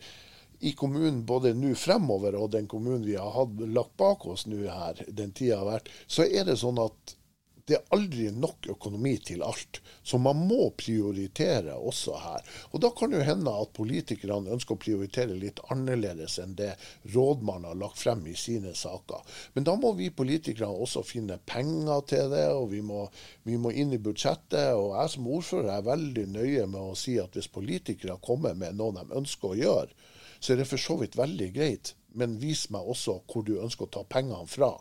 i 0.64 0.72
kommunen 0.72 1.24
både 1.26 1.52
nå 1.56 1.74
fremover 1.76 2.36
og 2.38 2.52
den 2.54 2.68
kommunen 2.70 3.04
vi 3.04 3.18
har 3.18 3.32
hatt 3.34 3.60
lagt 3.74 3.96
bak 4.00 4.24
oss 4.30 4.46
nå 4.48 4.62
her, 4.64 5.02
den 5.08 5.34
tida 5.36 5.60
har 5.60 5.68
vært, 5.68 5.90
så 6.06 6.24
er 6.24 6.46
det 6.48 6.56
sånn 6.60 6.80
at 6.80 7.16
det 7.64 7.78
er 7.78 7.94
aldri 7.96 8.26
nok 8.28 8.66
økonomi 8.74 9.14
til 9.24 9.42
alt. 9.44 9.78
Så 10.04 10.18
man 10.20 10.36
må 10.48 10.66
prioritere 10.76 11.72
også 11.74 12.18
her. 12.20 12.44
Og 12.76 12.82
da 12.84 12.90
kan 12.92 13.14
jo 13.14 13.22
hende 13.24 13.54
at 13.56 13.72
politikerne 13.76 14.52
ønsker 14.52 14.76
å 14.76 14.82
prioritere 14.82 15.38
litt 15.38 15.62
annerledes 15.72 16.36
enn 16.42 16.52
det 16.58 16.74
rådmannen 17.14 17.70
har 17.70 17.80
lagt 17.80 18.02
frem 18.02 18.26
i 18.28 18.36
sine 18.36 18.74
saker. 18.76 19.24
Men 19.56 19.64
da 19.64 19.78
må 19.80 19.94
vi 19.96 20.10
politikere 20.12 20.68
også 20.68 21.06
finne 21.08 21.40
penger 21.48 22.04
til 22.12 22.28
det, 22.34 22.46
og 22.52 22.68
vi 22.74 22.82
må, 22.84 23.06
vi 23.48 23.56
må 23.56 23.72
inn 23.72 23.96
i 23.96 24.02
budsjettet. 24.02 24.74
Og 24.76 24.92
jeg 24.98 25.16
som 25.16 25.32
ordfører 25.38 25.72
er 25.78 25.88
veldig 25.88 26.28
nøye 26.36 26.68
med 26.68 26.82
å 26.82 26.98
si 26.98 27.16
at 27.22 27.32
hvis 27.32 27.48
politikere 27.48 28.20
kommer 28.20 28.52
med 28.58 28.76
noe 28.76 28.92
de 28.98 29.08
ønsker 29.22 29.54
å 29.54 29.60
gjøre, 29.62 30.10
så 30.36 30.52
er 30.52 30.60
det 30.60 30.68
for 30.68 30.80
så 30.80 30.98
vidt 31.00 31.16
veldig 31.16 31.54
greit. 31.56 31.94
Men 32.12 32.36
vis 32.42 32.68
meg 32.70 32.84
også 32.84 33.22
hvor 33.24 33.46
du 33.46 33.56
ønsker 33.56 33.88
å 33.88 33.94
ta 33.96 34.04
pengene 34.04 34.44
fra. 34.46 34.74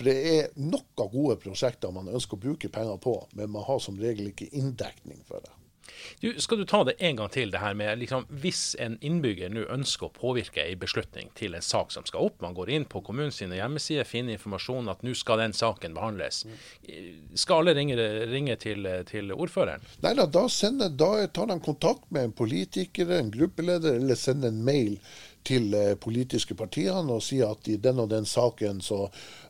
For 0.00 0.08
det 0.08 0.20
er 0.32 0.46
nok 0.56 1.02
av 1.04 1.10
gode 1.12 1.34
prosjekter 1.42 1.92
man 1.92 2.08
ønsker 2.08 2.38
å 2.38 2.44
bruke 2.46 2.70
penger 2.72 2.96
på, 3.04 3.18
men 3.36 3.50
man 3.52 3.66
har 3.66 3.82
som 3.84 3.98
regel 4.00 4.30
ikke 4.30 4.48
inndekning 4.56 5.20
for 5.28 5.44
det. 5.44 5.52
Du, 6.20 6.40
skal 6.40 6.58
du 6.58 6.64
ta 6.64 6.80
det 6.84 6.94
en 7.04 7.16
gang 7.18 7.28
til, 7.28 7.50
det 7.52 7.60
her 7.60 7.74
med 7.76 7.98
liksom, 8.00 8.24
hvis 8.42 8.74
en 8.80 8.96
innbygger 9.04 9.52
nå 9.52 9.66
ønsker 9.74 10.08
å 10.08 10.14
påvirke 10.14 10.64
en 10.64 10.80
beslutning 10.80 11.30
til 11.36 11.56
en 11.56 11.64
sak 11.64 11.92
som 11.92 12.06
skal 12.08 12.30
opp, 12.30 12.38
man 12.40 12.56
går 12.56 12.72
inn 12.76 12.86
på 12.88 13.02
kommunens 13.04 13.40
hjemmeside, 13.42 14.06
finner 14.08 14.38
informasjon 14.38 14.88
at 14.88 15.04
nå 15.04 15.12
skal 15.18 15.42
den 15.42 15.56
saken 15.56 15.96
behandles. 15.96 16.44
Skal 17.34 17.62
alle 17.62 17.76
ringe, 17.76 17.96
ringe 18.30 18.56
til, 18.62 18.88
til, 19.10 19.34
ordføreren? 19.36 19.84
Nei 20.04 20.14
da, 20.20 20.46
sender, 20.48 20.92
da 20.92 21.12
tar 21.28 21.50
de 21.52 21.58
kontakt 21.64 22.08
med 22.08 22.30
en 22.30 22.36
politiker, 22.36 23.12
en 23.20 23.32
gruppeleder, 23.34 24.00
eller 24.00 24.18
sender 24.18 24.52
en 24.52 24.64
mail 24.64 24.96
til 25.42 25.74
eh, 25.74 25.94
politiske 26.00 26.54
partiene 26.54 27.16
og 27.16 27.22
sier 27.24 27.52
at 27.54 27.68
i 27.68 27.76
den 27.80 28.02
og 28.02 28.10
den 28.10 28.26
saken 28.28 28.80
så 28.84 29.06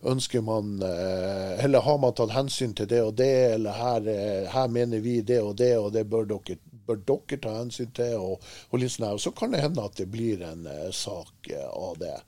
ønsker 0.06 0.44
man 0.46 0.78
eh, 0.82 1.64
Eller 1.64 1.80
har 1.84 1.98
man 1.98 2.14
tatt 2.14 2.34
hensyn 2.34 2.74
til 2.74 2.88
det 2.90 3.02
og 3.02 3.14
det, 3.18 3.32
eller 3.56 3.76
her, 3.76 4.08
eh, 4.08 4.50
her 4.52 4.68
mener 4.68 5.02
vi 5.02 5.20
det 5.20 5.40
og 5.42 5.56
det, 5.58 5.76
og 5.78 5.92
det 5.92 6.06
bør 6.10 6.28
dere, 6.30 6.58
bør 6.90 7.02
dere 7.08 7.40
ta 7.46 7.56
hensyn 7.56 7.94
til. 7.96 8.18
Og, 8.20 8.52
og, 8.70 8.78
litt 8.82 8.96
sånn 8.96 9.22
så 9.22 9.32
kan 9.36 9.54
det 9.54 9.64
hende 9.64 9.86
at 9.86 9.98
det 10.00 10.10
blir 10.12 10.44
en 10.46 10.68
sak 10.94 11.50
av 11.70 11.98
det. 12.02 12.18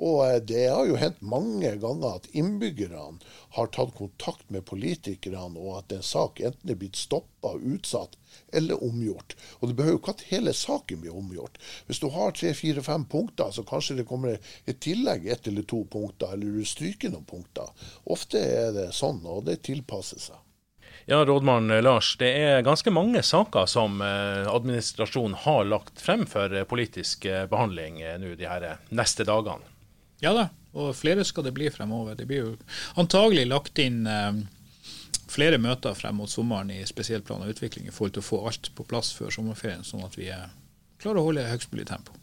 Og 0.00 0.46
det 0.48 0.64
har 0.72 0.86
jo 0.88 0.96
hendt 0.96 1.20
mange 1.20 1.74
ganger 1.82 2.16
at 2.16 2.28
innbyggerne 2.32 3.20
har 3.58 3.68
tatt 3.74 3.92
kontakt 3.98 4.48
med 4.48 4.64
politikerne, 4.64 5.60
og 5.60 5.82
at 5.82 5.92
en 5.92 6.06
sak 6.06 6.40
enten 6.40 6.72
er 6.72 6.78
blitt 6.80 6.96
stoppa, 6.96 7.52
utsatt 7.60 8.16
eller 8.56 8.80
omgjort. 8.84 9.36
Og 9.60 9.68
det 9.68 9.76
behøver 9.76 9.98
jo 9.98 10.00
ikke 10.00 10.14
at 10.16 10.24
hele 10.30 10.54
saken 10.56 11.02
blir 11.02 11.16
omgjort. 11.16 11.58
Hvis 11.86 12.00
du 12.00 12.08
har 12.14 12.32
tre-fire-fem 12.36 13.04
punkter, 13.04 13.52
så 13.52 13.66
kanskje 13.68 13.98
det 14.00 14.08
kommer 14.08 14.38
et 14.64 14.80
tillegg 14.80 15.28
ett 15.28 15.50
eller 15.50 15.68
to 15.68 15.84
punkter, 15.92 16.32
eller 16.32 16.56
du 16.56 16.64
stryker 16.64 17.12
noen 17.12 17.28
punkter. 17.28 17.68
Ofte 18.04 18.40
er 18.40 18.72
det 18.76 18.88
sånn, 18.96 19.20
og 19.28 19.44
det 19.50 19.60
tilpasser 19.68 20.22
seg. 20.30 20.41
Ja, 21.06 21.24
rådmann 21.24 21.82
Lars. 21.82 22.16
Det 22.18 22.30
er 22.30 22.62
ganske 22.62 22.90
mange 22.90 23.22
saker 23.26 23.66
som 23.66 24.00
eh, 24.00 24.46
administrasjonen 24.46 25.34
har 25.34 25.64
lagt 25.66 26.00
frem 26.00 26.22
for 26.30 26.54
eh, 26.54 26.66
politisk 26.68 27.26
eh, 27.26 27.46
behandling 27.50 27.98
nå 28.22 28.34
de 28.38 28.46
her 28.46 28.66
neste 28.94 29.26
dagene. 29.26 29.66
Ja 30.22 30.30
da, 30.36 30.46
og 30.78 30.94
flere 30.94 31.24
skal 31.26 31.48
det 31.48 31.54
bli 31.56 31.70
fremover. 31.74 32.14
Det 32.14 32.28
blir 32.30 32.44
jo 32.44 32.52
antagelig 32.94 33.48
lagt 33.50 33.82
inn 33.82 34.06
flere 35.32 35.58
møter 35.58 35.96
frem 35.98 36.20
mot 36.22 36.30
sommeren 36.30 36.70
i 36.70 36.84
spesiell 36.86 37.24
plan 37.26 37.42
og 37.42 37.50
utvikling 37.50 37.88
i 37.88 37.94
forhold 37.94 38.14
til 38.14 38.22
å 38.22 38.28
få 38.28 38.42
alt 38.46 38.70
på 38.76 38.86
plass 38.86 39.10
før 39.16 39.34
sommerferien, 39.34 39.82
sånn 39.82 40.06
at 40.06 40.14
vi 40.14 40.30
klarer 41.02 41.18
å 41.18 41.26
holde 41.26 41.48
høyest 41.50 41.74
mulig 41.74 41.88
tempo. 41.90 42.14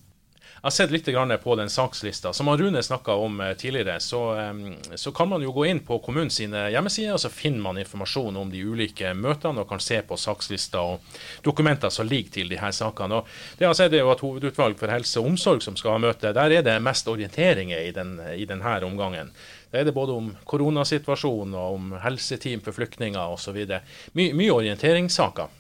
Jeg 0.60 0.68
har 0.68 0.74
sett 0.76 0.92
litt 0.92 1.08
på 1.44 1.56
den 1.56 1.70
sakslista. 1.72 2.34
Som 2.34 2.50
Rune 2.50 2.82
snakka 2.84 3.14
om 3.16 3.40
eh, 3.42 3.54
tidligere, 3.54 4.00
så, 4.00 4.52
så, 4.96 5.12
kan 5.12 5.30
man 5.30 5.42
jo 5.42 5.54
gå 5.56 5.66
inn 5.66 5.80
på 5.80 6.00
kommunens 6.04 6.40
hjemmesider, 6.40 7.14
og 7.14 7.22
så 7.24 7.30
finner 7.32 7.62
man 7.64 7.78
informasjon 7.80 8.36
om 8.36 8.52
de 8.52 8.66
ulike 8.68 9.14
møtene 9.16 9.64
og 9.64 9.70
kan 9.70 9.80
se 9.80 10.02
på 10.04 10.18
sakslista 10.20 10.82
og 10.84 11.22
dokumenter 11.46 11.90
som 11.90 12.08
ligger 12.08 12.34
til 12.34 12.52
de 12.52 12.60
her 12.60 12.76
sakene. 12.76 13.22
Og 13.22 13.56
det 13.60 13.70
jeg 13.70 13.80
sett 13.80 13.96
er 13.96 14.04
jo 14.04 14.12
at 14.12 14.26
Hovedutvalg 14.26 14.76
for 14.82 14.92
helse 14.92 15.22
og 15.22 15.30
omsorg 15.32 15.64
som 15.64 15.80
skal 15.80 15.96
ha 15.96 16.04
møte, 16.10 16.34
der 16.36 16.58
er 16.58 16.66
det 16.68 16.76
mest 16.84 17.08
orienteringer 17.08 17.80
i, 17.80 17.96
den, 17.96 18.18
i 18.36 18.44
denne 18.50 18.76
omgangen. 18.84 19.32
Da 19.72 19.80
er 19.80 19.88
det 19.88 19.96
både 19.96 20.18
om 20.18 20.34
koronasituasjonen 20.50 21.56
og 21.56 21.78
om 21.78 21.96
helseteam 22.04 22.60
for 22.66 22.76
flyktninger 22.76 23.32
osv. 23.32 23.64
My, 24.12 24.32
mye 24.36 24.52
orienteringssaker. 24.60 25.56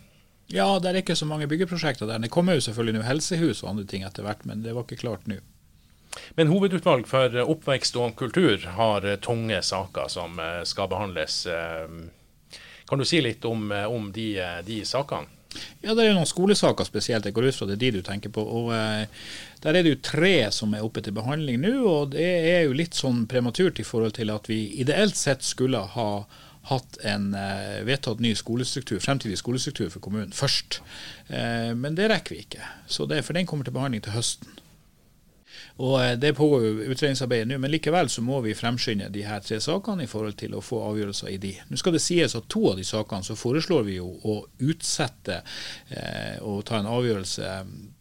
Ja, 0.49 0.79
det 0.81 0.89
er 0.89 1.01
ikke 1.03 1.17
så 1.17 1.27
mange 1.29 1.47
byggeprosjekter 1.49 2.09
der. 2.09 2.21
Det 2.23 2.31
kommer 2.33 2.57
jo 2.57 2.65
selvfølgelig 2.65 2.97
nå 2.97 3.05
helsehus 3.05 3.63
og 3.63 3.71
andre 3.73 3.85
ting 3.89 4.05
etter 4.07 4.25
hvert, 4.25 4.45
men 4.49 4.63
det 4.65 4.73
var 4.73 4.87
ikke 4.87 5.03
klart 5.03 5.27
nå. 5.29 5.37
Men 6.35 6.49
hovedutvalg 6.49 7.05
for 7.07 7.35
oppvekst 7.43 7.99
og 8.01 8.15
kultur 8.17 8.63
har 8.75 9.05
tunge 9.21 9.59
saker 9.61 10.09
som 10.09 10.39
eh, 10.41 10.63
skal 10.65 10.89
behandles. 10.89 11.43
Eh, 11.45 11.85
kan 12.89 12.97
du 12.97 13.05
si 13.05 13.21
litt 13.21 13.45
om, 13.45 13.69
eh, 13.71 13.85
om 13.85 14.09
de, 14.15 14.31
de 14.65 14.81
sakene? 14.89 15.29
Ja, 15.81 15.95
Det 15.95 16.03
er 16.03 16.11
jo 16.11 16.17
noen 16.19 16.29
skolesaker 16.29 16.85
spesielt. 16.85 17.25
Jeg 17.25 17.33
går 17.33 17.49
ut 17.49 17.57
fra 17.57 17.67
det 17.69 17.77
er 17.77 17.81
de 17.83 17.91
du 17.97 18.01
tenker 18.05 18.33
på. 18.33 18.41
og 18.43 18.73
eh, 18.75 19.05
Der 19.63 19.77
er 19.77 19.85
det 19.85 19.95
jo 19.95 20.01
tre 20.05 20.33
som 20.53 20.73
er 20.73 20.85
oppe 20.85 21.01
til 21.05 21.15
behandling 21.17 21.61
nå. 21.63 21.73
og 21.87 22.11
Det 22.13 22.27
er 22.53 22.67
jo 22.67 22.77
litt 22.77 22.97
sånn 22.97 23.25
prematurt 23.29 23.81
i 23.81 23.87
forhold 23.87 24.17
til 24.19 24.33
at 24.33 24.49
vi 24.49 24.59
ideelt 24.81 25.17
sett 25.17 25.45
skulle 25.45 25.81
ha 25.95 26.09
hatt 26.69 26.99
en 27.05 27.33
eh, 27.37 27.81
vedtatt 27.87 28.21
ny 28.23 28.35
skolestruktur, 28.37 29.01
fremtidig 29.03 29.37
skolestruktur 29.41 29.89
for 29.93 30.03
kommunen 30.05 30.33
først. 30.35 30.81
Eh, 31.27 31.75
men 31.75 31.97
det 31.97 32.09
rekker 32.11 32.35
vi 32.35 32.43
ikke. 32.45 32.65
det, 33.09 33.23
For 33.25 33.33
den 33.37 33.49
kommer 33.49 33.67
til 33.67 33.75
behandling 33.75 34.03
til 34.05 34.15
høsten. 34.17 34.59
Og 35.79 36.05
eh, 36.05 36.17
Det 36.19 36.33
pågår 36.35 36.65
jo 36.65 36.91
utredningsarbeidet 36.91 37.47
nå, 37.47 37.57
men 37.57 37.71
likevel 37.71 38.09
så 38.09 38.21
må 38.21 38.41
vi 38.45 38.55
fremskynde 38.57 39.09
de 39.13 39.23
her 39.23 39.39
tre 39.43 39.59
sakene 39.63 40.03
i 40.03 40.11
forhold 40.11 40.35
til 40.39 40.55
å 40.55 40.63
få 40.63 40.81
avgjørelser 40.89 41.31
i 41.31 41.39
de. 41.41 41.53
Nå 41.69 41.79
skal 41.79 41.95
det 41.95 42.03
sies 42.03 42.35
at 42.35 42.49
to 42.51 42.65
av 42.71 42.77
de 42.79 42.87
sakene 42.87 43.25
så 43.25 43.37
foreslår 43.39 43.87
vi 43.87 43.97
jo 43.99 44.11
å 44.23 44.41
utsette 44.59 45.41
eh, 45.41 46.37
og 46.41 46.65
ta 46.67 46.81
en 46.81 46.91
avgjørelse 46.91 47.55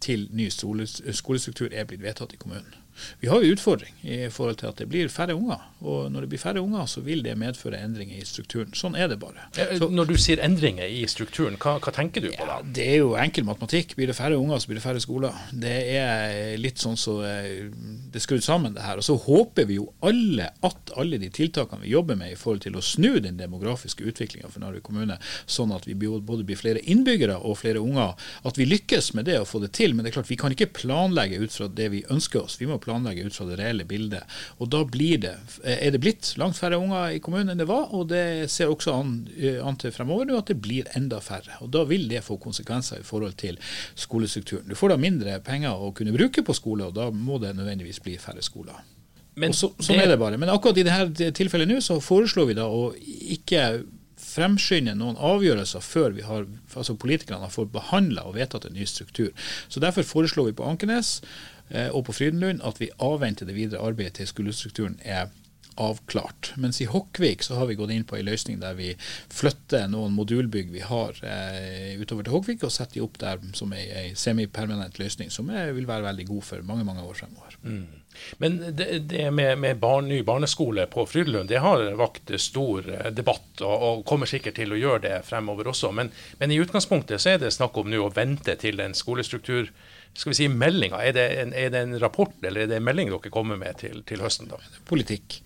til 0.04 0.28
ny 0.34 0.50
skolestruktur 0.50 1.70
er 1.72 1.88
blitt 1.88 2.04
vedtatt 2.04 2.34
i 2.34 2.40
kommunen. 2.40 2.77
Vi 3.20 3.30
har 3.30 3.42
jo 3.42 3.54
utfordring 3.56 3.94
i 4.02 4.20
forhold 4.32 4.60
til 4.62 4.70
at 4.70 4.80
det 4.80 4.88
blir 4.90 5.10
færre 5.12 5.36
unger. 5.36 5.62
Og 5.78 6.08
når 6.10 6.24
det 6.24 6.30
blir 6.32 6.42
færre 6.42 6.62
unger, 6.62 6.86
så 6.90 7.02
vil 7.06 7.22
det 7.22 7.36
medføre 7.38 7.78
endringer 7.78 8.18
i 8.18 8.26
strukturen. 8.26 8.72
Sånn 8.74 8.96
er 8.98 9.10
det 9.12 9.20
bare. 9.22 9.46
Så, 9.54 9.86
når 9.94 10.10
du 10.10 10.16
sier 10.18 10.42
endringer 10.42 10.90
i 10.90 11.04
strukturen, 11.10 11.58
hva, 11.62 11.76
hva 11.82 11.92
tenker 11.94 12.24
du 12.24 12.30
på 12.32 12.48
da? 12.48 12.58
Ja, 12.58 12.72
det 12.78 12.86
er 12.96 12.98
jo 13.04 13.12
enkel 13.20 13.46
matematikk. 13.46 13.94
Blir 13.98 14.10
det 14.10 14.16
færre 14.18 14.40
unger, 14.40 14.58
så 14.58 14.72
blir 14.72 14.80
det 14.80 14.84
færre 14.84 15.02
skoler. 15.02 15.36
Det 15.52 15.76
er 15.94 16.58
litt 16.58 16.82
sånn 16.82 16.98
så 16.98 17.20
eh, 17.28 17.68
det 17.70 18.18
er 18.18 18.24
skrudd 18.24 18.42
sammen, 18.44 18.74
det 18.74 18.86
her. 18.86 18.98
Og 18.98 19.06
så 19.06 19.14
håper 19.22 19.68
vi 19.70 19.78
jo 19.78 19.86
alle 20.02 20.50
at 20.66 20.92
alle 20.98 21.20
de 21.22 21.30
tiltakene 21.34 21.84
vi 21.84 21.94
jobber 21.94 22.18
med 22.18 22.34
i 22.34 22.38
forhold 22.38 22.64
til 22.66 22.78
å 22.78 22.84
snu 22.84 23.20
den 23.22 23.38
demografiske 23.38 24.06
utviklinga 24.08 24.50
for 24.50 24.64
Narvik 24.64 24.86
kommune, 24.88 25.18
sånn 25.46 25.72
at 25.76 25.86
vi 25.86 25.94
både 25.94 26.42
blir 26.48 26.58
flere 26.58 26.82
innbyggere 26.90 27.38
og 27.38 27.60
flere 27.62 27.82
unger, 27.82 28.18
at 28.48 28.58
vi 28.58 28.66
lykkes 28.66 29.12
med 29.14 29.28
det 29.30 29.38
å 29.38 29.46
få 29.48 29.62
det 29.62 29.70
til. 29.78 29.94
Men 29.94 30.02
det 30.02 30.12
er 30.12 30.18
klart, 30.18 30.30
vi 30.32 30.40
kan 30.40 30.54
ikke 30.54 30.72
planlegge 30.80 31.38
ut 31.44 31.54
fra 31.54 31.70
det 31.70 31.90
vi 31.94 32.02
ønsker 32.10 32.42
oss. 32.42 32.58
Vi 32.58 32.66
må 32.66 32.80
planlegge 32.82 32.87
ut 32.88 33.34
fra 33.34 33.46
det 33.48 33.58
reelle 33.60 33.84
bildet. 33.88 34.24
Og 34.58 34.70
da 34.72 34.84
blir 34.84 35.18
det, 35.22 35.34
er 35.64 35.92
det 35.92 36.00
blitt 36.00 36.34
langt 36.40 36.56
færre 36.56 36.78
unger 36.80 37.14
i 37.16 37.20
kommunen 37.20 37.52
enn 37.52 37.62
det 37.62 37.68
var, 37.68 37.92
og 37.94 38.08
det 38.12 38.50
ser 38.50 38.72
også 38.72 38.94
an, 38.94 39.28
eh, 39.36 39.60
an 39.64 39.76
til 39.76 39.92
fremover 39.92 40.28
nå 40.28 40.38
at 40.38 40.48
det 40.52 40.60
blir 40.60 40.88
enda 40.96 41.20
færre. 41.20 41.60
Og 41.60 41.70
Da 41.70 41.84
vil 41.84 42.08
det 42.08 42.24
få 42.24 42.38
konsekvenser 42.38 43.00
i 43.00 43.06
forhold 43.06 43.36
til 43.36 43.58
skolestrukturen. 43.94 44.68
Du 44.68 44.74
får 44.74 44.94
da 44.94 44.96
mindre 44.96 45.40
penger 45.40 45.70
å 45.72 45.92
kunne 45.94 46.16
bruke 46.16 46.42
på 46.42 46.54
skole, 46.54 46.88
og 46.88 46.94
da 46.94 47.10
må 47.10 47.38
det 47.38 47.54
nødvendigvis 47.56 48.00
bli 48.02 48.16
færre 48.18 48.42
skoler. 48.42 48.80
Men, 49.38 49.54
så, 49.54 49.70
sånn 49.78 50.00
er 50.02 50.08
det 50.10 50.18
bare. 50.18 50.38
Men 50.40 50.50
akkurat 50.50 50.80
i 50.80 50.86
dette 50.86 51.30
tilfellet 51.36 51.68
nå 51.70 51.78
så 51.84 52.00
foreslår 52.02 52.50
vi 52.50 52.58
da 52.58 52.66
å 52.66 52.90
ikke 52.98 53.84
fremskynde 54.18 54.96
noen 54.98 55.18
avgjørelser 55.18 55.82
før 55.84 56.16
vi 56.16 56.24
har, 56.26 56.46
altså 56.74 56.96
politikerne 56.98 57.46
har 57.46 57.54
fått 57.54 57.72
behandla 57.74 58.26
og 58.28 58.36
vedtatt 58.38 58.66
en 58.68 58.76
ny 58.76 58.86
struktur. 58.88 59.30
Så 59.68 59.82
Derfor 59.82 60.06
foreslår 60.06 60.50
vi 60.50 60.58
på 60.58 60.66
Ankenes 60.66 61.18
og 61.92 62.06
på 62.06 62.14
Frydenlund 62.16 62.62
at 62.64 62.78
vi 62.80 62.88
avventer 63.04 63.48
det 63.48 63.56
videre 63.56 63.82
arbeidet 63.84 64.14
til 64.20 64.30
skolestrukturen 64.30 64.96
er 65.04 65.28
avklart. 65.78 66.52
Mens 66.56 66.80
i 66.82 66.88
Hokkvik 66.90 67.42
så 67.46 67.58
har 67.58 67.68
vi 67.70 67.76
gått 67.78 67.92
inn 67.94 68.06
på 68.08 68.18
en 68.18 68.26
løsning 68.26 68.58
der 68.62 68.76
vi 68.78 68.90
flytter 69.34 69.86
noen 69.90 70.16
modulbygg 70.16 70.72
vi 70.74 70.82
har 70.84 71.18
eh, 71.22 71.94
utover 72.00 72.26
til 72.26 72.34
Hokkvik, 72.34 72.64
og 72.66 72.74
setter 72.74 72.98
de 72.98 73.04
opp 73.06 73.18
der 73.22 73.42
som 73.56 73.72
en 73.76 74.18
semipermanent 74.18 74.98
løsning, 75.00 75.32
som 75.34 75.50
er, 75.54 75.72
vil 75.76 75.88
være 75.88 76.08
veldig 76.08 76.28
god 76.32 76.46
for 76.50 76.68
mange 76.68 76.86
mange 76.88 77.04
år 77.06 77.18
fremover. 77.20 77.58
Mm. 77.62 77.86
Men 78.42 78.56
det, 78.74 78.88
det 79.12 79.28
med, 79.30 79.60
med 79.62 79.78
barn, 79.78 80.08
ny 80.10 80.22
barneskole 80.26 80.88
på 80.90 81.04
Frydenlund 81.06 81.52
det 81.52 81.60
har 81.62 81.84
vakt 82.00 82.32
stor 82.42 82.88
eh, 82.90 83.10
debatt, 83.14 83.50
og, 83.60 83.76
og, 83.76 84.02
kommer 84.08 84.30
sikkert 84.30 84.58
til 84.58 84.74
å 84.74 84.80
gjøre 84.80 85.04
det 85.06 85.14
fremover 85.28 85.70
også. 85.70 85.92
Men, 85.94 86.10
men 86.42 86.54
i 86.54 86.58
utgangspunktet 86.62 87.22
så 87.22 87.36
er 87.36 87.44
det 87.44 87.54
snakk 87.54 87.78
om 87.78 87.90
nå 87.90 88.02
å 88.02 88.12
vente 88.14 88.58
til 88.58 88.82
en 88.82 88.96
skolestruktur 88.96 89.70
skal 90.18 90.32
vi 90.32 90.34
si, 90.34 90.48
meldinga? 90.50 90.98
Er, 90.98 91.16
er, 91.16 91.70
det 91.70 91.80
en 91.80 91.98
rapport 92.02 92.34
eller 92.42 92.64
er 92.64 92.70
det 92.70 92.80
en 92.80 92.86
melding 92.86 93.12
dere 93.12 93.30
kommer 93.30 93.58
med 93.60 93.78
til, 93.78 94.02
til 94.08 94.22
høsten? 94.24 94.50
da? 94.50 94.58
Politikk. 94.88 95.38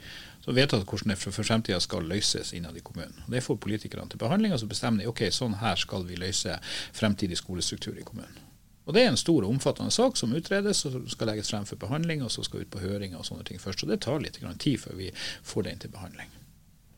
Så 0.43 0.55
vedtatt 0.57 0.89
hvordan 0.89 1.13
det 1.13 1.19
for, 1.21 1.45
fremtida 1.45 1.79
skal 1.81 2.09
løses 2.09 2.55
innad 2.57 2.79
i 2.79 2.83
kommunen. 2.83 3.21
Det 3.31 3.45
får 3.45 3.61
politikerne 3.63 4.11
til 4.11 4.19
behandling, 4.19 4.55
og 4.57 4.63
så 4.63 4.67
bestemmer 4.71 5.05
de 5.05 5.11
ok, 5.13 5.29
sånn 5.31 5.61
her 5.61 5.77
skal 5.79 6.09
vi 6.09 6.19
løse 6.19 6.57
fremtidig 6.97 7.39
skolestruktur 7.39 8.01
i 8.01 8.07
kommunen. 8.07 8.41
Og 8.83 8.97
Det 8.97 9.05
er 9.05 9.13
en 9.13 9.21
stor 9.21 9.45
og 9.45 9.53
omfattende 9.53 9.95
sak 9.95 10.17
som 10.19 10.33
utredes 10.35 10.83
og 10.89 11.05
skal 11.13 11.31
legges 11.31 11.53
frem 11.53 11.69
for 11.69 11.79
behandling, 11.79 12.25
og 12.27 12.33
så 12.35 12.43
skal 12.43 12.65
ut 12.65 12.73
på 12.73 12.83
høring 12.83 13.15
og 13.15 13.29
sånne 13.29 13.47
ting 13.47 13.61
først. 13.63 13.85
Og 13.85 13.93
Det 13.93 14.01
tar 14.03 14.19
litt 14.25 14.41
tid 14.59 14.81
før 14.81 14.99
vi 14.99 15.13
får 15.43 15.69
den 15.69 15.79
til 15.79 15.95
behandling. 15.95 16.33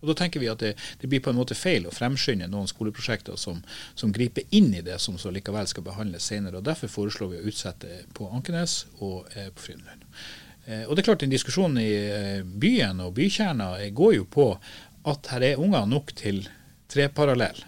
Og 0.04 0.12
Da 0.12 0.18
tenker 0.20 0.42
vi 0.42 0.50
at 0.52 0.60
det, 0.60 0.74
det, 1.00 1.08
blir 1.08 1.22
på 1.24 1.32
en 1.32 1.38
måte 1.40 1.56
feil 1.56 1.88
å 1.88 1.94
fremskynde 1.94 2.48
noen 2.52 2.68
skoleprosjekter 2.70 3.38
som, 3.40 3.62
som, 3.96 4.12
griper 4.12 4.44
inn 4.54 4.72
i 4.76 4.84
det 4.84 5.00
som 5.02 5.16
så 5.18 5.32
likevel 5.34 5.66
skal 5.70 5.86
behandles 5.86 6.28
senere. 6.30 6.60
og 6.60 6.68
Derfor 6.68 6.92
foreslår 6.92 7.32
vi 7.32 7.40
å 7.40 7.50
utsette 7.50 8.04
på 8.14 8.28
Ankenes 8.30 8.84
og 9.00 9.30
eh, 9.34 9.50
på 9.54 9.68
Frydenlund. 9.68 10.04
Eh, 10.66 10.84
og 10.84 10.94
det 10.94 11.02
er 11.02 11.10
klart 11.10 11.26
En 11.26 11.32
diskusjon 11.32 11.78
i 11.80 11.90
eh, 11.96 12.40
byen 12.44 13.00
og 13.04 13.16
bykjerna 13.16 13.76
går 13.96 14.18
jo 14.20 14.28
på 14.28 14.50
at 15.08 15.32
her 15.32 15.44
er 15.52 15.60
unger 15.60 15.88
nok 15.88 16.14
til 16.16 16.44
treparallell. 16.92 17.64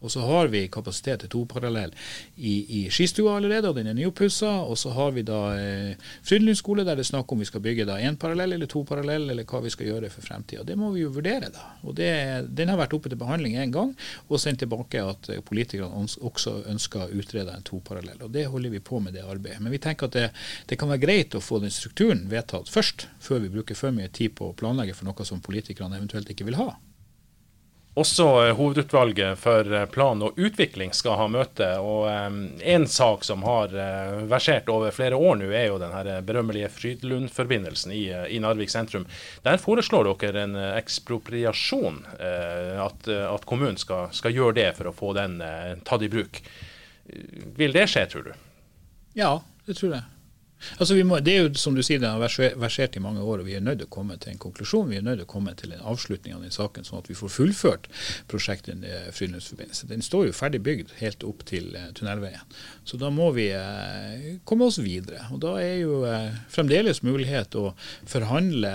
Og 0.00 0.12
så 0.12 0.24
har 0.24 0.48
vi 0.52 0.62
kapasitet 0.72 1.24
til 1.24 1.32
toparallell 1.34 1.92
i, 2.36 2.54
i 2.78 2.80
skistua 2.92 3.36
allerede, 3.36 3.68
og 3.68 3.76
den 3.76 3.90
er 3.90 3.96
nyoppussa. 3.98 4.52
Og 4.64 4.78
så 4.80 4.92
har 4.96 5.12
vi 5.16 5.24
da 5.26 5.40
eh, 5.58 6.08
Frydenlund 6.26 6.58
skole, 6.60 6.84
der 6.88 6.96
det 6.96 7.04
er 7.04 7.10
snakk 7.10 7.32
om 7.32 7.42
vi 7.42 7.48
skal 7.48 7.64
bygge 7.64 7.86
da 7.88 7.98
én 8.00 8.16
parallell 8.20 8.56
eller 8.56 8.70
to 8.70 8.82
parallell, 8.88 9.28
eller 9.30 9.44
hva 9.48 9.62
vi 9.64 9.72
skal 9.72 9.90
gjøre 9.90 10.10
for 10.12 10.24
fremtida. 10.24 10.64
Det 10.64 10.76
må 10.80 10.92
vi 10.94 11.04
jo 11.04 11.12
vurdere, 11.14 11.52
da. 11.52 11.66
Og 11.84 11.96
det, 11.98 12.10
Den 12.56 12.72
har 12.72 12.80
vært 12.80 12.96
oppe 12.96 13.12
til 13.12 13.20
behandling 13.20 13.58
én 13.60 13.74
gang, 13.74 13.94
og 14.28 14.40
sendt 14.40 14.64
tilbake 14.64 15.04
at 15.04 15.32
eh, 15.32 15.44
politikerne 15.44 16.06
også 16.20 16.56
ønsker 16.72 17.06
å 17.06 17.20
utrede 17.20 17.54
en 17.54 17.66
toparallell. 17.66 18.22
Og 18.24 18.32
det 18.32 18.48
holder 18.48 18.72
vi 18.72 18.84
på 18.84 19.02
med 19.04 19.16
det 19.16 19.26
arbeidet. 19.26 19.60
Men 19.60 19.74
vi 19.74 19.82
tenker 19.82 20.08
at 20.08 20.16
det, 20.16 20.28
det 20.70 20.80
kan 20.80 20.90
være 20.92 21.04
greit 21.04 21.36
å 21.36 21.44
få 21.44 21.60
den 21.60 21.72
strukturen 21.74 22.24
vedtatt 22.30 22.72
først, 22.72 23.08
før 23.20 23.44
vi 23.44 23.52
bruker 23.52 23.76
for 23.76 23.92
mye 23.94 24.08
tid 24.08 24.36
på 24.38 24.50
å 24.50 24.56
planlegge 24.56 24.96
for 24.96 25.08
noe 25.10 25.28
som 25.28 25.44
politikerne 25.44 26.00
eventuelt 26.00 26.30
ikke 26.32 26.48
vil 26.48 26.60
ha. 26.60 26.72
Også 27.98 28.24
eh, 28.44 28.52
Hovedutvalget 28.54 29.38
for 29.38 29.66
eh, 29.74 29.86
plan 29.90 30.20
og 30.22 30.38
utvikling 30.38 30.92
skal 30.94 31.16
ha 31.18 31.26
møte. 31.30 31.66
og 31.82 32.06
En 32.62 32.86
sak 32.86 33.24
som 33.26 33.42
har 33.42 33.74
eh, 33.74 34.20
versert 34.30 34.70
over 34.70 34.94
flere 34.94 35.18
år 35.18 35.40
nå, 35.40 35.48
er 35.50 35.66
jo 35.72 35.80
den 35.82 35.96
berømmelige 36.26 36.70
Frydlund-forbindelsen 36.76 37.94
i, 37.96 38.38
Narvik 38.40 38.70
sentrum. 38.70 39.08
Der 39.42 39.58
foreslår 39.58 40.12
dere 40.22 40.46
en 40.46 40.54
ekspropriasjon, 40.78 41.98
at, 42.80 43.10
kommunen 43.44 43.76
skal, 43.80 44.32
gjøre 44.32 44.56
det 44.56 44.70
for 44.78 44.90
å 44.90 44.94
få 44.96 45.12
den 45.18 45.40
tatt 45.84 46.06
i 46.06 46.08
bruk. 46.12 46.40
Vil 47.58 47.74
det 47.74 47.88
skje, 47.90 48.06
tror 48.08 48.30
du? 48.30 48.32
Ja, 49.18 49.34
det 49.66 49.76
tror 49.80 49.98
jeg. 49.98 50.19
Altså 50.78 50.96
må, 51.04 51.18
det 51.24 51.34
er 51.34 51.46
jo 51.46 51.52
som 51.60 51.76
du 51.76 51.82
sier, 51.84 52.00
det 52.02 52.10
har 52.10 52.56
versert 52.60 52.96
i 52.96 53.02
mange 53.02 53.22
år, 53.22 53.42
og 53.42 53.48
vi 53.48 53.56
er 53.56 53.64
nødt 53.64 53.80
til 53.82 53.88
å 53.88 53.94
komme 53.94 54.16
til 54.20 54.34
en 54.34 54.42
konklusjon. 54.42 54.90
Vi 54.90 54.98
er 55.00 55.06
nødt 55.06 55.20
til 55.22 55.28
å 55.28 55.30
komme 55.30 55.54
til 55.58 55.74
en 55.74 55.84
avslutning 55.92 56.36
av 56.36 56.44
den 56.44 56.54
saken, 56.54 56.86
sånn 56.86 57.00
at 57.00 57.10
vi 57.10 57.16
får 57.18 57.32
fullført 57.34 57.88
prosjektet 58.30 58.84
Frydenlundsforbindelse. 59.16 59.88
Den 59.90 60.04
står 60.04 60.28
jo 60.28 60.36
ferdig 60.36 60.62
bygd 60.66 60.94
helt 61.00 61.24
opp 61.26 61.44
til 61.48 61.72
uh, 61.76 61.90
tunnelveien. 61.96 62.44
Så 62.84 62.98
da 63.00 63.10
må 63.14 63.28
vi 63.36 63.46
eh, 63.54 64.40
komme 64.48 64.66
oss 64.66 64.80
videre. 64.82 65.22
Og 65.34 65.40
da 65.44 65.52
er 65.62 65.76
jo 65.82 66.00
eh, 66.08 66.32
fremdeles 66.50 67.02
mulighet 67.06 67.54
å 67.58 67.70
forhandle 68.08 68.72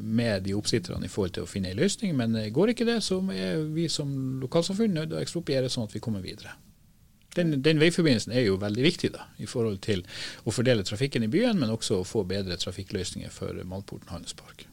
med 0.00 0.46
de 0.48 0.56
oppsitterne 0.58 1.06
i 1.06 1.12
forhold 1.12 1.36
til 1.36 1.46
å 1.46 1.50
finne 1.50 1.70
en 1.70 1.78
løsning, 1.78 2.16
men 2.18 2.34
går 2.54 2.74
ikke 2.74 2.88
det, 2.88 2.98
så 3.06 3.20
er 3.34 3.62
vi 3.70 3.86
som 3.92 4.10
lokalsamfunn 4.42 4.98
nødt 4.98 5.12
til 5.12 5.20
å 5.20 5.22
ekspropriere 5.22 5.70
sånn 5.70 5.86
at 5.86 5.94
vi 5.94 6.02
kommer 6.02 6.24
videre. 6.24 6.56
Den, 7.40 7.56
den, 7.64 7.80
veiforbindelsen 7.80 8.34
er 8.36 8.44
jo 8.46 8.58
veldig 8.60 8.84
viktig 8.84 9.12
da, 9.16 9.26
i 9.40 9.48
forhold 9.48 9.80
til 9.86 10.04
å 10.44 10.54
fordele 10.54 10.84
trafikken 10.86 11.24
i 11.24 11.32
byen, 11.32 11.58
men 11.60 11.72
også 11.72 12.00
å 12.00 12.06
få 12.06 12.26
bedre 12.28 12.58
trafikkløsninger 12.60 13.32
for 13.32 13.56
Malporten 13.64 14.12
handelspark. 14.12 14.66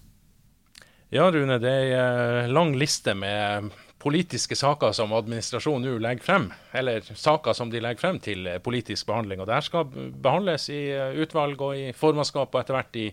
Ja, 1.15 1.29
Rune, 1.31 1.55
det 1.63 1.71
er 1.71 2.41
en 2.43 2.51
lang 2.51 2.73
liste 2.75 3.13
med 3.15 3.71
politiske 3.99 4.55
saker 4.55 4.93
som 4.93 5.13
administrasjonen 5.17 5.87
nå 5.87 5.97
legger 6.01 6.23
frem, 6.23 6.47
eller 6.77 7.01
saker 7.01 7.55
som 7.57 7.71
de 7.71 7.81
legger 7.81 8.01
frem 8.01 8.19
til 8.21 8.45
politisk 8.63 9.07
behandling. 9.09 9.41
og 9.41 9.47
Det 9.49 9.61
skal 9.65 9.87
behandles 10.23 10.69
i 10.69 10.81
utvalg 11.23 11.61
og 11.61 11.77
i 11.77 11.91
formannskap 11.97 12.53
og 12.53 12.61
etter 12.61 12.77
hvert 12.77 12.99
i, 13.01 13.07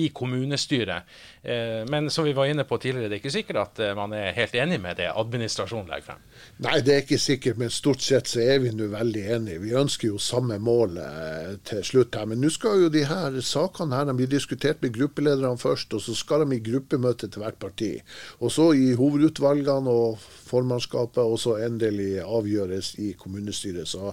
i 0.00 0.08
kommunestyret. 0.16 1.10
Eh, 1.42 1.84
men 1.90 2.10
som 2.10 2.24
vi 2.24 2.32
var 2.36 2.48
inne 2.48 2.64
på 2.64 2.78
tidligere, 2.80 3.10
det 3.10 3.18
er 3.18 3.22
ikke 3.22 3.34
sikkert 3.34 3.60
at 3.62 3.82
eh, 3.84 3.94
man 3.96 4.14
er 4.16 4.32
helt 4.36 4.56
enig 4.56 4.80
med 4.80 4.96
det 5.00 5.10
administrasjonen 5.12 5.92
legger 5.92 6.08
frem. 6.10 6.24
Nei, 6.64 6.80
det 6.84 6.94
er 6.94 7.04
ikke 7.04 7.20
sikkert, 7.20 7.60
men 7.60 7.72
stort 7.74 8.04
sett 8.04 8.32
så 8.32 8.40
er 8.40 8.64
vi 8.64 8.72
nå 8.76 8.88
veldig 8.94 9.26
enige. 9.36 9.62
Vi 9.66 9.76
ønsker 9.76 10.08
jo 10.08 10.20
samme 10.20 10.56
mål 10.62 10.98
eh, 11.04 11.54
til 11.68 11.84
slutt 11.84 12.16
her. 12.16 12.28
Men 12.30 12.40
nå 12.40 12.52
skal 12.52 12.86
jo 12.86 12.92
de 12.92 13.04
her 13.08 13.36
sakene 13.44 13.96
her, 13.96 14.08
de 14.08 14.16
blir 14.16 14.32
diskutert 14.32 14.80
med 14.80 14.96
gruppelederne 14.96 15.60
først, 15.60 15.92
og 15.96 16.04
så 16.04 16.16
skal 16.16 16.46
de 16.46 16.56
i 16.56 16.64
gruppemøte 16.64 17.28
til 17.28 17.44
hvert 17.44 17.60
parti. 17.60 17.92
Og 18.40 18.52
så 18.52 18.70
i 18.72 18.92
hovedutvalgene 18.96 19.92
og 19.92 20.29
formannskapet, 20.30 21.20
og 21.22 21.38
så 21.40 21.56
endelig 21.64 22.20
avgjøres 22.24 22.94
i 23.02 23.12
kommunestyret. 23.18 23.88
Så 23.88 24.12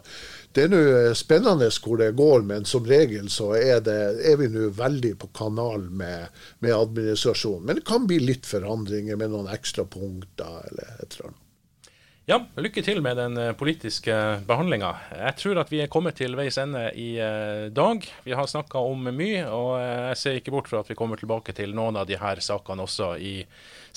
det 0.55 0.67
er 0.67 0.73
nå 0.73 0.83
spennende 1.17 1.71
hvor 1.83 2.01
det 2.01 2.11
går, 2.19 2.45
men 2.49 2.67
som 2.69 2.85
regel 2.87 3.31
så 3.33 3.53
er, 3.57 3.81
det, 3.85 3.97
er 4.27 4.37
vi 4.41 4.51
nå 4.53 4.69
veldig 4.77 5.15
på 5.23 5.31
kanal 5.37 5.89
med, 5.89 6.31
med 6.59 6.75
administrasjonen. 6.77 7.65
Men 7.65 7.79
det 7.79 7.87
kan 7.87 8.07
bli 8.09 8.21
litt 8.23 8.47
forandringer 8.49 9.19
med 9.19 9.33
noen 9.33 9.51
ekstra 9.53 9.87
punkter 9.87 10.63
eller 10.71 10.95
et 10.97 11.11
eller 11.11 11.29
annet. 11.29 11.43
Ja, 12.27 12.41
lykke 12.59 12.81
til 12.83 12.97
med 12.99 13.15
den 13.15 13.37
eh, 13.39 13.53
politiske 13.55 14.13
behandlinga. 14.49 14.89
Jeg 15.15 15.35
tror 15.39 15.61
at 15.61 15.69
vi 15.71 15.79
er 15.79 15.87
kommet 15.87 16.17
til 16.19 16.33
veis 16.35 16.57
ende 16.59 16.89
i 16.99 17.13
eh, 17.23 17.69
dag. 17.71 18.03
Vi 18.25 18.35
har 18.35 18.49
snakka 18.51 18.81
om 18.83 19.07
mye, 19.15 19.45
og 19.47 19.69
eh, 19.79 20.09
jeg 20.09 20.17
ser 20.19 20.39
ikke 20.41 20.51
bort 20.51 20.67
fra 20.67 20.81
at 20.83 20.91
vi 20.91 20.97
kommer 20.99 21.15
tilbake 21.15 21.55
til 21.55 21.71
noen 21.71 21.95
av 21.95 22.09
de 22.09 22.19
her 22.19 22.41
sakene 22.43 22.83
også 22.83 23.13
i 23.23 23.31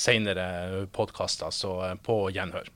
seinere 0.01 0.87
podkaster, 0.95 1.53
så 1.53 1.75
på 2.05 2.23
gjenhør. 2.33 2.71